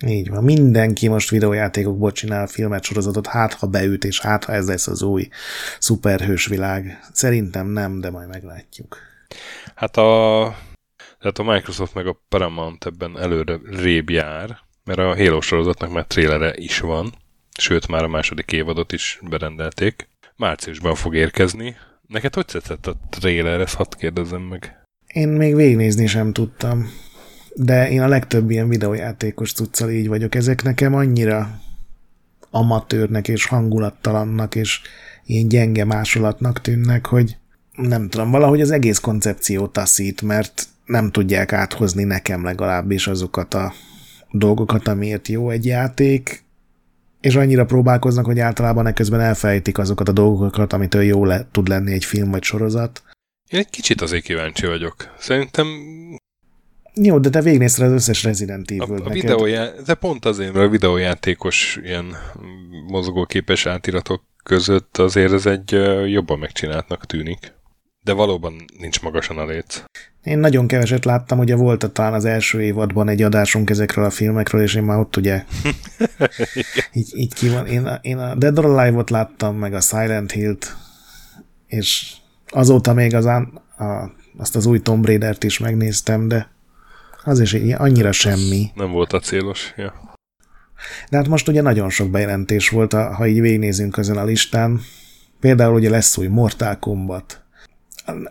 [0.06, 0.44] Így van.
[0.44, 5.02] Mindenki most videójátékokból csinál filmet, sorozatot, hát ha beüt, és hát ha ez lesz az
[5.02, 5.28] új
[5.78, 7.00] szuperhős világ.
[7.12, 8.96] Szerintem nem, de majd meglátjuk.
[9.74, 10.54] Hát a,
[11.18, 16.06] tehát a Microsoft meg a Paramount ebben előre rébb jár, mert a Halo sorozatnak már
[16.06, 17.12] trélere is van,
[17.58, 20.08] sőt már a második évadot is berendelték.
[20.36, 21.76] Márciusban fog érkezni.
[22.06, 24.77] Neked hogy tetszett a trailer, ezt hadd kérdezzem meg.
[25.14, 26.88] Én még végignézni sem tudtam
[27.60, 30.34] de én a legtöbb ilyen videójátékos cuccal így vagyok.
[30.34, 31.60] Ezek nekem annyira
[32.50, 34.80] amatőrnek és hangulattalannak és
[35.24, 37.36] ilyen gyenge másolatnak tűnnek, hogy
[37.72, 43.72] nem tudom, valahogy az egész koncepció taszít, mert nem tudják áthozni nekem legalábbis azokat a
[44.30, 46.44] dolgokat, amiért jó egy játék,
[47.20, 51.92] és annyira próbálkoznak, hogy általában eközben elfejtik azokat a dolgokat, amitől jó le, tud lenni
[51.92, 53.02] egy film vagy sorozat.
[53.48, 55.14] Én egy kicsit azért kíváncsi vagyok.
[55.18, 55.66] Szerintem
[56.94, 59.70] jó, de te végnézted az összes Resident Evil-t a, a videójá...
[59.86, 62.16] De pont azért, mert a videójátékos ilyen
[62.86, 65.70] mozgóképes átiratok között azért ez egy
[66.10, 67.56] jobban megcsináltnak tűnik.
[68.02, 69.82] De valóban nincs magasan a léc.
[70.22, 74.62] Én nagyon keveset láttam, ugye volt talán az első évadban egy adásunk ezekről a filmekről,
[74.62, 75.44] és én már ott ugye
[76.92, 77.66] így, így ki van.
[77.66, 80.76] Én a, én a Dead or Alive-ot láttam, meg a Silent Hill-t,
[81.66, 82.17] és
[82.50, 83.48] azóta még az a,
[84.36, 86.50] azt az új Tomb Raider-t is megnéztem, de
[87.24, 88.70] az is annyira semmi.
[88.74, 90.16] Nem volt a célos, ja.
[91.10, 94.80] De hát most ugye nagyon sok bejelentés volt, ha így végignézünk ezen a listán.
[95.40, 97.42] Például ugye lesz új Mortal Kombat.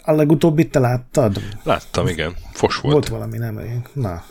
[0.02, 1.42] A legutóbbit te láttad?
[1.64, 2.36] Láttam, igen.
[2.54, 2.94] Fos volt.
[2.94, 3.84] Volt valami, nem?
[3.94, 4.24] Na,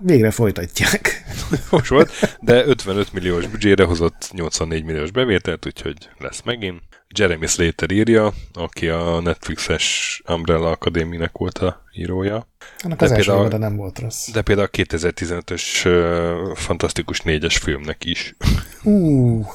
[0.00, 1.24] végre folytatják.
[1.70, 2.10] Fos volt,
[2.40, 6.82] de 55 milliós büdzsére hozott 84 milliós bevételt, úgyhogy lesz megint.
[7.14, 12.46] Jeremy Slater írja, aki a Netflixes Umbrella Academy-nek volt a írója.
[12.82, 14.30] Annak az de első például, nem volt rossz.
[14.30, 18.36] De például a 2015-ös uh, Fantasztikus 4-es filmnek is.
[18.82, 19.46] Uh.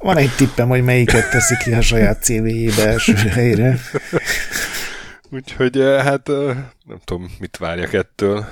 [0.00, 3.78] Van egy tippem, hogy melyiket teszi ki a saját CV-jébe első helyre.
[5.30, 6.26] Úgyhogy hát
[6.84, 8.46] nem tudom, mit várjak ettől.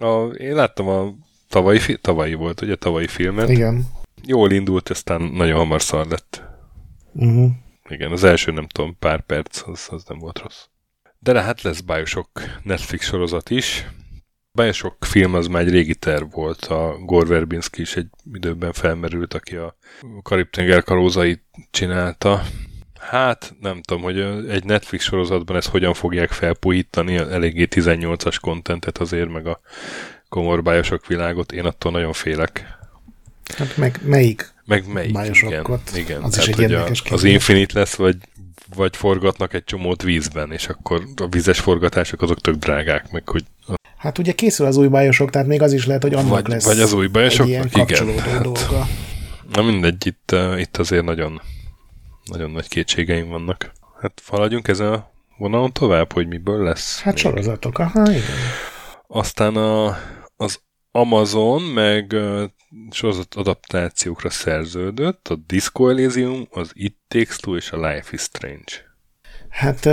[0.00, 1.14] A, én láttam a
[1.48, 3.48] tavalyi, tavalyi volt, ugye, tavalyi filmet.
[3.48, 3.86] Igen.
[4.26, 6.42] Jól indult, aztán nagyon hamar szar lett.
[7.18, 7.50] Uh-huh.
[7.88, 10.64] Igen, az első nem tudom, pár perc, az, az nem volt rossz.
[11.18, 13.86] De hát lesz Bioshock Netflix sorozat is.
[14.52, 19.34] Bioshock film az már egy régi terv volt, a Gore Verbinski is egy időben felmerült,
[19.34, 19.76] aki a
[20.22, 22.42] Karib-tenger kalózait csinálta.
[22.98, 29.28] Hát nem tudom, hogy egy Netflix sorozatban ezt hogyan fogják felpújítani, eléggé 18-as kontentet azért,
[29.28, 29.60] meg a
[30.28, 32.78] komor Bioshock világot, én attól nagyon félek.
[33.56, 34.54] Hát meg melyik?
[34.66, 35.80] Meg melyik, igen.
[35.94, 36.22] igen.
[36.22, 38.16] Az Tehát, is egy hogy a, Az Infinite lesz, vagy
[38.74, 43.44] vagy forgatnak egy csomót vízben, és akkor a vízes forgatások azok tök drágák, meg hogy...
[43.96, 46.64] Hát ugye készül az új bajosok, tehát még az is lehet, hogy annak vagy, lesz
[46.64, 48.06] vagy az új bajosok, egy ilyen igen,
[48.42, 48.78] dolga.
[48.78, 48.88] Hát,
[49.52, 51.40] na mindegy, itt, uh, itt azért nagyon,
[52.24, 53.72] nagyon nagy kétségeim vannak.
[54.00, 57.00] Hát haladjunk ezen a vonalon tovább, hogy miből lesz?
[57.00, 57.22] Hát még.
[57.22, 58.22] sorozatok, aha, igen.
[59.06, 59.98] Aztán a,
[60.36, 60.60] az
[60.90, 62.42] Amazon meg uh,
[62.90, 68.72] sorozat adaptációkra szerződött, a Disco Elysium, az It Takes Two és a Life is Strange.
[69.48, 69.88] Hát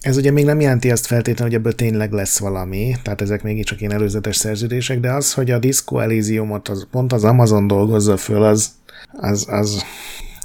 [0.00, 3.64] ez ugye még nem jelenti azt feltétlenül, hogy ebből tényleg lesz valami, tehát ezek még
[3.64, 8.16] csak ilyen előzetes szerződések, de az, hogy a Disco Elysiumot az, pont az Amazon dolgozza
[8.16, 8.70] föl, az,
[9.12, 9.84] az, az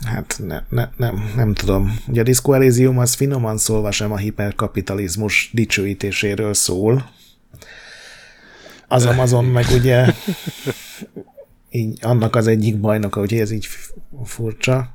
[0.06, 2.00] hát ne, ne, nem, nem tudom.
[2.08, 7.10] Ugye a Disco Elysium az finoman szólva sem a hiperkapitalizmus dicsőítéséről szól,
[8.94, 10.06] az Amazon meg ugye
[11.70, 13.68] így annak az egyik bajnoka, hogy ez így
[14.24, 14.90] furcsa.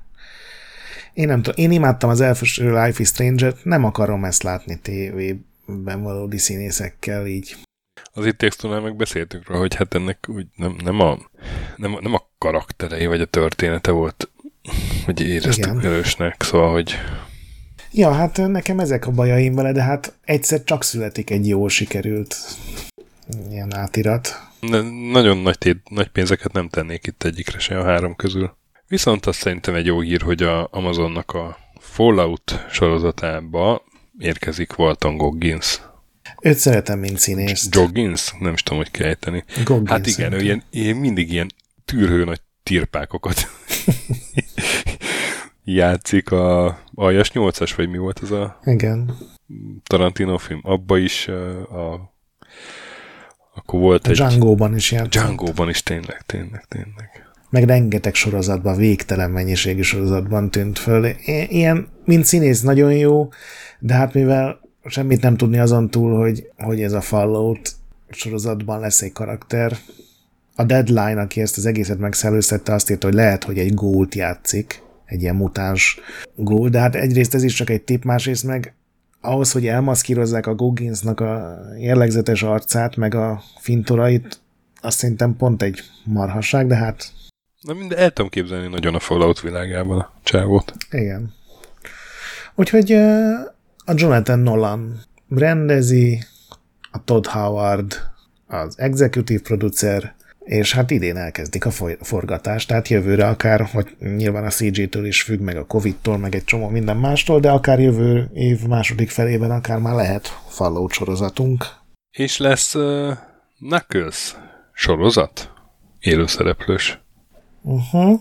[1.13, 6.03] Én nem tudom, én imádtam az első Life is Stranger-t, nem akarom ezt látni tévében
[6.03, 7.57] valódi színészekkel így.
[8.13, 11.19] Az itt textúnál meg beszéltünk róla, hogy hát ennek úgy nem, nem, a,
[11.77, 14.31] nem, nem a karakterei vagy a története volt,
[15.05, 15.85] hogy éreztük Igen.
[15.85, 16.95] erősnek, szóval, hogy
[17.93, 22.37] Ja, hát nekem ezek a bajaim vele, de hát egyszer csak születik egy jó sikerült
[23.51, 24.29] ilyen átirat.
[24.61, 24.81] Ne,
[25.11, 28.57] nagyon nagy, tét, nagy pénzeket nem tennék itt egyikre se a három közül.
[28.89, 33.85] Viszont azt szerintem egy jó hír, hogy a Amazonnak a Fallout sorozatába
[34.19, 35.81] érkezik Walton Goggins.
[36.43, 37.69] Őt szeretem, mint színész.
[37.71, 38.35] Joggins?
[38.39, 39.45] Nem is tudom, hogy kell ejteni.
[39.65, 41.49] Goggins hát igen, ő ilyen, ilyen, mindig ilyen
[41.85, 43.47] tűrhő nagy tirpákokat
[45.65, 49.17] játszik a Aljas 8-as, vagy mi volt az a igen.
[49.83, 50.61] Tarantino film.
[50.63, 52.13] Abba is a
[53.59, 54.17] akkor volt a egy...
[54.17, 55.11] Django-ban is játszott.
[55.11, 57.27] Django-ban is tényleg, tényleg, tényleg.
[57.51, 61.07] Meg rengeteg sorozatban, végtelen mennyiségű sorozatban tűnt föl.
[61.49, 63.29] Ilyen, mint színész nagyon jó,
[63.79, 67.73] de hát mivel semmit nem tudni azon túl, hogy, hogy ez a Fallout
[68.11, 69.77] sorozatban lesz egy karakter.
[70.57, 74.83] A Deadline, aki ezt az egészet megszellőztette, azt írta, hogy lehet, hogy egy gólt játszik,
[75.05, 76.01] egy ilyen mutáns
[76.35, 78.75] gól, de hát egyrészt ez is csak egy tip, másrészt meg
[79.21, 84.41] ahhoz, hogy elmaszkírozzák a Gogginsnak a jellegzetes arcát, meg a fintorait,
[84.81, 87.13] azt szerintem pont egy marhasság, de hát...
[87.61, 90.73] Na minden, el tudom képzelni nagyon a Fallout világában a csávót.
[90.91, 91.35] Igen.
[92.55, 92.93] Úgyhogy
[93.85, 96.23] a Jonathan Nolan rendezi,
[96.91, 97.95] a Todd Howard
[98.47, 100.15] az executive producer,
[100.49, 101.71] és hát idén elkezdik a
[102.01, 106.45] forgatást, tehát jövőre akár, hogy nyilván a CG-től is függ, meg a Covid-tól, meg egy
[106.45, 111.65] csomó minden mástól, de akár jövő év második felében akár már lehet Fallout sorozatunk.
[112.11, 113.17] És lesz uh,
[113.59, 114.37] Knuckles
[114.73, 115.53] sorozat?
[115.99, 117.01] Élőszereplős.
[117.63, 118.21] Uh-huh.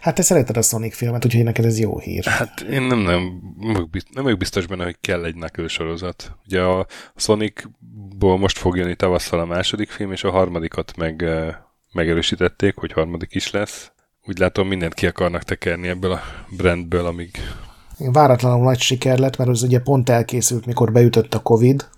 [0.00, 2.24] Hát te szereted a Sonic filmet, úgyhogy neked ez jó hír.
[2.24, 3.40] Hát én nem, nem,
[4.12, 6.36] nem vagyok biztos benne, hogy kell egy Knuckles sorozat.
[6.46, 11.24] Ugye a Sonicból most fog jönni tavasszal a második film, és a harmadikat meg,
[11.92, 13.92] megerősítették, hogy harmadik is lesz.
[14.26, 16.20] Úgy látom, mindent ki akarnak tekerni ebből a
[16.56, 17.36] brandből, amíg...
[17.98, 21.88] Váratlanul nagy siker lett, mert az ugye pont elkészült, mikor beütött a Covid,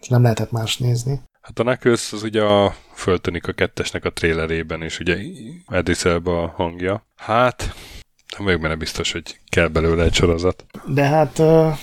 [0.00, 1.20] és nem lehetett más nézni.
[1.48, 5.16] Hát a Knuckles az ugye a föltönik a kettesnek a trélerében, és ugye
[6.02, 7.06] Elba a hangja.
[7.16, 7.74] Hát,
[8.36, 10.66] nem vagyok benne biztos, hogy kell belőle egy sorozat.
[10.86, 11.78] De hát uh,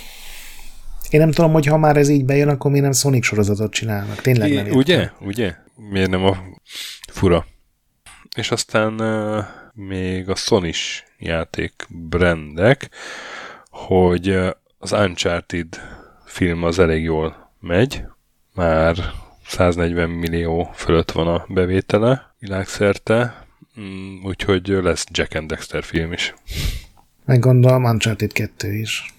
[1.09, 4.21] én nem tudom, hogy ha már ez így bejön, akkor mi nem Sonic sorozatot csinálnak.
[4.21, 4.77] Tényleg nem értem.
[4.77, 5.09] Ugye?
[5.19, 5.55] Ugye?
[5.75, 6.37] Miért nem a
[7.11, 7.45] fura?
[8.35, 9.43] És aztán uh,
[9.73, 10.71] még a sony
[11.17, 12.89] játék brandek,
[13.69, 14.39] hogy
[14.77, 15.81] az Uncharted
[16.25, 18.03] film az elég jól megy,
[18.53, 23.45] már 140 millió fölött van a bevétele világszerte,
[23.79, 26.33] mm, úgyhogy lesz Jack and Dexter film is.
[27.25, 29.13] Meg gondolom Uncharted 2 is.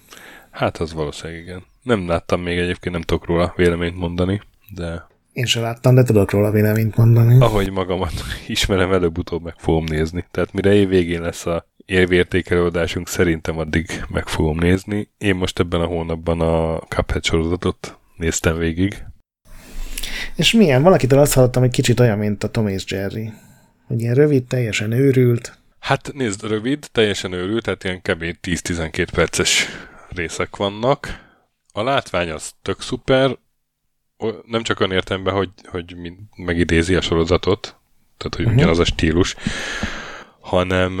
[0.49, 1.63] Hát az valószínűleg igen.
[1.83, 5.07] Nem láttam még egyébként, nem tudok róla véleményt mondani, de...
[5.33, 7.41] Én sem láttam, de tudok róla véleményt mondani.
[7.41, 8.13] Ahogy magamat
[8.47, 10.25] ismerem, előbb-utóbb meg fogom nézni.
[10.31, 15.09] Tehát mire év végén lesz a érvértékelőadásunk, szerintem addig meg fogom nézni.
[15.17, 19.03] Én most ebben a hónapban a Cuphead sorozatot néztem végig,
[20.35, 20.83] és milyen?
[20.83, 23.31] Valakitől azt hallottam, hogy kicsit olyan, mint a Tom és Jerry.
[23.87, 25.57] Hogy ilyen rövid, teljesen őrült.
[25.79, 28.37] Hát nézd, rövid, teljesen őrült, tehát ilyen kb.
[28.47, 29.67] 10-12 perces
[30.09, 31.25] részek vannak.
[31.73, 33.37] A látvány az tök szuper,
[34.45, 35.95] nem csak olyan értemben, hogy, hogy
[36.35, 37.61] megidézi a sorozatot,
[38.17, 38.57] tehát hogy uh-huh.
[38.57, 39.35] ugyanaz a stílus,
[40.39, 40.95] hanem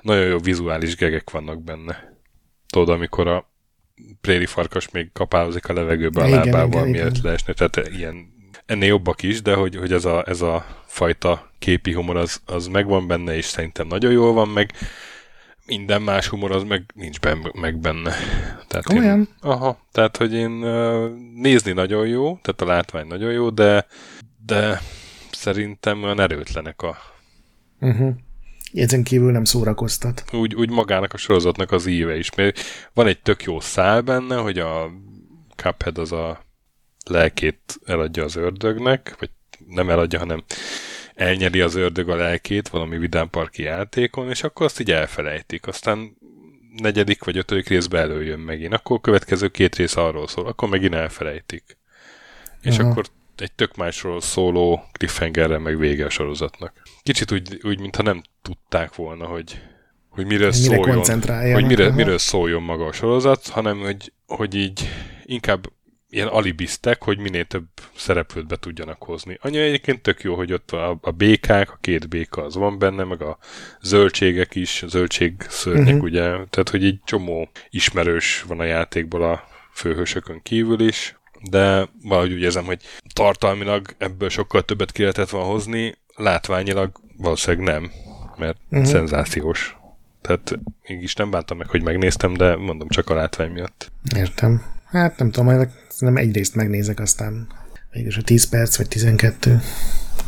[0.00, 2.18] nagyon jó vizuális gegek vannak benne.
[2.66, 3.53] Tudod, amikor a
[4.20, 8.32] préri farkas még kapálozik a levegőbe a igen, lábával, igen, mielőtt leesne, tehát ilyen
[8.66, 12.66] ennél jobbak is, de hogy, hogy ez, a, ez a fajta képi humor az, az
[12.66, 14.72] megvan benne, és szerintem nagyon jól van meg.
[15.66, 18.12] minden más humor az meg nincs ben, meg benne.
[18.66, 19.18] Tehát Komolyan?
[19.18, 20.50] Én, aha, tehát hogy én
[21.34, 23.86] nézni nagyon jó, tehát a látvány nagyon jó, de,
[24.46, 24.80] de
[25.30, 26.96] szerintem olyan erőtlenek a...
[27.80, 28.14] Uh-huh.
[28.74, 30.24] Ezen kívül nem szórakoztat.
[30.32, 32.34] Úgy, úgy magának a sorozatnak az íve is.
[32.34, 32.60] Mert
[32.92, 34.90] van egy tök jó szál benne, hogy a
[35.56, 36.44] Cuphead az a
[37.06, 39.30] lelkét eladja az ördögnek, vagy
[39.66, 40.44] nem eladja, hanem
[41.14, 45.66] elnyeri az ördög a lelkét valami vidámparki játékon, és akkor azt így elfelejtik.
[45.66, 46.16] Aztán
[46.82, 48.72] negyedik vagy ötödik részben előjön megint.
[48.72, 51.78] Akkor a következő két rész arról szól, akkor megint elfelejtik.
[52.62, 52.90] És Aha.
[52.90, 53.06] akkor
[53.40, 56.72] egy tök másról szóló cliffhangerre meg vége a sorozatnak.
[57.02, 59.60] Kicsit úgy, úgy mintha nem tudták volna, hogy,
[60.08, 61.04] hogy miről Mire szóljon,
[61.52, 61.94] hogy mire, aha.
[61.94, 64.88] miről szóljon maga a sorozat, hanem hogy, hogy így
[65.24, 65.66] inkább
[66.08, 67.64] ilyen alibiztek, hogy minél több
[67.96, 69.38] szereplőt be tudjanak hozni.
[69.40, 73.04] Anya egyébként tök jó, hogy ott a, a békák, a két béka az van benne,
[73.04, 73.38] meg a
[73.80, 75.94] zöldségek is, a zöldség szörnyek, Mhm.
[75.94, 76.10] uh-huh.
[76.10, 81.16] ugye, tehát hogy egy csomó ismerős van a játékból a főhősökön kívül is,
[81.50, 87.66] de valahogy úgy érzem, hogy tartalmilag ebből sokkal többet ki lehetett volna hozni, látványilag valószínűleg
[87.66, 87.90] nem,
[88.36, 88.88] mert uh-huh.
[88.88, 89.76] szenzációs.
[90.20, 90.58] Tehát
[90.88, 93.92] mégis nem bántam meg, hogy megnéztem, de mondom csak a látvány miatt.
[94.16, 94.62] Értem.
[94.84, 95.68] Hát nem tudom, majd
[95.98, 97.46] nem egyrészt megnézek, aztán
[97.92, 99.60] mégis a 10 perc vagy 12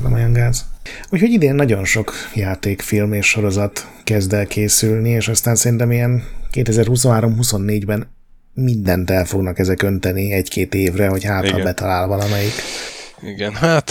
[0.02, 0.64] nem olyan gáz.
[1.10, 6.24] Úgyhogy idén nagyon sok játék, film és sorozat kezd el készülni, és aztán szerintem ilyen
[6.52, 8.08] 2023-24-ben
[8.56, 11.64] mindent el fognak ezek önteni egy-két évre, hogy hát ha Igen.
[11.64, 12.52] betalál valamelyik.
[13.22, 13.90] Igen, hát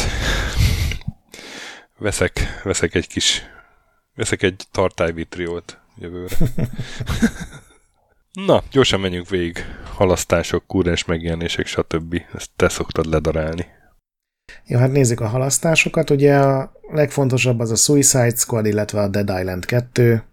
[1.98, 3.44] veszek, veszek egy kis
[4.16, 6.36] veszek egy tartályvitriót jövőre.
[8.48, 9.66] Na, gyorsan menjünk végig.
[9.94, 12.22] Halasztások, kúrens megjelenések, stb.
[12.34, 13.66] Ezt te szoktad ledarálni.
[14.66, 16.10] Jó, hát nézzük a halasztásokat.
[16.10, 20.24] Ugye a legfontosabb az a Suicide Squad, illetve a Dead Island 2.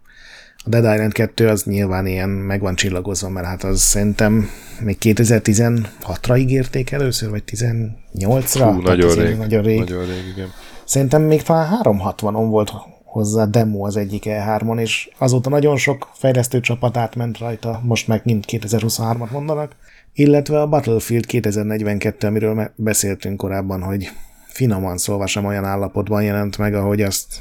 [0.65, 4.49] A Dead Island 2 az nyilván ilyen meg van csillagozva, mert hát az szerintem
[4.81, 8.71] még 2016-ra ígérték először, vagy 18-ra.
[8.75, 9.79] Hú, nagyon rég, nagyon rég.
[9.79, 10.49] Nagyon rég, igen.
[10.85, 12.73] Szerintem még talán 360-on volt
[13.05, 18.21] hozzá demo az egyik E3-on, és azóta nagyon sok fejlesztő csapat átment rajta, most meg
[18.25, 19.77] mind 2023-at mondanak.
[20.13, 24.11] Illetve a Battlefield 2042, amiről beszéltünk korábban, hogy
[24.47, 27.41] finoman szólva sem olyan állapotban jelent meg, ahogy azt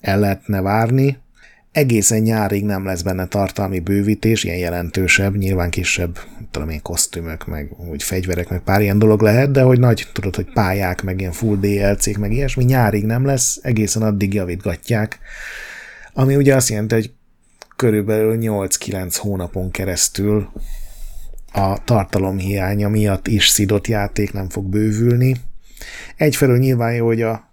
[0.00, 1.18] el lehetne várni.
[1.72, 6.18] Egészen nyárig nem lesz benne tartalmi bővítés, ilyen jelentősebb, nyilván kisebb,
[6.50, 10.36] tudom én, kosztümök, meg úgy fegyverek, meg pár ilyen dolog lehet, de hogy nagy, tudod,
[10.36, 15.18] hogy pályák, meg ilyen full DLC-k, meg ilyesmi, nyárig nem lesz, egészen addig javítgatják.
[16.12, 17.12] Ami ugye azt jelenti, hogy
[17.76, 20.48] körülbelül 8-9 hónapon keresztül
[21.52, 25.36] a tartalom hiánya miatt is szidott játék nem fog bővülni.
[26.16, 27.49] Egyfelől nyilván jó, hogy a,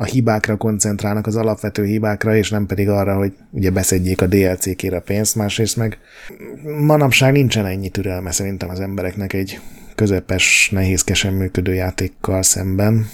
[0.00, 4.96] a hibákra koncentrálnak, az alapvető hibákra, és nem pedig arra, hogy ugye beszedjék a DLC-kére
[4.96, 5.98] a pénzt, másrészt meg
[6.80, 9.60] manapság nincsen ennyi türelme szerintem az embereknek egy
[9.94, 13.08] közepes, nehézkesen működő játékkal szemben.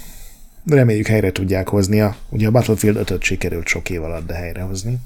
[0.67, 2.01] Reméljük helyre tudják hozni.
[2.01, 4.99] A, ugye a Battlefield 5-öt sikerült sok év alatt de helyrehozni.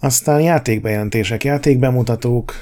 [0.00, 2.52] Aztán játékbejelentések, játékbemutatók,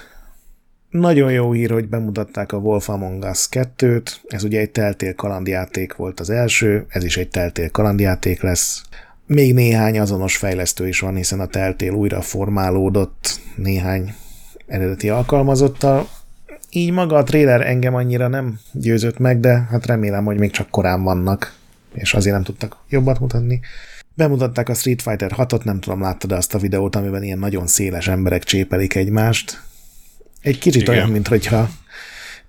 [0.93, 4.13] nagyon jó hír, hogy bemutatták a Wolf Among Us 2-t.
[4.29, 8.83] Ez ugye egy teltél kalandjáték volt az első, ez is egy teltél kalandjáték lesz.
[9.27, 14.15] Még néhány azonos fejlesztő is van, hiszen a teltél újra formálódott néhány
[14.67, 16.09] eredeti alkalmazottal.
[16.71, 20.71] Így maga a trailer engem annyira nem győzött meg, de hát remélem, hogy még csak
[20.71, 21.55] korán vannak,
[21.95, 23.61] és azért nem tudtak jobbat mutatni.
[24.15, 28.09] Bemutatták a Street Fighter 6-ot, nem tudom, láttad azt a videót, amiben ilyen nagyon széles
[28.09, 29.63] emberek csépelik egymást.
[30.43, 30.95] Egy kicsit Igen.
[30.95, 31.69] olyan, mint hogyha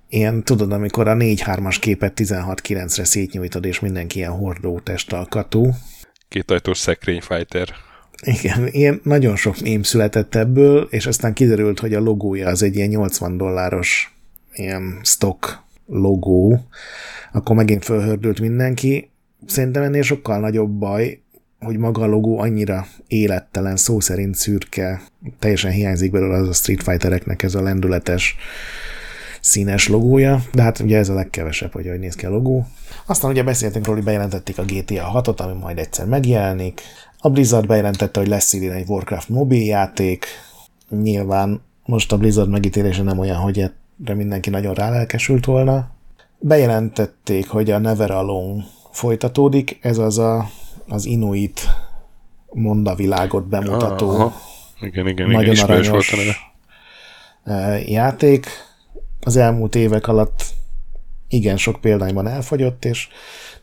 [0.09, 5.69] ilyen, tudod, amikor a 4-3-as képet 16-9-re szétnyújtod, és mindenki ilyen hordó testalkatú.
[6.27, 7.67] Kétajtós szekrény fighter.
[8.21, 12.75] Igen, ilyen nagyon sok mém született ebből, és aztán kiderült, hogy a logója az egy
[12.75, 14.15] ilyen 80 dolláros
[14.53, 16.67] ilyen stock logó,
[17.31, 19.09] akkor megint fölhördült mindenki.
[19.45, 21.22] Szerintem ennél sokkal nagyobb baj,
[21.63, 25.01] hogy maga a logó annyira élettelen, szó szerint szürke,
[25.39, 28.35] teljesen hiányzik belőle az a Street Fightereknek ez a lendületes
[29.41, 32.67] színes logója, de hát ugye ez a legkevesebb, hogy hogy néz ki a logó.
[33.05, 36.81] Aztán ugye beszéltünk róla, hogy bejelentették a GTA 6-ot, ami majd egyszer megjelenik.
[37.19, 40.25] A Blizzard bejelentette, hogy lesz idén egy Warcraft mobil játék.
[40.89, 45.89] Nyilván most a Blizzard megítélése nem olyan, hogy erre mindenki nagyon rálelkesült volna.
[46.39, 50.49] Bejelentették, hogy a Never Alone folytatódik, ez az a,
[50.87, 51.61] az Inuit
[52.51, 54.33] mondavilágot bemutató Aha.
[54.79, 56.13] Igen, igen, igen, nagyon volt aranyos
[57.43, 58.47] eh, játék.
[59.21, 60.43] Az elmúlt évek alatt
[61.27, 63.07] igen sok példányban elfogyott, és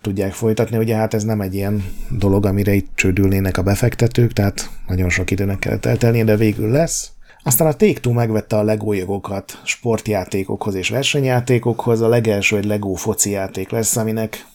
[0.01, 0.77] tudják folytatni.
[0.77, 5.31] Ugye hát ez nem egy ilyen dolog, amire itt csődülnének a befektetők, tehát nagyon sok
[5.31, 7.13] időnek kellett eltelnie, de végül lesz.
[7.43, 12.01] Aztán a Take-Two megvette a Lego jogokat sportjátékokhoz és versenyjátékokhoz.
[12.01, 14.47] A legelső egy Lego foci játék lesz, aminek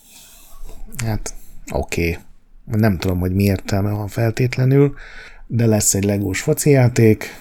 [1.06, 1.34] hát
[1.72, 2.10] oké.
[2.10, 2.24] Okay.
[2.66, 4.94] Nem tudom, hogy mi értelme van feltétlenül,
[5.48, 7.36] de lesz egy legós foci játék.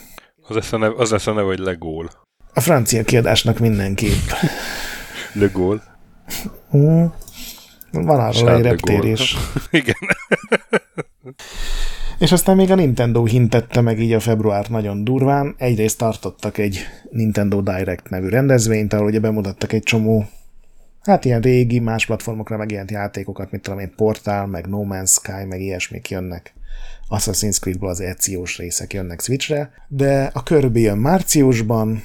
[0.48, 2.10] Az lesz a neve, az lesz a neve hogy Legól.
[2.54, 4.30] A francia kiadásnak mindenképp.
[5.32, 5.82] Legól.
[6.76, 7.04] Mm.
[7.92, 9.36] Van arról egy reptér is.
[9.70, 9.96] Igen.
[12.18, 15.54] És aztán még a Nintendo hintette meg így a február nagyon durván.
[15.58, 16.78] Egyrészt tartottak egy
[17.10, 20.26] Nintendo Direct nevű rendezvényt, ahol ugye bemutattak egy csomó
[21.04, 25.44] hát ilyen régi, más platformokra megjelent játékokat, mint tudom én, Portal, meg No Man's Sky,
[25.48, 26.54] meg ilyesmik jönnek.
[27.08, 32.02] Assassin's Creed-ból az ECO-s részek jönnek Switchre, de a Kirby jön márciusban,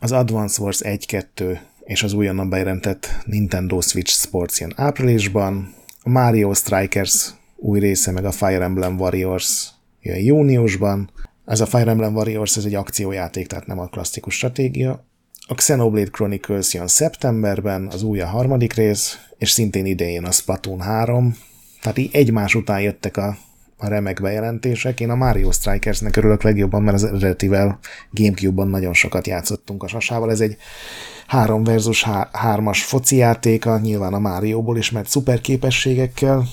[0.00, 6.54] az Advance Wars 1-2 és az újonnan bejelentett Nintendo Switch Sports jön áprilisban, a Mario
[6.54, 9.68] Strikers új része, meg a Fire Emblem Warriors
[10.00, 11.10] jön júniusban.
[11.44, 15.04] Ez a Fire Emblem Warriors ez egy akciójáték, tehát nem a klasszikus stratégia.
[15.50, 20.80] A Xenoblade Chronicles jön szeptemberben, az új a harmadik rész, és szintén idején a Splatoon
[20.80, 21.36] 3.
[21.80, 23.36] Tehát így egymás után jöttek a,
[23.76, 25.00] a remek bejelentések.
[25.00, 27.78] Én a Mario Strikersnek örülök legjobban, mert az eredetivel
[28.10, 30.30] Gamecube-ban nagyon sokat játszottunk a sasával.
[30.30, 30.56] Ez egy
[31.26, 36.44] 3 versus 3-as foci játéka, nyilván a Mario-ból is, mert szuper képességekkel,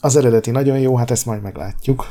[0.00, 2.06] az eredeti nagyon jó, hát ezt majd meglátjuk.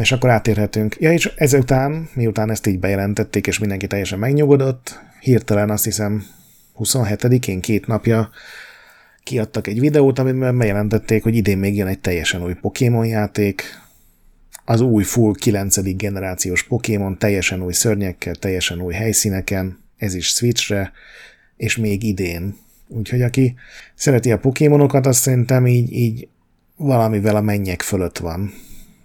[0.00, 0.96] És akkor átérhetünk.
[1.00, 6.26] Ja, és ezután, miután ezt így bejelentették, és mindenki teljesen megnyugodott, hirtelen azt hiszem
[6.78, 8.30] 27-én, két napja
[9.22, 13.62] kiadtak egy videót, amiben bejelentették, hogy idén még jön egy teljesen új Pokémon játék,
[14.64, 15.96] az új full 9.
[15.96, 20.92] generációs Pokémon, teljesen új szörnyekkel, teljesen új helyszíneken, ez is Switchre,
[21.56, 22.56] és még idén
[22.92, 23.54] Úgyhogy aki
[23.94, 26.28] szereti a Pokémonokat, azt szerintem így, így
[26.76, 28.52] valamivel a mennyek fölött van.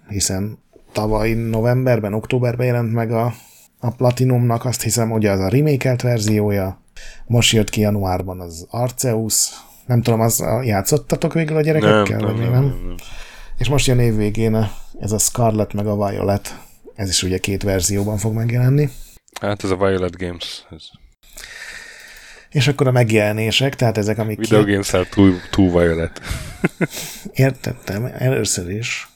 [0.08, 0.58] Hiszen
[0.92, 3.34] tavaly novemberben, októberben jelent meg a,
[3.78, 6.80] a Platinumnak, azt hiszem, hogy az a remakelt verziója.
[7.26, 9.50] Most jött ki januárban az Arceus.
[9.86, 12.18] Nem tudom, az játszottatok végül a gyerekekkel?
[12.18, 12.94] Nem, nem, nem, nem, nem.
[13.58, 14.68] És most jön évvégén
[15.00, 16.58] ez a Scarlet meg a Violet.
[16.94, 18.88] Ez is ugye két verzióban fog megjelenni.
[19.40, 20.66] Hát ez a Violet Games.
[20.70, 20.82] Ez
[22.56, 24.38] és akkor a megjelenések, tehát ezek, amik...
[24.38, 24.70] Video ki...
[24.70, 26.20] games túl, túl violet.
[27.32, 29.08] Értettem, először is.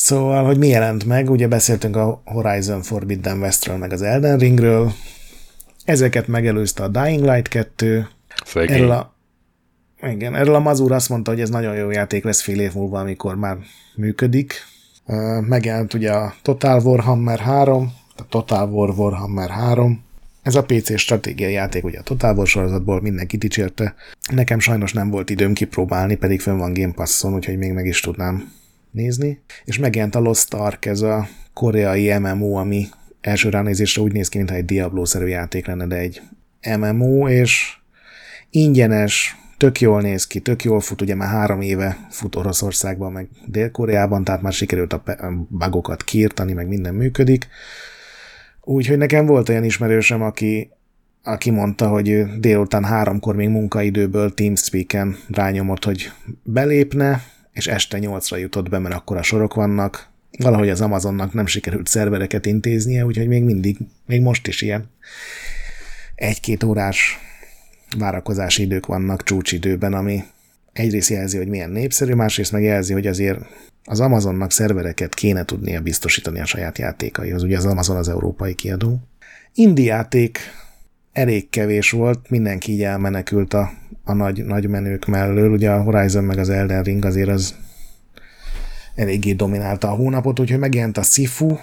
[0.00, 4.92] Szóval, hogy mi jelent meg, ugye beszéltünk a Horizon Forbidden Westről, meg az Elden Ringről,
[5.84, 8.08] ezeket megelőzte a Dying Light 2.
[8.44, 8.76] Szegény.
[8.76, 9.14] Erről a,
[10.06, 12.98] igen, erről a Mazur azt mondta, hogy ez nagyon jó játék lesz fél év múlva,
[12.98, 13.56] amikor már
[13.94, 14.54] működik.
[15.40, 20.04] Megjelent ugye a Total Warhammer 3, a Total War Warhammer 3,
[20.42, 23.94] ez a PC stratégiai játék, ugye a Total War sorozatból mindenki dicsérte.
[24.32, 28.00] Nekem sajnos nem volt időm kipróbálni, pedig fönn van Game Passon, úgyhogy még meg is
[28.00, 28.56] tudnám
[28.98, 29.40] nézni.
[29.64, 32.86] És megjelent a Lost Ark, ez a koreai MMO, ami
[33.20, 36.22] első ránézésre úgy néz ki, mintha egy Diablo-szerű játék lenne, de egy
[36.78, 37.76] MMO, és
[38.50, 43.28] ingyenes, tök jól néz ki, tök jól fut, ugye már három éve fut Oroszországban, meg
[43.46, 45.02] Dél-Koreában, tehát már sikerült a
[45.48, 47.48] bugokat kiirtani, meg minden működik.
[48.62, 50.70] Úgyhogy nekem volt olyan ismerősem, aki,
[51.22, 56.12] aki mondta, hogy délután háromkor még munkaidőből Teamspeak-en rányomott, hogy
[56.42, 57.22] belépne,
[57.58, 60.08] és este nyolcra jutott be, mert akkor a sorok vannak.
[60.38, 63.76] Valahogy az Amazonnak nem sikerült szervereket intéznie, úgyhogy még mindig,
[64.06, 64.90] még most is ilyen
[66.14, 67.18] egy-két órás
[67.96, 70.24] várakozási idők vannak csúcsidőben, ami
[70.72, 73.38] egyrészt jelzi, hogy milyen népszerű, másrészt meg jelzi, hogy azért
[73.84, 77.42] az Amazonnak szervereket kéne tudnia biztosítani a saját játékaihoz.
[77.42, 79.00] Ugye az Amazon az európai kiadó.
[79.54, 80.38] Indi játék
[81.12, 83.70] elég kevés volt, mindenki így elmenekült a,
[84.04, 85.50] a nagy, nagy menők mellől.
[85.50, 87.54] Ugye a Horizon meg az Elden Ring azért az
[88.94, 91.56] eléggé dominálta a hónapot, úgyhogy megjelent a Sifu,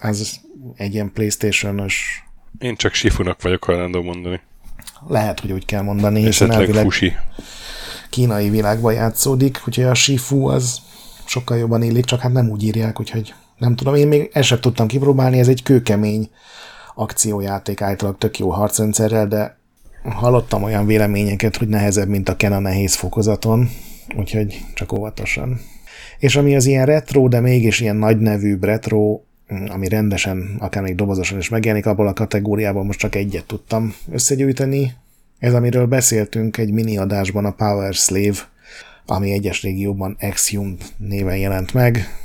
[0.00, 0.40] az
[0.76, 2.24] egy ilyen Playstation-os...
[2.58, 4.40] Én csak Sifunak vagyok hajlandó mondani.
[5.08, 7.12] Lehet, hogy úgy kell mondani, elvileg fusi.
[8.10, 10.80] kínai világban játszódik, úgyhogy a Sifu az
[11.24, 13.94] sokkal jobban illik, csak hát nem úgy írják, úgyhogy nem tudom.
[13.94, 16.30] Én még ezt sem tudtam kipróbálni, ez egy kőkemény
[16.94, 19.58] akciójáték, általában tök jó harcrendszerrel, de
[20.02, 23.68] hallottam olyan véleményeket, hogy nehezebb, mint a Kena nehéz fokozaton,
[24.16, 25.60] úgyhogy csak óvatosan.
[26.18, 29.20] És ami az ilyen retro, de mégis ilyen nagy nevű retro,
[29.68, 34.92] ami rendesen, akár még dobozosan is megjelenik, abból a kategóriában most csak egyet tudtam összegyűjteni.
[35.38, 38.50] Ez, amiről beszéltünk egy mini adásban, a Power Slave
[39.06, 42.21] ami egyes régióban Exhum néven jelent meg.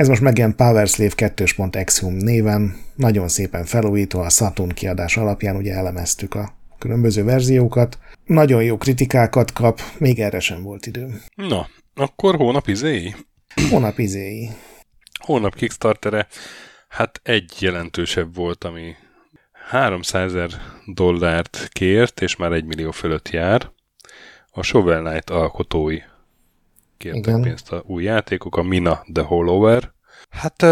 [0.00, 5.74] Ez most megjelent Power Slave 2.exhum néven, nagyon szépen felújítva a Saturn kiadás alapján, ugye
[5.74, 7.98] elemeztük a különböző verziókat.
[8.24, 11.20] Nagyon jó kritikákat kap, még erre sem volt idő.
[11.34, 13.14] Na, akkor hónap izéi?
[13.70, 14.50] Hónap izéi.
[15.24, 16.26] Hónap Kickstartere,
[16.88, 18.94] hát egy jelentősebb volt, ami
[19.68, 20.50] 300 ezer
[20.86, 23.70] dollárt kért, és már egy millió fölött jár.
[24.50, 25.98] A Shovel Knight alkotói
[27.00, 27.42] kértek Igen.
[27.42, 29.92] pénzt a új játékok, a Mina The Hollower.
[30.30, 30.66] Hát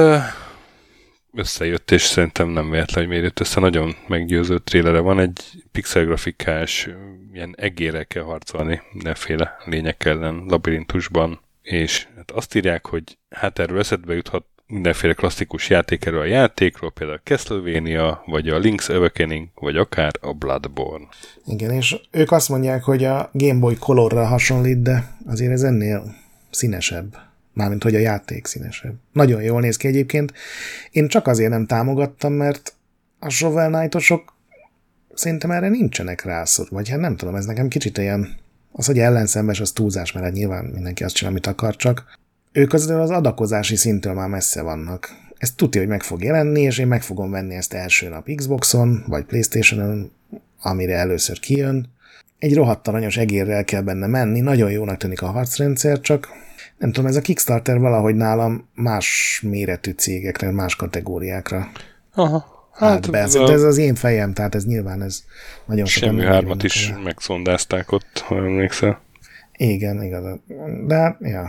[1.33, 3.61] összejött, és szerintem nem véletlen, hogy miért jött össze.
[3.61, 6.89] Nagyon meggyőző trélere van, egy pixelgrafikás,
[7.33, 13.79] ilyen egére kell harcolni, neféle lények ellen, labirintusban, és hát azt írják, hogy hát erről
[13.79, 19.77] eszedbe juthat mindenféle klasszikus játék erről a játékról, például Castlevania, vagy a Link's Awakening, vagy
[19.77, 21.07] akár a Bloodborne.
[21.47, 26.15] Igen, és ők azt mondják, hogy a Game Boy Colorra hasonlít, de azért ez ennél
[26.51, 27.17] színesebb.
[27.53, 28.95] Mármint, hogy a játék színesebb.
[29.13, 30.33] Nagyon jól néz ki egyébként.
[30.91, 32.75] Én csak azért nem támogattam, mert
[33.19, 34.37] a Shovel Knight-osok
[35.15, 38.37] szerintem erre nincsenek rászor, vagy hát nem tudom, ez nekem kicsit ilyen,
[38.73, 42.19] az, hogy ellenszembes, az túlzás, mert hát nyilván mindenki azt csinál, amit akar, csak
[42.53, 45.11] ők az, az adakozási szintől már messze vannak.
[45.39, 49.05] Ezt tudja, hogy meg fog jelenni, és én meg fogom venni ezt első nap Xboxon,
[49.07, 50.11] vagy Playstation-on,
[50.61, 51.97] amire először kijön.
[52.39, 56.29] Egy rohadt aranyos egérrel kell benne menni, nagyon jónak tűnik a harcrendszer, csak
[56.79, 61.71] nem tudom, ez a Kickstarter valahogy nálam más méretű cégekre, más kategóriákra.
[62.15, 62.57] Aha.
[62.73, 63.53] Hát, hát a...
[63.53, 65.25] ez az én fejem, tehát ez nyilván ez
[65.67, 66.09] nagyon sokan...
[66.09, 66.99] Semmi hármat is el.
[66.99, 69.01] megszondázták ott, ha emlékszel.
[69.57, 70.25] Igen, igaz.
[70.87, 71.49] De, ja.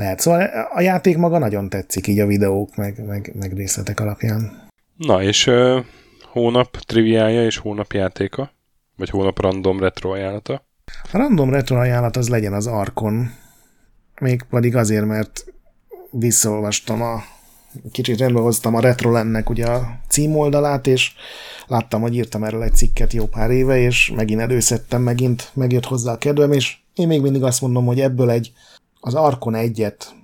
[0.00, 0.20] Lehet.
[0.20, 0.42] Szóval
[0.74, 4.68] a játék maga nagyon tetszik így a videók, meg, meg, meg részletek alapján.
[4.96, 5.84] Na, és uh,
[6.22, 8.52] hónap triviája és hónap játéka?
[8.96, 10.64] Vagy hónap random retro ajánlata?
[11.12, 13.30] A random retro ajánlat az legyen az Arkon.
[14.20, 15.44] Még pedig azért, mert
[16.10, 17.22] visszaolvastam a
[17.92, 21.12] kicsit rendbe hoztam a Retrolennek ugye a címoldalát, és
[21.66, 26.12] láttam, hogy írtam erről egy cikket jó pár éve, és megint előszedtem, megint megjött hozzá
[26.12, 28.52] a kedvem, és én még mindig azt mondom, hogy ebből egy
[29.00, 30.14] az Arkon egyet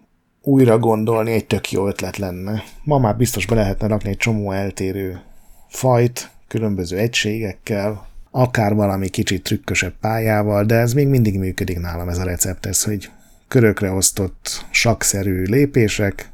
[0.43, 2.63] újra gondolni egy tök jó ötlet lenne.
[2.85, 5.21] Ma már biztos be lehetne rakni egy csomó eltérő
[5.69, 12.19] fajt, különböző egységekkel, akár valami kicsit trükkösebb pályával, de ez még mindig működik nálam ez
[12.19, 13.11] a recept, ez, hogy
[13.49, 16.31] körökre osztott sakszerű lépések,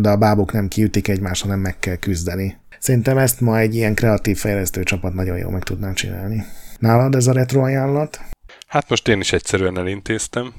[0.00, 2.56] de a bábok nem kiütik egymást, hanem meg kell küzdeni.
[2.78, 6.44] Szerintem ezt ma egy ilyen kreatív fejlesztő csapat nagyon jól meg tudnám csinálni.
[6.78, 8.20] Nálad ez a retro ajánlat?
[8.66, 10.52] Hát most én is egyszerűen elintéztem,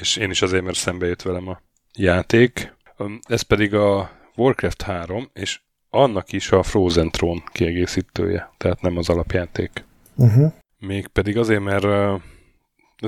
[0.00, 1.60] és én is azért, mert szembe jött velem a
[1.94, 2.74] játék.
[3.22, 5.60] Ez pedig a Warcraft 3, és
[5.90, 9.84] annak is a Frozen Throne kiegészítője, tehát nem az alapjáték.
[10.14, 10.52] Uh-huh.
[10.78, 12.20] Mégpedig azért, mert a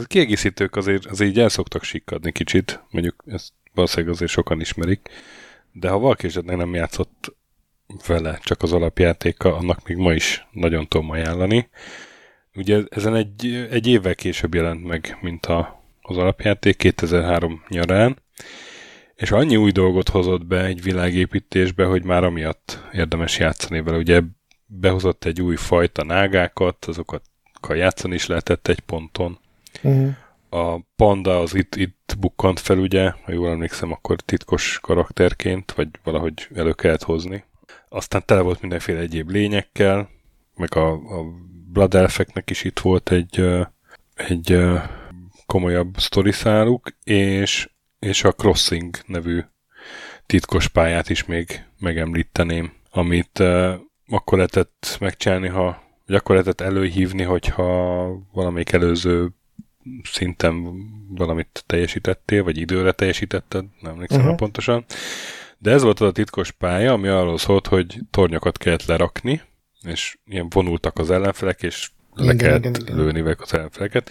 [0.06, 5.09] kiegészítők azért, azért így el szoktak sikkadni kicsit, mondjuk ezt valószínűleg azért sokan ismerik,
[5.73, 7.36] de ha valaki esetleg nem játszott
[8.06, 11.69] vele, csak az alapjátéka, annak még ma is nagyon tudom ajánlani.
[12.55, 18.23] Ugye ezen egy, egy évvel később jelent meg, mint a, az alapjáték, 2003 nyarán,
[19.15, 23.97] és annyi új dolgot hozott be egy világépítésbe, hogy már amiatt érdemes játszani vele.
[23.97, 24.20] Ugye
[24.66, 27.23] behozott egy új fajta nágákat, azokat
[27.69, 29.39] játszani is lehetett egy ponton.
[29.83, 30.15] Uh-huh
[30.55, 35.89] a panda az itt, itt bukkant fel, ugye, ha jól emlékszem, akkor titkos karakterként, vagy
[36.05, 37.45] valahogy elő kellett hozni.
[37.89, 40.09] Aztán tele volt mindenféle egyéb lényekkel,
[40.57, 41.24] meg a, a
[41.73, 43.45] Blood Elfeknek is itt volt egy,
[44.15, 44.59] egy
[45.53, 45.95] komolyabb
[46.31, 47.69] száluk, és,
[47.99, 49.41] és a Crossing nevű
[50.27, 53.74] titkos pályát is még megemlíteném, amit uh,
[54.09, 59.29] akkor lehetett megcsinálni, ha, vagy akkor lehetett előhívni, hogyha valamelyik előző
[60.03, 60.74] szinten
[61.09, 64.37] valamit teljesítettél, vagy időre teljesítetted, nem emlékszem uh-huh.
[64.37, 64.85] pontosan.
[65.59, 69.43] De ez volt az a titkos pálya, ami arról szólt, hogy tornyokat kellett lerakni,
[69.83, 72.97] és ilyen vonultak az ellenfelek, és le igen, kellett igen, igen.
[72.97, 74.11] lőni meg az ellenfeleket,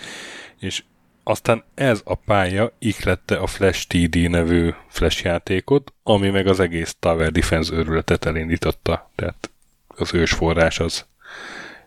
[0.60, 0.84] és
[1.24, 6.96] aztán ez a pálya iklette a Flash TD nevű Flash játékot, ami meg az egész
[7.00, 9.12] Tower Defense őrületet elindította.
[9.16, 9.50] Tehát
[9.88, 11.06] az ősforrás az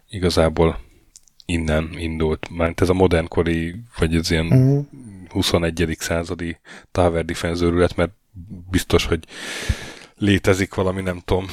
[0.09, 0.81] igazából
[1.47, 2.49] innen indult.
[2.51, 4.87] Már ez a modernkori, vagy ez ilyen uh-huh.
[4.91, 5.03] Mhm.
[5.29, 5.97] 21.
[5.99, 6.59] századi
[6.93, 8.13] Tower Defense őrület, mert
[8.71, 9.25] biztos, hogy
[10.17, 11.47] létezik valami, nem tudom,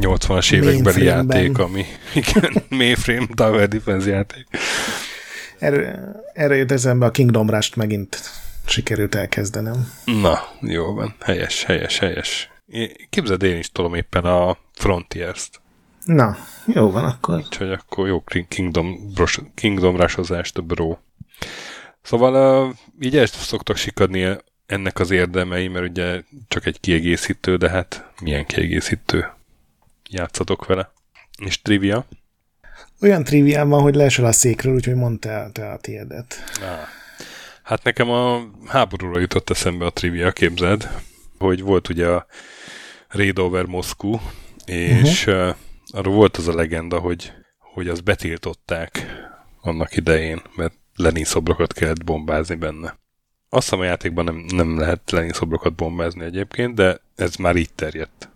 [0.00, 1.84] 80-as évekbeli játék, ami
[2.14, 4.46] igen, mainframe Tower Defense játék.
[5.58, 8.20] Erre, erre jött eszembe a Kingdom Rush-t megint
[8.66, 9.92] sikerült elkezdenem.
[10.04, 11.14] Na, jó van.
[11.20, 12.50] Helyes, helyes, helyes.
[13.10, 15.60] Képzeld, én is tolom éppen a Frontiers-t.
[16.04, 17.36] Na, jó van akkor.
[17.36, 20.96] Úgyhogy akkor jó Kingdom, bros, Kingdom Rush-ozást, bro.
[22.02, 27.70] Szóval uh, így ezt szoktak sikadni ennek az érdemei, mert ugye csak egy kiegészítő, de
[27.70, 29.30] hát milyen kiegészítő?
[30.10, 30.92] Játszatok vele.
[31.38, 32.06] És trivia?
[33.00, 36.44] Olyan trivia van, hogy leesel a székről, úgyhogy mondta te a tiédet.
[36.60, 36.88] Ah.
[37.62, 40.88] Hát nekem a háborúra jutott eszembe a trivia, képzeld,
[41.38, 42.26] hogy volt ugye a
[43.08, 44.18] Raid over Moscow,
[44.66, 45.56] és uh-huh.
[45.86, 49.06] arról volt az a legenda, hogy, hogy az betiltották
[49.60, 52.98] annak idején, mert Lenin szobrokat kellett bombázni benne.
[53.48, 57.72] Azt hiszem a játékban nem, nem lehet Lenin szobrokat bombázni egyébként, de ez már így
[57.74, 58.28] terjedt.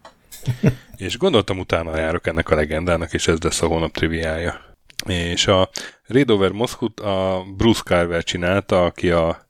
[1.01, 4.61] és gondoltam utána járok ennek a legendának, és ez lesz a hónap triviája.
[5.07, 5.71] És a
[6.07, 9.49] Raid over Moscow a Bruce Carver csinálta, aki a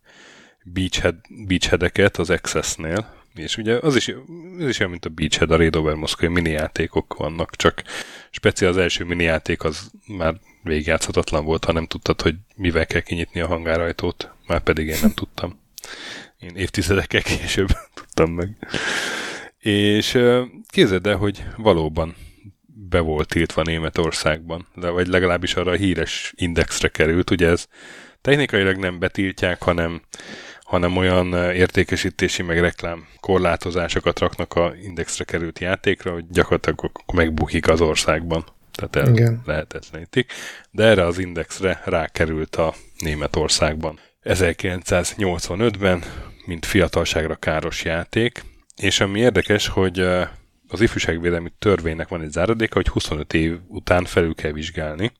[0.64, 1.14] Beachhead,
[1.47, 4.14] Beachheadeket az Access-nél, és ugye az is,
[4.59, 7.82] az is olyan, mint a Beachhead, a Raid over Moscow, mini játékok vannak, csak
[8.31, 13.01] speciál az első mini játék az már végigjátszhatatlan volt, ha nem tudtad, hogy mivel kell
[13.01, 15.60] kinyitni a hangárajtót, már pedig én nem tudtam.
[16.39, 18.56] Én évtizedekkel később tudtam meg.
[19.61, 20.19] És
[20.69, 22.15] képzeld el, hogy valóban
[22.89, 27.31] be volt tiltva Németországban, de vagy legalábbis arra a híres indexre került.
[27.31, 27.66] Ugye ez
[28.20, 30.03] technikailag nem betiltják, hanem,
[30.62, 37.81] hanem olyan értékesítési meg reklám korlátozásokat raknak a indexre került játékra, hogy gyakorlatilag megbukik az
[37.81, 38.45] országban.
[38.73, 39.43] Tehát el Igen.
[39.45, 40.32] lehetetlenítik.
[40.70, 43.99] De erre az indexre rákerült a Németországban.
[44.24, 46.03] 1985-ben,
[46.47, 48.45] mint fiatalságra káros játék,
[48.81, 49.98] és ami érdekes, hogy
[50.69, 55.12] az ifjúságvédelmi törvénynek van egy záradéka, hogy 25 év után felül kell vizsgálni.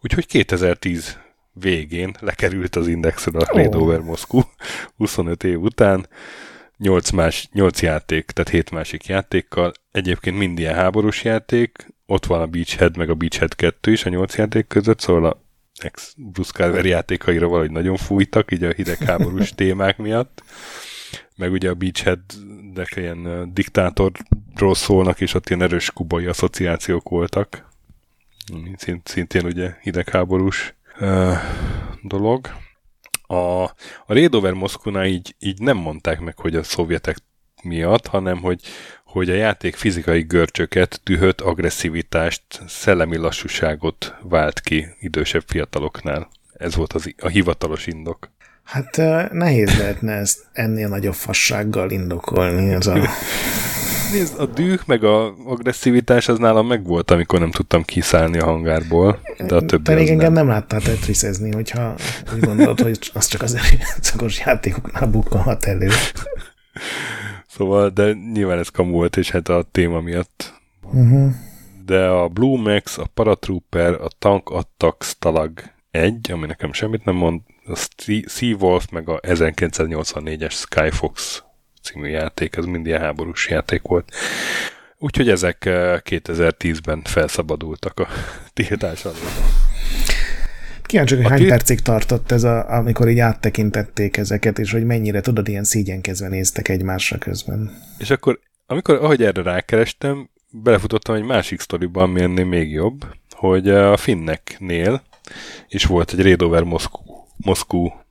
[0.00, 1.18] Úgyhogy 2010
[1.52, 4.40] végén lekerült az indexről a Raid Over Moscow
[4.96, 6.08] 25 év után.
[6.76, 9.72] 8, más, 8 játék, tehát 7 másik játékkal.
[9.92, 11.86] Egyébként mind ilyen háborús játék.
[12.06, 15.42] Ott van a Beachhead, meg a Beachhead 2 is a 8 játék között, szóval a
[15.76, 20.42] ex Bruce Carver játékaira valahogy nagyon fújtak, így a hidegháborús témák miatt.
[21.36, 22.20] Meg ugye a Beachhead
[22.76, 27.68] de ilyen diktátorról szólnak, és ott ilyen erős kubai asszociációk voltak.
[28.76, 31.36] Szint, szintén ugye hidegháborús uh,
[32.02, 32.50] dolog.
[33.26, 33.74] A, a
[34.06, 37.16] Raid over Moszkónál így, így nem mondták meg, hogy a szovjetek
[37.62, 38.60] miatt, hanem hogy,
[39.04, 46.28] hogy a játék fizikai görcsöket, dühöt, agresszivitást, szellemi lassúságot vált ki idősebb fiataloknál.
[46.52, 48.30] Ez volt az, a hivatalos indok.
[48.66, 48.96] Hát
[49.32, 52.72] nehéz lehetne ezt ennél nagyobb fassággal indokolni.
[52.72, 52.98] Ez a...
[54.12, 59.20] Nézd, a düh meg a agresszivitás az nálam megvolt, amikor nem tudtam kiszállni a hangárból,
[59.46, 61.94] de a többi Pedig engem nem, nem láttál tetriszezni, hogyha
[62.34, 65.88] úgy gondolod, hogy az csak az erőszakos játékoknál bukkanhat elő.
[67.48, 70.60] Szóval, de nyilván ez kamu volt, és hát a téma miatt.
[70.82, 71.30] Uh-huh.
[71.84, 75.52] De a Blue Max, a Paratrooper, a Tank Attacks talag
[75.90, 77.88] egy, ami nekem semmit nem mond, a
[78.26, 81.42] Sea-Wolf, meg a 1984-es Skyfox
[81.82, 84.12] című játék, ez mind ilyen háborús játék volt.
[84.98, 88.08] Úgyhogy ezek 2010-ben eh, felszabadultak a
[88.54, 89.16] tiltás alól.
[90.82, 91.50] Kíváncsi, hogy hány tilt...
[91.50, 96.68] percig tartott ez, a, amikor így áttekintették ezeket, és hogy mennyire, tudod, ilyen szígyenkezve néztek
[96.68, 97.82] egymásra közben.
[97.98, 103.68] És akkor, amikor, ahogy erre rákerestem, belefutottam egy másik sztoriba, ami ennél még jobb, hogy
[103.68, 105.02] eh, a finneknél
[105.68, 107.05] is volt egy Raid Over Moszkó,
[107.36, 108.06] Moszkó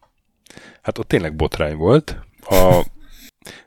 [0.85, 2.17] hát ott tényleg botrány volt.
[2.49, 2.85] A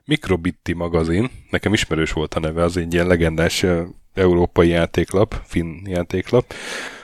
[0.05, 3.65] Microbitti magazin, nekem ismerős volt a neve, az egy ilyen legendás
[4.15, 6.55] európai játéklap, finn játéklap.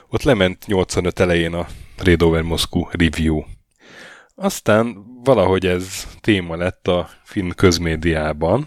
[0.09, 1.67] Ott lement 85 elején a
[1.97, 2.45] Raid Over
[2.91, 3.43] review.
[4.35, 8.67] Aztán valahogy ez téma lett a finn közmédiában,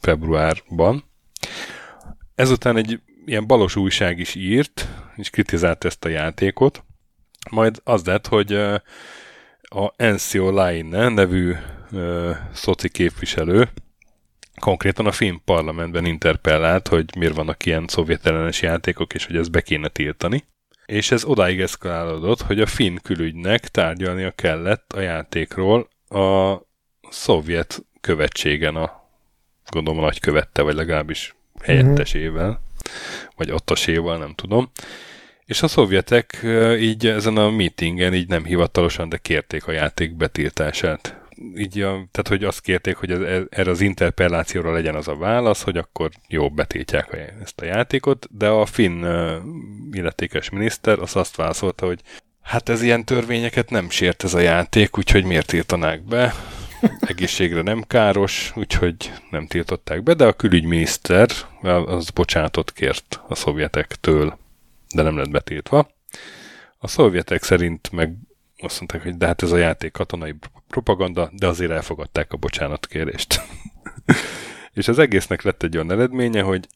[0.00, 1.04] februárban.
[2.34, 6.84] Ezután egy ilyen balos újság is írt, és kritizált ezt a játékot.
[7.50, 8.58] Majd az lett, hogy
[9.74, 11.54] a Enzio Laine nevű
[11.92, 13.68] uh, szoci képviselő
[14.60, 19.60] konkrétan a film parlamentben interpellált, hogy miért vannak ilyen szovjetellenes játékok, és hogy ezt be
[19.60, 20.44] kéne tiltani.
[20.86, 26.56] És ez odáig eszkalálódott, hogy a finn külügynek tárgyalnia kellett a játékról a
[27.10, 29.08] szovjet követségen, a
[29.68, 33.28] gondolom a nagykövette, vagy legalábbis helyettesével, mm-hmm.
[33.36, 34.70] vagy ottaséval, nem tudom.
[35.50, 36.46] És a szovjetek
[36.78, 41.20] így ezen a meetingen így nem hivatalosan, de kérték a játék betiltását.
[41.56, 45.76] Így tehát, hogy azt kérték, hogy ez, erre az interpellációra legyen az a válasz, hogy
[45.76, 49.04] akkor jó, betiltják ezt a játékot, de a finn
[49.92, 52.00] illetékes miniszter az azt válaszolta, hogy
[52.42, 56.34] hát ez ilyen törvényeket nem sért ez a játék, úgyhogy miért tiltanák be?
[57.00, 61.28] Egészségre nem káros, úgyhogy nem tiltották be, de a külügyminiszter
[61.62, 64.38] az bocsánatot kért a szovjetektől
[64.94, 65.90] de nem lett betiltva.
[66.78, 68.14] A szovjetek szerint meg
[68.58, 70.34] azt mondták, hogy de hát ez a játék katonai
[70.68, 73.40] propaganda, de azért elfogadták a bocsánatkérést.
[74.72, 76.66] és az egésznek lett egy olyan eredménye, hogy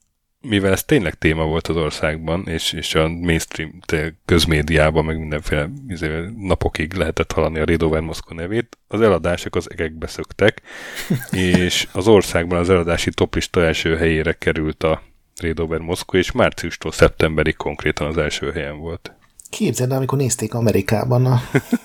[0.40, 3.80] mivel ez tényleg téma volt az országban, és, és a mainstream
[4.24, 10.06] közmédiában, meg mindenféle izé, napokig lehetett hallani a Redover Moszkó nevét, az eladások az egekbe
[10.06, 10.62] szöktek,
[11.30, 15.02] és az országban az eladási toplista első helyére került a
[15.40, 19.12] Redover Moszkó, és márciustól szeptemberig konkrétan az első helyen volt.
[19.50, 21.42] Képzeld, amikor nézték Amerikában a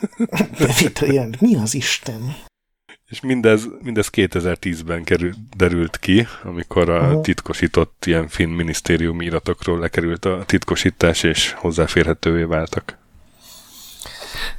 [0.60, 2.36] bevitelen, mi az Isten?
[3.10, 7.22] És mindez, mindez 2010-ben kerül, derült ki, amikor a uh-huh.
[7.22, 12.98] titkosított ilyen finn minisztériumi iratokról lekerült a titkosítás, és hozzáférhetővé váltak.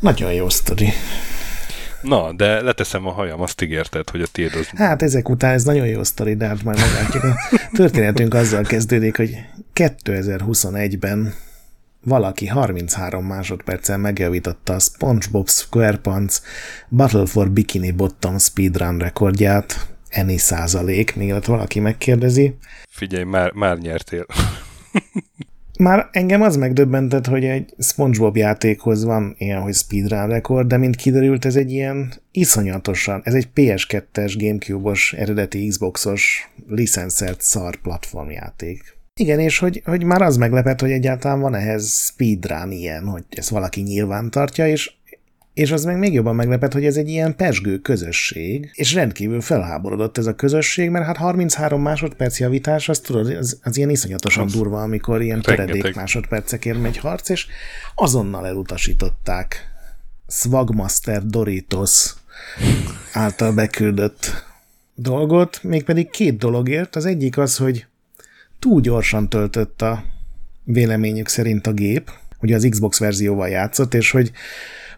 [0.00, 0.92] Nagyon jó sztori.
[2.02, 4.66] Na, de leteszem a hajam, azt ígérted, hogy a tiéd az...
[4.66, 7.24] Hát ezek után ez nagyon jó sztori, de hát majd meglátjuk.
[7.24, 7.36] A
[7.72, 9.36] történetünk azzal kezdődik, hogy
[9.74, 11.34] 2021-ben
[12.04, 16.40] valaki 33 másodpercen megjavította a SpongeBob SquarePants
[16.88, 22.56] Battle for Bikini Bottom speedrun rekordját, ennyi százalék, mielőtt valaki megkérdezi.
[22.88, 24.26] Figyelj, már, már nyertél.
[25.80, 30.96] Már engem az megdöbbentett, hogy egy SpongeBob játékhoz van ilyen, hogy speedrun rekord, de mint
[30.96, 38.98] kiderült, ez egy ilyen iszonyatosan, ez egy PS2-es, Gamecube-os, eredeti Xbox-os licenszert szar platformjáték.
[39.20, 43.48] Igen, és hogy, hogy már az meglepett, hogy egyáltalán van ehhez speedrun ilyen, hogy ezt
[43.48, 44.92] valaki nyilván tartja, és
[45.60, 50.18] és az meg még jobban meglepett, hogy ez egy ilyen pesgő közösség, és rendkívül felháborodott
[50.18, 54.52] ez a közösség, mert hát 33 másodperc javítás, az tudod, az, az ilyen iszonyatosan az
[54.52, 57.46] durva, amikor ilyen töredék másodpercekért megy harc, és
[57.94, 59.70] azonnal elutasították
[60.28, 62.14] Swagmaster Doritos
[63.12, 64.44] által beküldött
[64.94, 66.96] dolgot, mégpedig két dologért.
[66.96, 67.86] Az egyik az, hogy
[68.58, 70.04] túl gyorsan töltött a
[70.64, 74.32] véleményük szerint a gép, hogy az Xbox verzióval játszott, és hogy,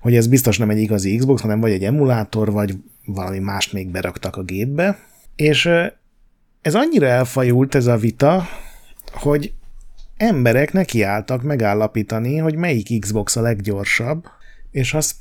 [0.02, 2.74] hogy ez biztos nem egy igazi Xbox, hanem vagy egy emulátor, vagy
[3.04, 4.98] valami mást még beraktak a gépbe.
[5.36, 5.68] És
[6.62, 8.48] ez annyira elfajult ez a vita,
[9.12, 9.52] hogy
[10.16, 14.24] emberek nekiálltak megállapítani, hogy melyik Xbox a leggyorsabb,
[14.70, 15.14] és az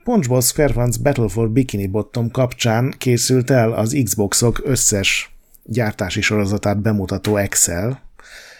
[0.00, 7.36] SpongeBob SquarePants Battle for Bikini Bottom kapcsán készült el az Xboxok összes gyártási sorozatát bemutató
[7.36, 8.07] Excel,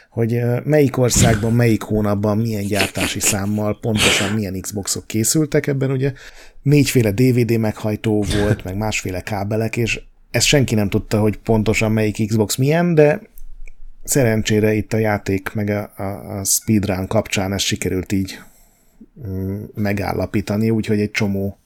[0.08, 5.66] hogy melyik országban, melyik hónapban, milyen gyártási számmal pontosan milyen Xboxok készültek.
[5.66, 6.12] Ebben ugye
[6.62, 12.26] négyféle DVD meghajtó volt, meg másféle kábelek, és ezt senki nem tudta, hogy pontosan melyik
[12.26, 13.20] Xbox milyen, de
[14.04, 18.38] szerencsére itt a játék meg a, a, a speedrun kapcsán ezt sikerült így
[19.26, 21.58] mm, megállapítani, úgyhogy egy csomó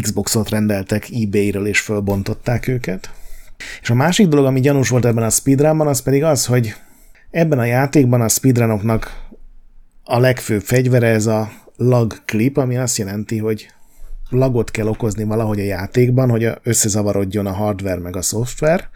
[0.00, 3.10] Xboxot rendeltek eBay-ről és fölbontották őket.
[3.82, 6.74] És a másik dolog, ami gyanús volt ebben a speedrunban, az pedig az, hogy
[7.30, 9.28] ebben a játékban a speedrunoknak
[10.04, 13.70] a legfőbb fegyvere ez a lag clip, ami azt jelenti, hogy
[14.28, 18.88] lagot kell okozni valahogy a játékban, hogy összezavarodjon a hardware meg a szoftver,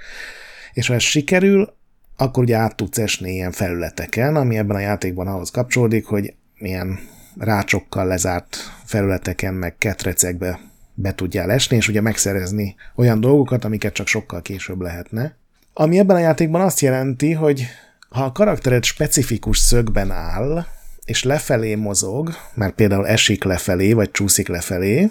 [0.73, 1.75] és ha ez sikerül,
[2.17, 6.99] akkor ugye át tudsz esni ilyen felületeken, ami ebben a játékban ahhoz kapcsolódik, hogy milyen
[7.39, 10.61] rácsokkal lezárt felületeken, meg ketrecekbe
[10.95, 15.37] be tudjál esni, és ugye megszerezni olyan dolgokat, amiket csak sokkal később lehetne.
[15.73, 17.67] Ami ebben a játékban azt jelenti, hogy
[18.15, 20.65] ha a karaktered specifikus szögben áll,
[21.05, 25.11] és lefelé mozog, mert például esik lefelé, vagy csúszik lefelé,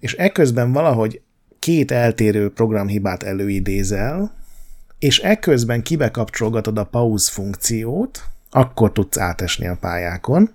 [0.00, 1.20] és ekközben valahogy
[1.58, 4.34] két eltérő programhibát előidézel,
[4.98, 10.50] és ekközben kibekapcsolgatod a pause funkciót, akkor tudsz átesni a pályákon,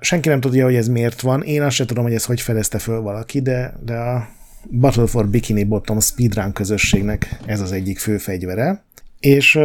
[0.00, 1.42] senki nem tudja, hogy ez miért van.
[1.42, 4.28] Én azt sem tudom, hogy ez hogy fedezte föl valaki, de, de a
[4.70, 8.82] Battle for Bikini Bottom speedrun közösségnek ez az egyik fő fegyvere.
[9.20, 9.58] És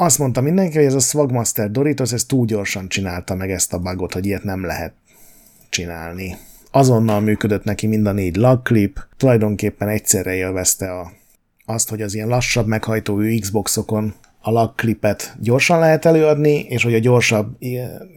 [0.00, 3.78] azt mondta mindenki, hogy ez a Swagmaster Doritos, ez túl gyorsan csinálta meg ezt a
[3.78, 4.92] bugot, hogy ilyet nem lehet
[5.68, 6.36] csinálni.
[6.70, 11.12] Azonnal működött neki mind a négy clip, tulajdonképpen egyszerre élvezte a,
[11.64, 16.98] azt, hogy az ilyen lassabb meghajtójú Xboxokon a lagklipet gyorsan lehet előadni, és hogy a
[16.98, 17.56] gyorsabb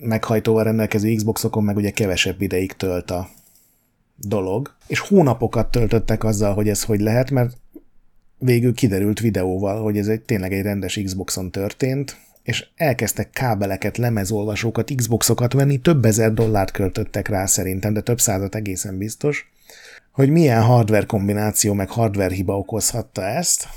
[0.02, 3.30] meghajtóval rendelkező Xboxokon meg ugye kevesebb ideig tölt a
[4.16, 4.76] dolog.
[4.88, 7.58] És hónapokat töltöttek azzal, hogy ez hogy lehet, mert
[8.44, 14.92] végül kiderült videóval, hogy ez egy tényleg egy rendes Xboxon történt, és elkezdtek kábeleket, lemezolvasókat,
[14.96, 19.52] Xboxokat venni, több ezer dollárt költöttek rá szerintem, de több százat egészen biztos,
[20.12, 23.68] hogy milyen hardware kombináció meg hardware hiba okozhatta ezt,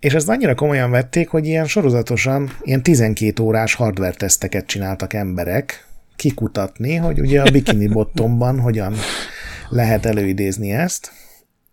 [0.00, 5.86] és ezt annyira komolyan vették, hogy ilyen sorozatosan, ilyen 12 órás hardware teszteket csináltak emberek,
[6.16, 8.94] kikutatni, hogy ugye a bikini bottomban hogyan
[9.68, 11.12] lehet előidézni ezt.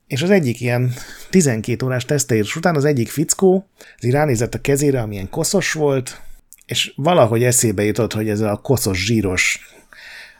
[0.07, 0.93] És az egyik ilyen
[1.29, 6.21] 12 órás tesztelés után az egyik fickó az ránézett a kezére, amilyen koszos volt,
[6.65, 9.59] és valahogy eszébe jutott, hogy ez a koszos, zsíros,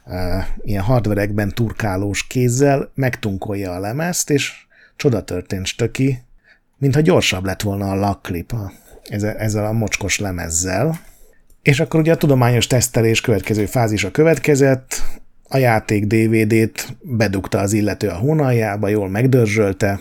[0.06, 4.54] uh, ilyen hardverekben turkálós kézzel megtunkolja a lemezt, és
[4.96, 6.24] csoda történt stöki,
[6.78, 8.72] mintha gyorsabb lett volna a lakklip a
[9.38, 11.00] ezzel a mocskos lemezzel.
[11.62, 15.02] És akkor ugye a tudományos tesztelés következő fázisa következett,
[15.47, 19.99] a játék DVD-t bedugta az illető a hónaljába, jól megdörzsölte,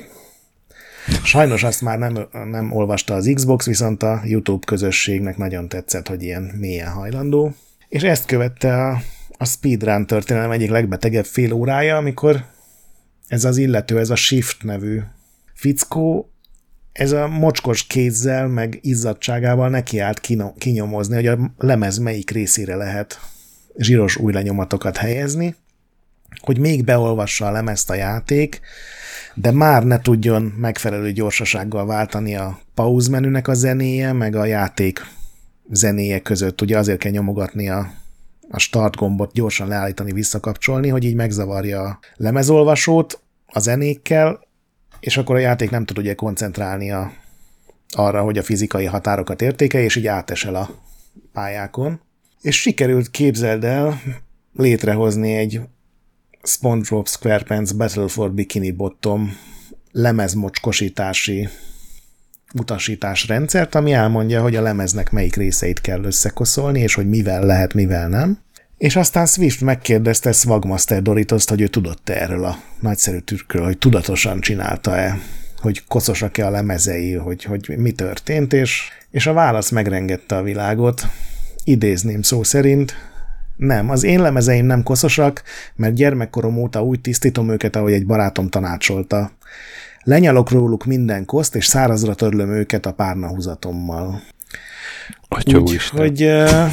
[1.23, 6.23] Sajnos azt már nem, nem olvasta az Xbox, viszont a YouTube közösségnek nagyon tetszett, hogy
[6.23, 7.55] ilyen mélyen hajlandó.
[7.89, 9.03] És ezt követte a,
[9.39, 12.45] a speedrun történelem egyik legbetegebb fél órája, amikor
[13.29, 15.01] ez az illető, ez a Shift nevű
[15.55, 16.31] fickó,
[16.93, 20.21] ez a mocskos kézzel, meg izzadságával nekiállt
[20.59, 23.21] kinyomozni, hogy a lemez melyik részére lehet
[23.77, 25.55] zsíros új lenyomatokat helyezni,
[26.41, 28.61] hogy még beolvassa a lemezt a játék,
[29.35, 35.07] de már ne tudjon megfelelő gyorsasággal váltani a pause menünek a zenéje, meg a játék
[35.71, 36.61] zenéje között.
[36.61, 37.91] Ugye azért kell nyomogatni a,
[38.51, 44.41] a start gombot, gyorsan leállítani, visszakapcsolni, hogy így megzavarja a lemezolvasót a zenékkel,
[45.01, 47.13] és akkor a játék nem tud ugye koncentrálni a,
[47.91, 50.71] arra, hogy a fizikai határokat értékelje, és így átesel a
[51.33, 52.01] pályákon.
[52.45, 54.01] És sikerült, képzeld el,
[54.57, 55.61] létrehozni egy
[56.43, 59.37] SpongeBob SquarePants Battle for Bikini Bottom
[59.93, 61.49] lemezmocskosítási
[62.55, 67.75] utasítás rendszert, ami elmondja, hogy a lemeznek melyik részeit kell összekoszolni, és hogy mivel lehet,
[67.75, 68.39] mivel nem.
[68.79, 74.41] És aztán Swift megkérdezte Swagmaster Doritoszt, hogy ő tudott-e erről a nagyszerű türkről, hogy tudatosan
[74.41, 75.19] csinálta-e,
[75.57, 81.03] hogy koszosak-e a lemezei, hogy, hogy mi történt, és, és a válasz megrengette a világot.
[81.65, 82.95] Idézném szó szerint,
[83.57, 85.43] nem, az én lemezeim nem koszosak,
[85.77, 89.33] mert gyermekkorom óta úgy tisztítom őket, ahogy egy barátom tanácsolta.
[90.03, 94.23] Lenyalok róluk minden koszt, és szárazra törlöm őket a párnahúzatommal.
[95.29, 96.71] Atya úgy, hogy uh,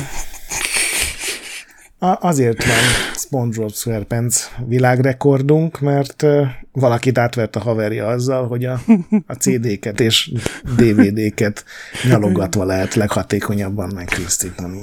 [2.04, 6.26] azért van SpongeBob SquarePants világrekordunk, mert
[6.72, 8.80] valakit átvert a haverja azzal, hogy a,
[9.28, 10.32] a CD-ket és
[10.64, 11.66] DVD-ket
[12.04, 14.82] nyalogatva lehet leghatékonyabban megtisztítani.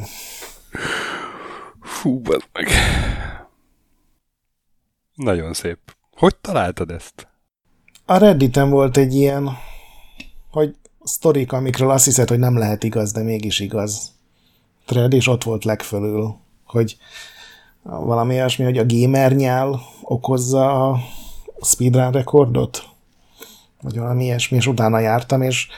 [1.81, 2.23] Fú,
[2.53, 2.69] meg.
[5.15, 5.79] Nagyon szép.
[6.11, 7.29] Hogy találtad ezt?
[8.05, 9.49] A Redditen volt egy ilyen,
[10.51, 10.75] hogy
[11.05, 14.13] sztorik, amikről azt hiszed, hogy nem lehet igaz, de mégis igaz.
[14.87, 16.97] Thread, és ott volt legfölül, hogy
[17.83, 20.99] valami olyasmi, hogy a gamer nyál okozza a
[21.63, 22.85] speedrun rekordot,
[23.81, 25.69] vagy valami ilyesmi, és utána jártam, és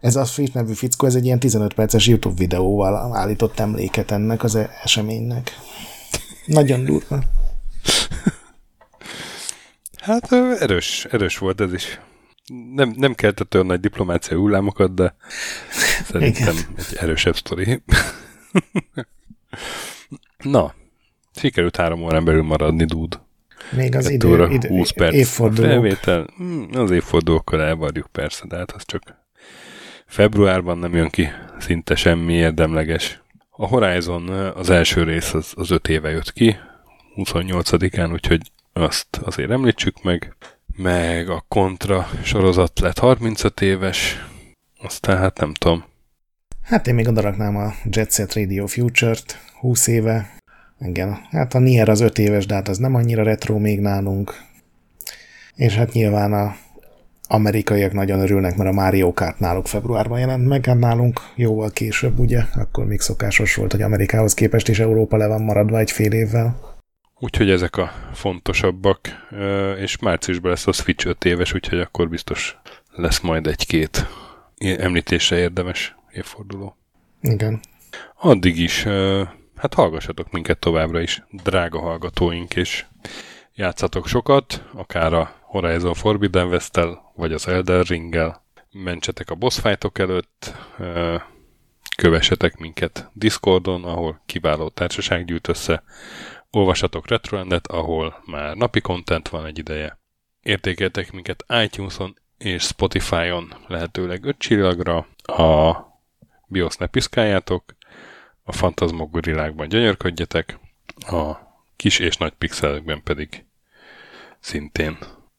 [0.00, 4.42] ez a Fit nevű fickó, ez egy ilyen 15 perces YouTube videóval állított emléket ennek
[4.44, 5.58] az eseménynek.
[6.46, 7.18] Nagyon durva.
[9.96, 12.00] Hát erős, erős volt ez is.
[12.74, 15.14] Nem, nem keltett olyan nagy diplomáciai hullámokat, de
[16.04, 17.82] szerintem egy erősebb sztori.
[20.44, 20.74] Na,
[21.34, 23.20] sikerült három órán belül maradni, dúd.
[23.70, 25.70] Még az idő, idő, 20 perc évfordulók.
[25.70, 29.02] Felvétel, hmm, az évfordulókkal elvarjuk persze, de hát az csak
[30.06, 31.28] Februárban nem jön ki
[31.58, 33.22] szinte semmi érdemleges.
[33.50, 36.56] A Horizon az első rész az, az öt éve jött ki,
[37.16, 38.40] 28-án, úgyhogy
[38.72, 40.36] azt azért említsük meg.
[40.76, 44.26] Meg a Contra sorozat lett 35 éves,
[44.82, 45.84] aztán hát nem tudom.
[46.68, 50.30] Hát én még odaraknám a Jet Set Radio Future-t, 20 éve.
[50.80, 54.34] Igen, hát a Nier az 5 éves, de hát az nem annyira retro még nálunk.
[55.54, 56.56] És hát nyilván a
[57.28, 62.18] amerikaiak nagyon örülnek, mert a Mario Kart náluk februárban jelent meg, hát nálunk jóval később,
[62.18, 66.12] ugye, akkor még szokásos volt, hogy Amerikához képest is Európa le van maradva egy fél
[66.12, 66.76] évvel.
[67.18, 69.00] Úgyhogy ezek a fontosabbak,
[69.80, 72.56] és márciusban lesz a Switch 5 éves, úgyhogy akkor biztos
[72.94, 74.06] lesz majd egy-két
[74.58, 76.76] említésre érdemes évforduló.
[77.20, 77.60] Igen.
[78.14, 78.82] Addig is,
[79.56, 82.84] hát hallgassatok minket továbbra is, drága hallgatóink, és
[83.54, 86.80] játszatok sokat, akár a Horizon Forbidden west
[87.14, 88.46] vagy az Elden Ring-el.
[88.72, 90.54] Mentsetek a boss fightok előtt,
[91.96, 95.82] kövessetek minket Discordon, ahol kiváló társaság gyűjt össze,
[96.50, 99.98] olvassatok Retroendet, ahol már napi content van egy ideje.
[100.42, 105.76] Értékeltek minket iTunes-on és Spotify-on lehetőleg 5 csillagra, a
[106.48, 107.64] BIOS ne piszkáljátok,
[108.42, 110.58] a Fantasmok gorillákban gyönyörködjetek,
[110.96, 111.36] a
[111.76, 113.44] kis és nagy pixelekben pedig
[114.40, 114.98] szintén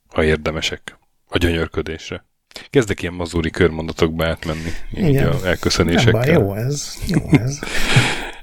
[0.10, 2.24] ha érdemesek a gyönyörködésre.
[2.70, 6.12] Kezdek ilyen mazúri körmondatokba átmenni, így a elköszönésekkel.
[6.12, 7.60] Baj, jó ez, jó ez.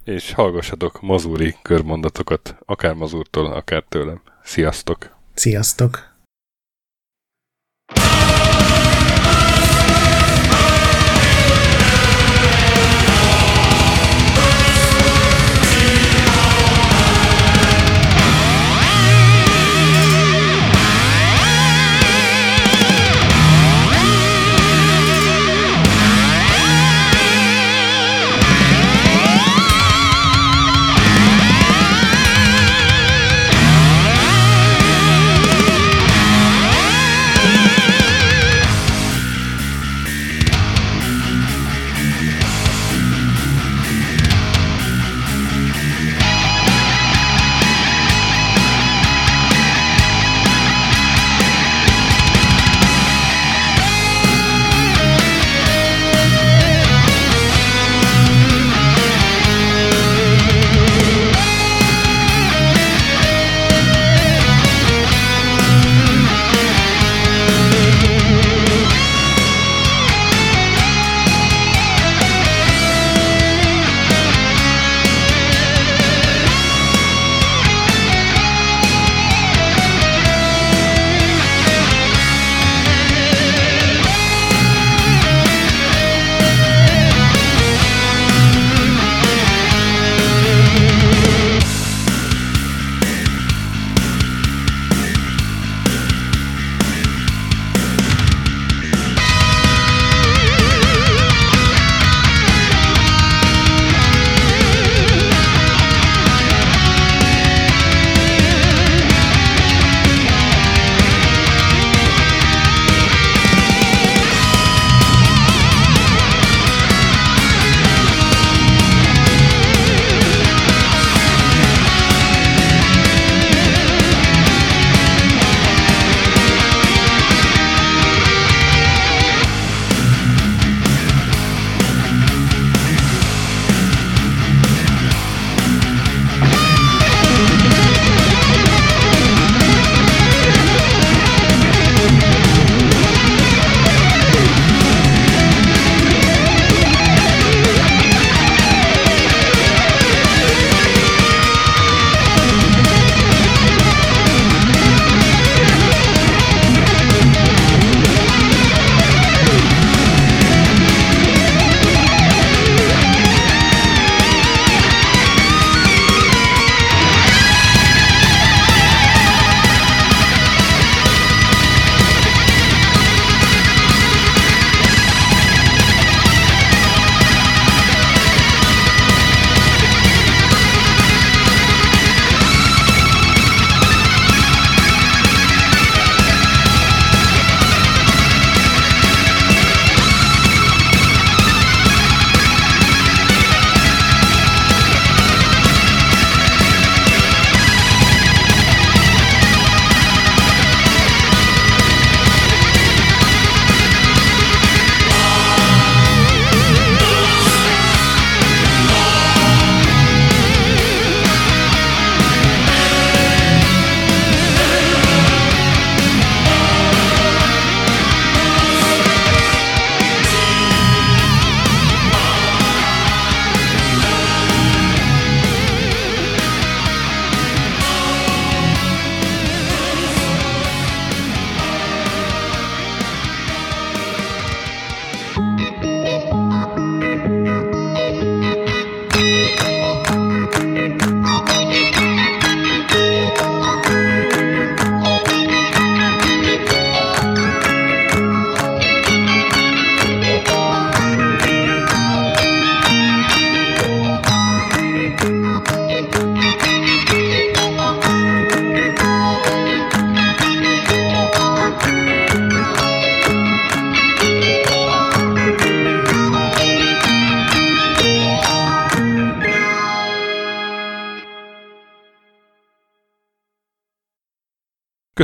[0.05, 4.22] És hallgassatok mazúri körmondatokat, akár mazúrtól, akár tőlem.
[4.43, 5.16] Sziasztok!
[5.34, 6.14] Sziasztok!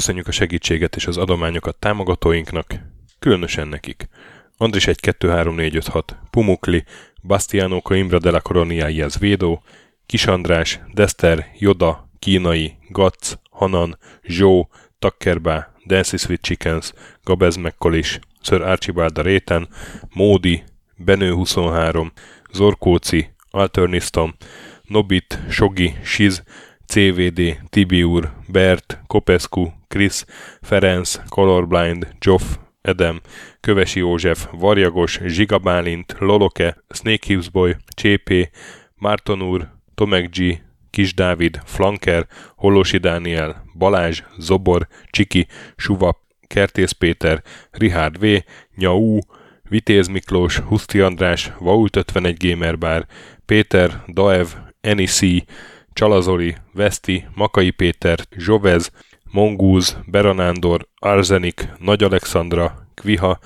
[0.03, 2.75] Köszönjük a segítséget és az adományokat támogatóinknak,
[3.19, 4.09] különösen nekik.
[4.57, 6.85] Andris 1 2 3 4 5 6, Pumukli,
[7.23, 9.63] Bastiano Coimbra de la Coronia Védó,
[10.07, 14.69] Kis András, Dester, Joda, Kínai, Gatz, Hanan, Zsó,
[14.99, 16.93] Takkerbá, Dancy Sweet Chickens,
[17.25, 19.69] Gabez Mekkolis, Sir Archibald a Réten,
[20.15, 20.63] Módi,
[20.97, 22.13] Benő 23,
[22.53, 24.35] Zorkóci, Alternisztom,
[24.83, 26.43] Nobit, Sogi, Siz,
[26.87, 30.25] CVD, Tibiur, Bert, Kopescu, Chris,
[30.61, 32.43] Ferenc, Colorblind, Joff,
[32.81, 33.21] Edem,
[33.61, 38.51] Kövesi József, Varjagos, Zsigabálint, Loloke, Snake Hips Boy, Csépé,
[38.97, 45.47] Márton úr, Tomek G, Kis Dávid, Flanker, Hollosi Dániel, Balázs, Zobor, Csiki,
[45.77, 48.27] Suva, Kertész Péter, Richard V,
[48.77, 49.19] Nyau,
[49.63, 53.07] Vitéz Miklós, Huszti András, Vault 51 Gamer Bar,
[53.47, 54.47] Péter, Daev,
[54.81, 55.45] Enisi,
[55.93, 58.91] Csalazoli, Veszti, Makai Péter, Zsovez,
[59.33, 63.39] Mongúz, Beranándor, Arzenik, Nagy Alexandra, Kviha,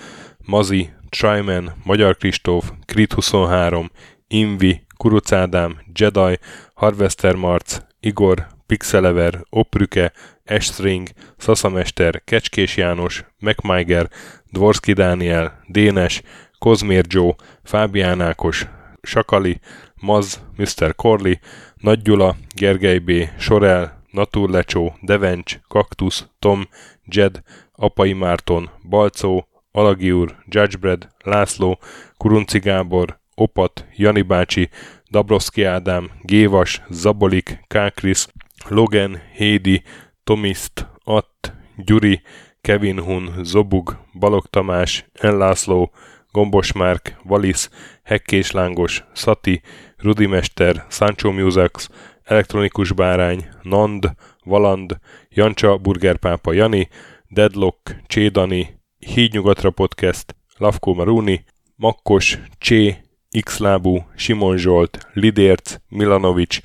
[0.45, 3.91] Mazi, Tryman, Magyar Kristóf, Krit 23,
[4.29, 6.39] Invi, Kuruc Ádám, Jedi,
[6.75, 10.13] Harvester Marc, Igor, Pixelever, Oprüke,
[10.45, 14.11] Estring, Szaszamester, Kecskés János, MacMiger,
[14.51, 16.23] Dvorski Dániel, Dénes,
[16.59, 17.35] Kozmér Joe,
[17.65, 18.67] Fábián Ákos,
[19.03, 19.61] Sakali,
[20.01, 20.95] Maz, Mr.
[20.95, 21.39] Corley,
[21.75, 26.69] Nagy Gyula, Gergely B., Sorel, Naturlecsó, Devencs, Kaktusz, Tom,
[27.05, 31.79] Jed, Apai Márton, Balcó, Alagi úr, Judgebred, László,
[32.17, 34.69] Kurunci Gábor, Opat, Jani bácsi,
[35.11, 38.27] Dabroszki Ádám, Gévas, Zabolik, Kákris,
[38.69, 39.83] Logan, Hédi,
[40.25, 42.23] Tomiszt, Att, Gyuri,
[42.61, 45.91] Kevin Hun, Zobug, Balog Tamás, Enlászló,
[46.31, 47.71] Gombos Márk, Valisz,
[48.03, 49.63] Hekkés Lángos, Szati,
[49.97, 51.89] Rudimester, Sancho Musax,
[52.27, 54.11] Elektronikus Bárány, Nand,
[54.45, 54.99] Valand,
[55.29, 56.89] Jancsa, Burgerpápa Jani,
[57.29, 61.45] Deadlock, Csédani, Hídnyugatra Podcast, Lavko Maruni,
[61.77, 62.97] Makkos, Csé,
[63.41, 66.59] Xlábú, Simon Zsolt, Lidérc, Milanovic,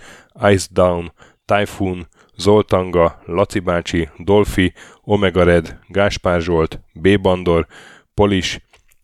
[0.51, 1.13] Ice Down,
[1.45, 2.07] Typhoon,
[2.38, 7.21] Zoltanga, Laci bácsi, Dolfi, Omega Red, Gáspár Zsolt, B.
[7.21, 7.67] Bandor,
[8.13, 8.59] Polis,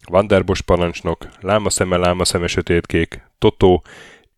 [0.09, 3.83] Vanderbos parancsnok, Lámaszeme, Lámaszeme sötétkék, Totó,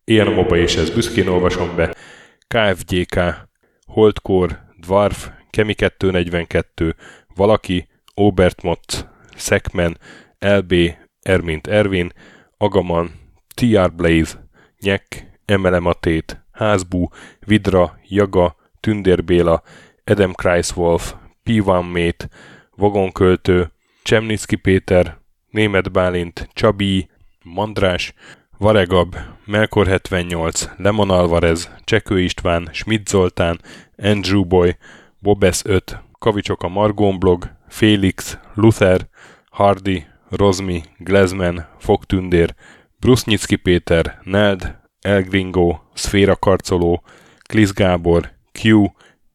[0.10, 1.96] Ilyen a moba és ez büszkén olvasom be,
[2.48, 3.20] KFGK,
[3.86, 6.96] Holdkor, Dwarf, Kemi 242,
[7.36, 9.06] Valaki, Obert Motz,
[9.36, 9.98] Szekmen,
[10.40, 10.74] LB,
[11.22, 12.14] Ermint Ervin,
[12.58, 13.12] Agaman,
[13.54, 14.50] TR Blaze,
[14.80, 17.08] Nyek, Emelematét, Házbú,
[17.40, 19.64] Vidra, Jaga, Tündér Béla,
[20.04, 21.14] Edem Kreiswolf,
[21.46, 22.30] P1 Mate,
[22.76, 23.72] Vagonköltő,
[24.04, 25.18] Csemnicki Péter,
[25.50, 27.10] Német Bálint, Csabi,
[27.44, 28.14] Mandrás,
[28.60, 29.16] Varegab,
[29.46, 33.62] Melkor 78, Lemon Alvarez, Csekő István, Schmidt Zoltán,
[33.98, 34.78] Andrew Boy,
[35.20, 39.10] Bobesz 5, Kavicsok a Margón blog, Félix, Luther,
[39.52, 42.56] Hardy, Rozmi, Glezman, Fogtündér,
[42.98, 47.04] Brusznyicki Péter, Neld, Elgringo, Szféra Karcoló,
[47.42, 48.32] Klisz Gábor,
[48.64, 48.86] Q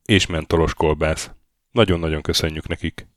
[0.04, 1.30] és Mentolos Kolbász.
[1.70, 3.13] Nagyon-nagyon köszönjük nekik!